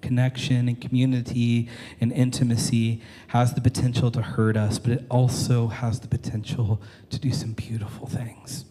connection 0.00 0.68
and 0.68 0.80
community 0.80 1.68
and 2.00 2.12
intimacy 2.12 3.00
has 3.28 3.54
the 3.54 3.60
potential 3.60 4.10
to 4.10 4.22
hurt 4.22 4.56
us, 4.56 4.78
but 4.78 4.92
it 4.92 5.06
also 5.08 5.68
has 5.68 6.00
the 6.00 6.08
potential 6.08 6.80
to 7.10 7.18
do 7.18 7.32
some 7.32 7.52
beautiful 7.52 8.06
things. 8.06 8.64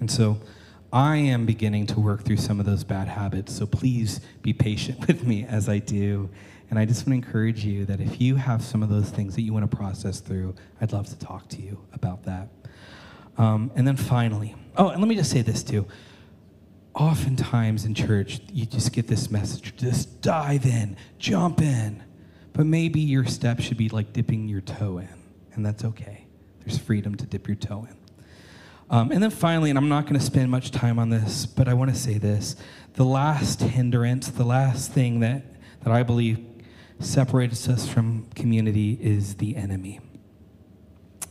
And 0.00 0.10
so 0.10 0.40
I 0.92 1.16
am 1.16 1.46
beginning 1.46 1.86
to 1.88 2.00
work 2.00 2.24
through 2.24 2.38
some 2.38 2.58
of 2.58 2.66
those 2.66 2.82
bad 2.84 3.08
habits, 3.08 3.54
so 3.54 3.66
please 3.66 4.20
be 4.42 4.52
patient 4.52 5.06
with 5.06 5.24
me 5.24 5.44
as 5.44 5.68
I 5.68 5.78
do. 5.78 6.30
And 6.72 6.78
I 6.78 6.86
just 6.86 7.06
want 7.06 7.22
to 7.22 7.26
encourage 7.26 7.66
you 7.66 7.84
that 7.84 8.00
if 8.00 8.18
you 8.18 8.36
have 8.36 8.64
some 8.64 8.82
of 8.82 8.88
those 8.88 9.10
things 9.10 9.34
that 9.34 9.42
you 9.42 9.52
want 9.52 9.70
to 9.70 9.76
process 9.76 10.20
through, 10.20 10.54
I'd 10.80 10.94
love 10.94 11.06
to 11.08 11.18
talk 11.18 11.46
to 11.48 11.60
you 11.60 11.78
about 11.92 12.22
that. 12.22 12.48
Um, 13.36 13.70
and 13.76 13.86
then 13.86 13.98
finally, 13.98 14.54
oh, 14.78 14.88
and 14.88 14.98
let 14.98 15.06
me 15.06 15.14
just 15.14 15.30
say 15.30 15.42
this 15.42 15.62
too 15.62 15.86
oftentimes 16.94 17.84
in 17.84 17.94
church, 17.94 18.40
you 18.50 18.64
just 18.64 18.90
get 18.94 19.06
this 19.06 19.30
message 19.30 19.76
just 19.76 20.22
dive 20.22 20.64
in, 20.64 20.96
jump 21.18 21.60
in. 21.60 22.02
But 22.54 22.64
maybe 22.64 23.00
your 23.00 23.26
step 23.26 23.60
should 23.60 23.76
be 23.76 23.90
like 23.90 24.14
dipping 24.14 24.48
your 24.48 24.62
toe 24.62 24.96
in, 24.96 25.08
and 25.52 25.66
that's 25.66 25.84
okay. 25.84 26.24
There's 26.60 26.78
freedom 26.78 27.16
to 27.16 27.26
dip 27.26 27.48
your 27.48 27.56
toe 27.56 27.86
in. 27.86 27.96
Um, 28.88 29.12
and 29.12 29.22
then 29.22 29.28
finally, 29.28 29.68
and 29.68 29.78
I'm 29.78 29.90
not 29.90 30.04
going 30.04 30.18
to 30.18 30.24
spend 30.24 30.50
much 30.50 30.70
time 30.70 30.98
on 30.98 31.10
this, 31.10 31.44
but 31.44 31.68
I 31.68 31.74
want 31.74 31.90
to 31.90 31.96
say 31.96 32.16
this 32.16 32.56
the 32.94 33.04
last 33.04 33.60
hindrance, 33.60 34.30
the 34.30 34.44
last 34.44 34.92
thing 34.92 35.20
that, 35.20 35.44
that 35.82 35.92
I 35.92 36.02
believe 36.02 36.51
separates 37.04 37.68
us 37.68 37.88
from 37.88 38.26
community 38.34 38.98
is 39.00 39.36
the 39.36 39.56
enemy. 39.56 40.00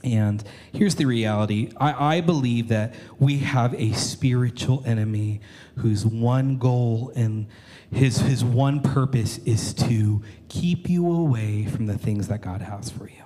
And 0.03 0.43
here's 0.73 0.95
the 0.95 1.05
reality 1.05 1.71
I, 1.77 2.17
I, 2.17 2.21
believe 2.21 2.69
that 2.69 2.95
we 3.19 3.39
have 3.39 3.73
a 3.75 3.91
spiritual 3.93 4.83
enemy 4.85 5.41
whose 5.77 6.05
one 6.05 6.57
goal 6.57 7.11
and 7.15 7.47
his, 7.91 8.17
his 8.17 8.43
one 8.43 8.81
purpose 8.81 9.37
is 9.39 9.73
to 9.75 10.23
keep 10.49 10.89
you 10.89 11.11
away 11.11 11.65
from 11.65 11.85
the 11.85 11.97
things 11.97 12.29
that 12.29 12.41
God 12.41 12.61
has 12.61 12.89
for 12.89 13.07
you. 13.07 13.23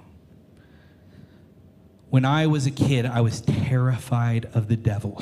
When 2.09 2.25
I 2.25 2.47
was 2.47 2.65
a 2.65 2.71
kid, 2.71 3.05
I 3.05 3.21
was 3.21 3.41
terrified 3.41 4.49
of 4.53 4.67
the 4.67 4.75
devil. 4.75 5.21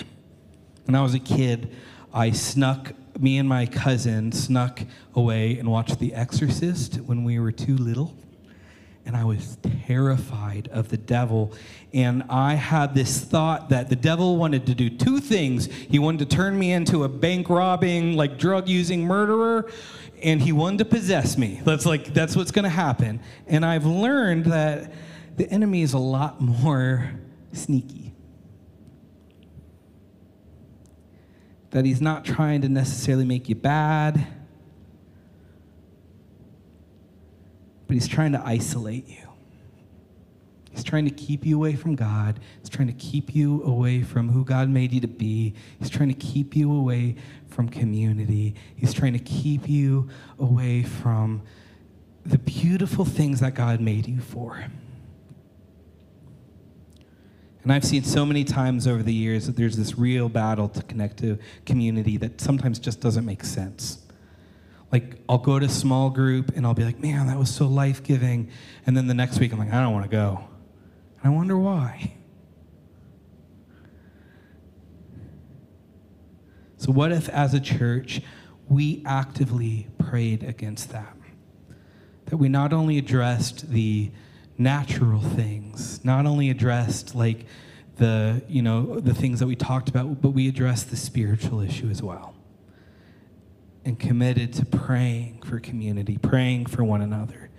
When 0.86 0.96
I 0.96 1.02
was 1.02 1.14
a 1.14 1.20
kid, 1.20 1.76
I 2.14 2.32
snuck, 2.32 2.94
me 3.24 3.38
and 3.38 3.50
my 3.50 3.66
cousin 3.66 4.32
snuck 4.32 4.82
away 5.16 5.58
and 5.58 5.72
watched 5.72 6.00
The 6.00 6.14
Exorcist 6.14 6.98
when 6.98 7.24
we 7.24 7.40
were 7.40 7.52
too 7.52 7.78
little 7.78 8.16
and 9.06 9.18
I 9.18 9.24
was 9.26 9.58
terrified 9.86 10.70
of 10.70 10.90
the 10.90 10.98
devil. 10.98 11.54
And 11.94 12.24
I 12.30 12.54
had 12.54 12.96
this 12.96 13.20
thought 13.20 13.70
that 13.70 13.90
the 13.90 13.96
devil 13.96 14.38
wanted 14.38 14.66
to 14.68 14.76
do 14.76 14.90
two 14.90 15.20
things. 15.20 15.66
He 15.66 16.00
wanted 16.00 16.30
to 16.30 16.36
turn 16.36 16.58
me 16.58 16.72
into 16.72 17.04
a 17.04 17.10
bank 17.10 17.50
robbing, 17.50 18.16
like 18.16 18.38
drug 18.38 18.70
using 18.70 19.04
murderer, 19.04 19.70
and 20.22 20.42
he 20.42 20.52
wanted 20.52 20.80
to 20.80 20.86
possess 20.86 21.38
me. 21.38 21.62
That's 21.66 21.86
like, 21.86 22.14
that's 22.14 22.36
what's 22.36 22.52
going 22.52 22.64
to 22.64 22.70
happen. 22.70 23.20
And 23.46 23.66
I've 23.66 23.86
learned 23.86 24.46
that 24.46 24.94
the 25.36 25.50
enemy 25.50 25.82
is 25.82 25.94
a 25.94 26.00
lot 26.00 26.40
more 26.40 27.12
sneaky. 27.52 28.13
That 31.74 31.86
he's 31.86 32.02
not 32.02 32.26
trying 32.26 32.62
to 32.62 32.70
necessarily 32.70 33.26
make 33.26 33.50
you 33.50 33.56
bad 33.56 34.26
but 37.94 38.02
he's 38.02 38.08
trying 38.08 38.32
to 38.32 38.42
isolate 38.44 39.08
you. 39.08 39.30
He's 40.72 40.84
trying 40.84 41.06
to 41.06 41.12
keep 41.12 41.46
you 41.46 41.58
away 41.58 41.76
from 41.76 41.94
God. 41.94 42.40
He's 42.60 42.70
trying 42.70 42.88
to 42.88 42.94
keep 42.94 43.36
you 43.36 43.62
away 43.64 44.02
from 44.02 44.30
who 44.30 44.44
God 44.44 44.68
made 44.68 44.92
you 44.92 45.00
to 45.02 45.08
be. 45.08 45.54
He's 45.78 45.92
trying 45.92 46.10
to 46.10 46.16
keep 46.16 46.56
you 46.56 46.76
away 46.76 47.18
from 47.50 47.70
community. 47.70 48.56
He's 48.76 48.96
trying 48.96 49.14
to 49.14 49.20
keep 49.20 49.70
you 49.70 50.10
away 50.40 50.82
from 50.82 51.44
the 52.26 52.40
beautiful 52.40 53.06
things 53.06 53.42
that 53.42 53.54
God 53.54 53.80
made 53.80 54.08
you 54.08 54.20
for. 54.20 54.66
And 57.64 57.72
I've 57.72 57.86
seen 57.86 58.04
so 58.04 58.26
many 58.26 58.44
times 58.44 58.88
over 58.88 59.02
the 59.02 59.14
years 59.14 59.48
that 59.48 59.56
there's 59.56 59.78
this 59.78 59.98
real 59.98 60.30
battle 60.30 60.68
to 60.70 60.84
connect 60.84 61.18
to 61.20 61.40
community 61.66 62.18
that 62.18 62.42
sometimes 62.42 62.78
just 62.78 63.00
doesn't 63.00 63.26
make 63.26 63.44
sense 63.44 64.04
like 64.94 65.16
I'll 65.28 65.40
go 65.40 65.58
to 65.58 65.66
a 65.66 65.70
small 65.70 66.12
group 66.12 66.56
and 66.56 66.68
I'll 66.68 66.76
be 66.76 66.84
like, 66.86 67.00
man, 67.00 67.26
that 67.26 67.40
was 67.40 67.54
so 67.54 67.66
life 67.66 68.04
giving. 68.04 68.52
And 68.86 68.96
then 68.96 69.08
the 69.08 69.16
next 69.16 69.40
week 69.40 69.52
I'm 69.52 69.58
like, 69.58 69.74
I 69.74 69.82
don't 69.82 69.92
want 69.92 70.06
to 70.06 70.12
go. 70.12 70.48
And 71.24 71.34
I 71.34 71.36
wonder 71.36 71.58
why. 71.58 72.14
So, 76.78 76.92
what 76.92 77.12
if 77.12 77.28
as 77.30 77.56
a 77.56 77.60
church 77.60 78.22
we 78.70 79.02
actively 79.04 79.88
prayed 79.98 80.44
against 80.44 80.92
that? 80.92 81.18
That 82.26 82.38
we 82.38 82.48
not 82.48 82.72
only 82.72 83.00
addressed 83.00 83.72
the 83.72 84.12
natural 84.58 85.22
things, 85.22 86.04
not 86.04 86.26
only 86.26 86.50
addressed 86.50 87.16
like 87.16 87.46
the, 87.98 88.44
you 88.48 88.62
know, 88.62 89.00
the 89.00 89.14
things 89.14 89.40
that 89.40 89.48
we 89.48 89.56
talked 89.56 89.90
about, 89.90 90.22
but 90.22 90.30
we 90.30 90.48
addressed 90.48 90.90
the 90.90 90.96
spiritual 90.96 91.62
issue 91.62 91.90
as 91.90 92.02
well 92.02 92.36
and 93.86 94.00
committed 94.00 94.54
to 94.54 94.66
praying 94.66 95.42
for 95.42 95.60
community, 95.60 96.18
praying 96.18 96.66
for 96.66 96.84
one 96.84 97.02
another. 97.02 97.50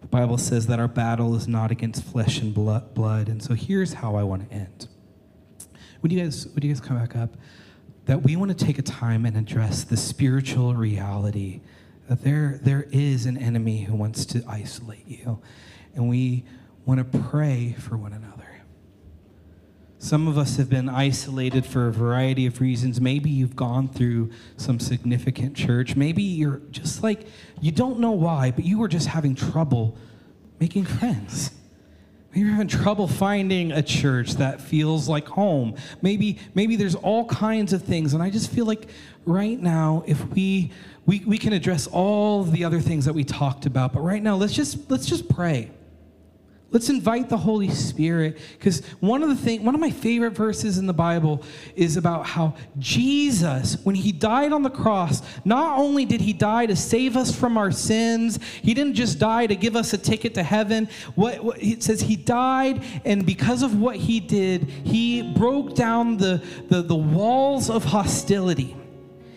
The 0.00 0.08
Bible 0.08 0.38
says 0.38 0.66
that 0.66 0.80
our 0.80 0.88
battle 0.88 1.34
is 1.36 1.46
not 1.46 1.70
against 1.70 2.04
flesh 2.04 2.40
and 2.40 2.54
blood. 2.54 3.28
And 3.28 3.42
so 3.42 3.54
here's 3.54 3.92
how 3.92 4.16
I 4.16 4.22
want 4.22 4.48
to 4.48 4.54
end. 4.54 4.88
Would 6.02 6.12
you 6.12 6.22
guys, 6.22 6.46
would 6.48 6.64
you 6.64 6.72
guys 6.72 6.80
come 6.80 6.98
back 6.98 7.14
up? 7.16 7.36
That 8.06 8.22
we 8.22 8.36
want 8.36 8.56
to 8.56 8.64
take 8.64 8.78
a 8.78 8.82
time 8.82 9.26
and 9.26 9.36
address 9.36 9.84
the 9.84 9.96
spiritual 9.96 10.74
reality 10.74 11.60
that 12.08 12.22
there, 12.22 12.58
there 12.62 12.86
is 12.90 13.26
an 13.26 13.36
enemy 13.36 13.82
who 13.82 13.94
wants 13.94 14.24
to 14.26 14.42
isolate 14.48 15.06
you. 15.06 15.40
And 15.94 16.08
we 16.08 16.44
want 16.86 16.98
to 16.98 17.18
pray 17.18 17.76
for 17.78 17.96
one 17.96 18.12
another. 18.12 18.34
Some 20.00 20.28
of 20.28 20.38
us 20.38 20.56
have 20.56 20.70
been 20.70 20.88
isolated 20.88 21.66
for 21.66 21.88
a 21.88 21.92
variety 21.92 22.46
of 22.46 22.60
reasons. 22.60 23.00
Maybe 23.00 23.30
you've 23.30 23.56
gone 23.56 23.88
through 23.88 24.30
some 24.56 24.78
significant 24.78 25.56
church. 25.56 25.96
Maybe 25.96 26.22
you're 26.22 26.62
just 26.70 27.02
like, 27.02 27.26
you 27.60 27.72
don't 27.72 27.98
know 27.98 28.12
why, 28.12 28.52
but 28.52 28.64
you 28.64 28.78
were 28.78 28.88
just 28.88 29.08
having 29.08 29.34
trouble 29.34 29.98
making 30.60 30.84
friends. 30.84 31.50
Maybe 32.38 32.50
you're 32.50 32.56
having 32.56 32.68
trouble 32.68 33.08
finding 33.08 33.72
a 33.72 33.82
church 33.82 34.34
that 34.34 34.60
feels 34.60 35.08
like 35.08 35.26
home. 35.26 35.74
Maybe, 36.02 36.38
maybe 36.54 36.76
there's 36.76 36.94
all 36.94 37.24
kinds 37.24 37.72
of 37.72 37.82
things. 37.82 38.14
And 38.14 38.22
I 38.22 38.30
just 38.30 38.52
feel 38.52 38.64
like 38.64 38.88
right 39.26 39.58
now, 39.60 40.04
if 40.06 40.24
we, 40.28 40.70
we, 41.04 41.18
we 41.26 41.36
can 41.36 41.52
address 41.52 41.88
all 41.88 42.44
the 42.44 42.62
other 42.62 42.78
things 42.78 43.06
that 43.06 43.12
we 43.12 43.24
talked 43.24 43.66
about, 43.66 43.92
but 43.92 44.02
right 44.02 44.22
now, 44.22 44.36
let's 44.36 44.52
just, 44.52 44.88
let's 44.88 45.06
just 45.06 45.28
pray. 45.28 45.72
Let's 46.70 46.90
invite 46.90 47.30
the 47.30 47.38
Holy 47.38 47.70
Spirit 47.70 48.38
because 48.58 48.84
one 49.00 49.22
of 49.22 49.30
the 49.30 49.36
thing, 49.36 49.64
one 49.64 49.74
of 49.74 49.80
my 49.80 49.90
favorite 49.90 50.32
verses 50.32 50.76
in 50.76 50.86
the 50.86 50.92
Bible 50.92 51.42
is 51.74 51.96
about 51.96 52.26
how 52.26 52.56
Jesus, 52.78 53.78
when 53.84 53.94
he 53.94 54.12
died 54.12 54.52
on 54.52 54.62
the 54.62 54.68
cross, 54.68 55.22
not 55.46 55.78
only 55.78 56.04
did 56.04 56.20
he 56.20 56.34
die 56.34 56.66
to 56.66 56.76
save 56.76 57.16
us 57.16 57.34
from 57.34 57.56
our 57.56 57.72
sins, 57.72 58.38
he 58.60 58.74
didn't 58.74 58.94
just 58.94 59.18
die 59.18 59.46
to 59.46 59.56
give 59.56 59.76
us 59.76 59.94
a 59.94 59.98
ticket 59.98 60.34
to 60.34 60.42
heaven. 60.42 60.90
What, 61.14 61.42
what 61.42 61.62
it 61.62 61.82
says 61.82 62.02
he 62.02 62.16
died, 62.16 62.84
and 63.06 63.24
because 63.24 63.62
of 63.62 63.80
what 63.80 63.96
he 63.96 64.20
did, 64.20 64.64
he 64.64 65.22
broke 65.22 65.74
down 65.74 66.18
the, 66.18 66.44
the, 66.68 66.82
the 66.82 66.94
walls 66.94 67.70
of 67.70 67.82
hostility. 67.82 68.76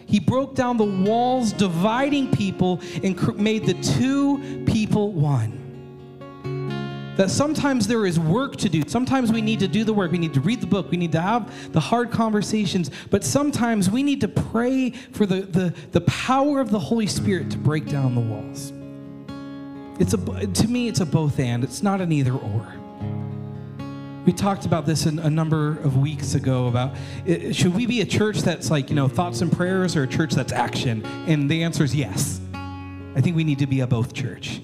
He 0.05 0.19
broke 0.19 0.53
down 0.55 0.75
the 0.75 0.83
walls 0.83 1.53
dividing 1.53 2.31
people 2.31 2.81
and 3.01 3.37
made 3.37 3.65
the 3.65 3.75
two 3.75 4.65
people 4.65 5.13
one 5.13 5.60
that 7.17 7.29
sometimes 7.29 7.87
there 7.87 8.05
is 8.05 8.19
work 8.19 8.55
to 8.57 8.69
do. 8.69 8.83
Sometimes 8.87 9.31
we 9.31 9.41
need 9.41 9.59
to 9.59 9.67
do 9.67 9.83
the 9.83 9.93
work. 9.93 10.11
We 10.11 10.17
need 10.17 10.33
to 10.33 10.41
read 10.41 10.61
the 10.61 10.67
book. 10.67 10.89
We 10.89 10.97
need 10.97 11.11
to 11.11 11.21
have 11.21 11.71
the 11.73 11.79
hard 11.79 12.11
conversations. 12.11 12.89
But 13.09 13.23
sometimes 13.23 13.89
we 13.89 14.03
need 14.03 14.21
to 14.21 14.27
pray 14.27 14.91
for 14.91 15.25
the, 15.25 15.41
the, 15.41 15.73
the 15.91 16.01
power 16.01 16.59
of 16.59 16.71
the 16.71 16.79
Holy 16.79 17.07
Spirit 17.07 17.51
to 17.51 17.57
break 17.57 17.87
down 17.87 18.15
the 18.15 18.21
walls. 18.21 18.73
It's 19.99 20.13
a, 20.13 20.47
to 20.47 20.67
me, 20.67 20.87
it's 20.87 20.99
a 20.99 21.05
both 21.05 21.39
and. 21.39 21.63
It's 21.63 21.83
not 21.83 22.01
an 22.01 22.11
either 22.11 22.33
or. 22.33 22.73
We 24.25 24.31
talked 24.33 24.65
about 24.65 24.85
this 24.85 25.05
in 25.05 25.19
a 25.19 25.29
number 25.29 25.79
of 25.79 25.97
weeks 25.97 26.35
ago 26.35 26.67
about 26.67 26.95
it, 27.25 27.55
should 27.55 27.73
we 27.73 27.87
be 27.87 28.01
a 28.01 28.05
church 28.05 28.39
that's 28.39 28.69
like, 28.69 28.89
you 28.89 28.95
know, 28.95 29.07
thoughts 29.07 29.41
and 29.41 29.51
prayers 29.51 29.95
or 29.95 30.03
a 30.03 30.07
church 30.07 30.33
that's 30.33 30.53
action? 30.53 31.03
And 31.27 31.49
the 31.49 31.63
answer 31.63 31.83
is 31.83 31.95
yes. 31.95 32.39
I 32.53 33.19
think 33.19 33.35
we 33.35 33.43
need 33.43 33.59
to 33.59 33.67
be 33.67 33.81
a 33.81 33.87
both 33.87 34.13
church 34.13 34.61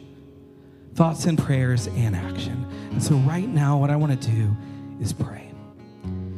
thoughts 0.97 1.25
and 1.27 1.37
prayers 1.37 1.85
and 1.89 2.15
action. 2.15 2.65
And 2.89 3.01
so, 3.01 3.17
right 3.17 3.47
now, 3.47 3.77
what 3.77 3.91
I 3.91 3.95
want 3.95 4.19
to 4.19 4.27
do 4.31 4.57
is 4.99 5.13
pray. 5.13 5.51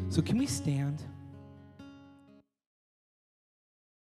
So, 0.09 0.21
can 0.21 0.37
we 0.37 0.47
stand? 0.47 1.01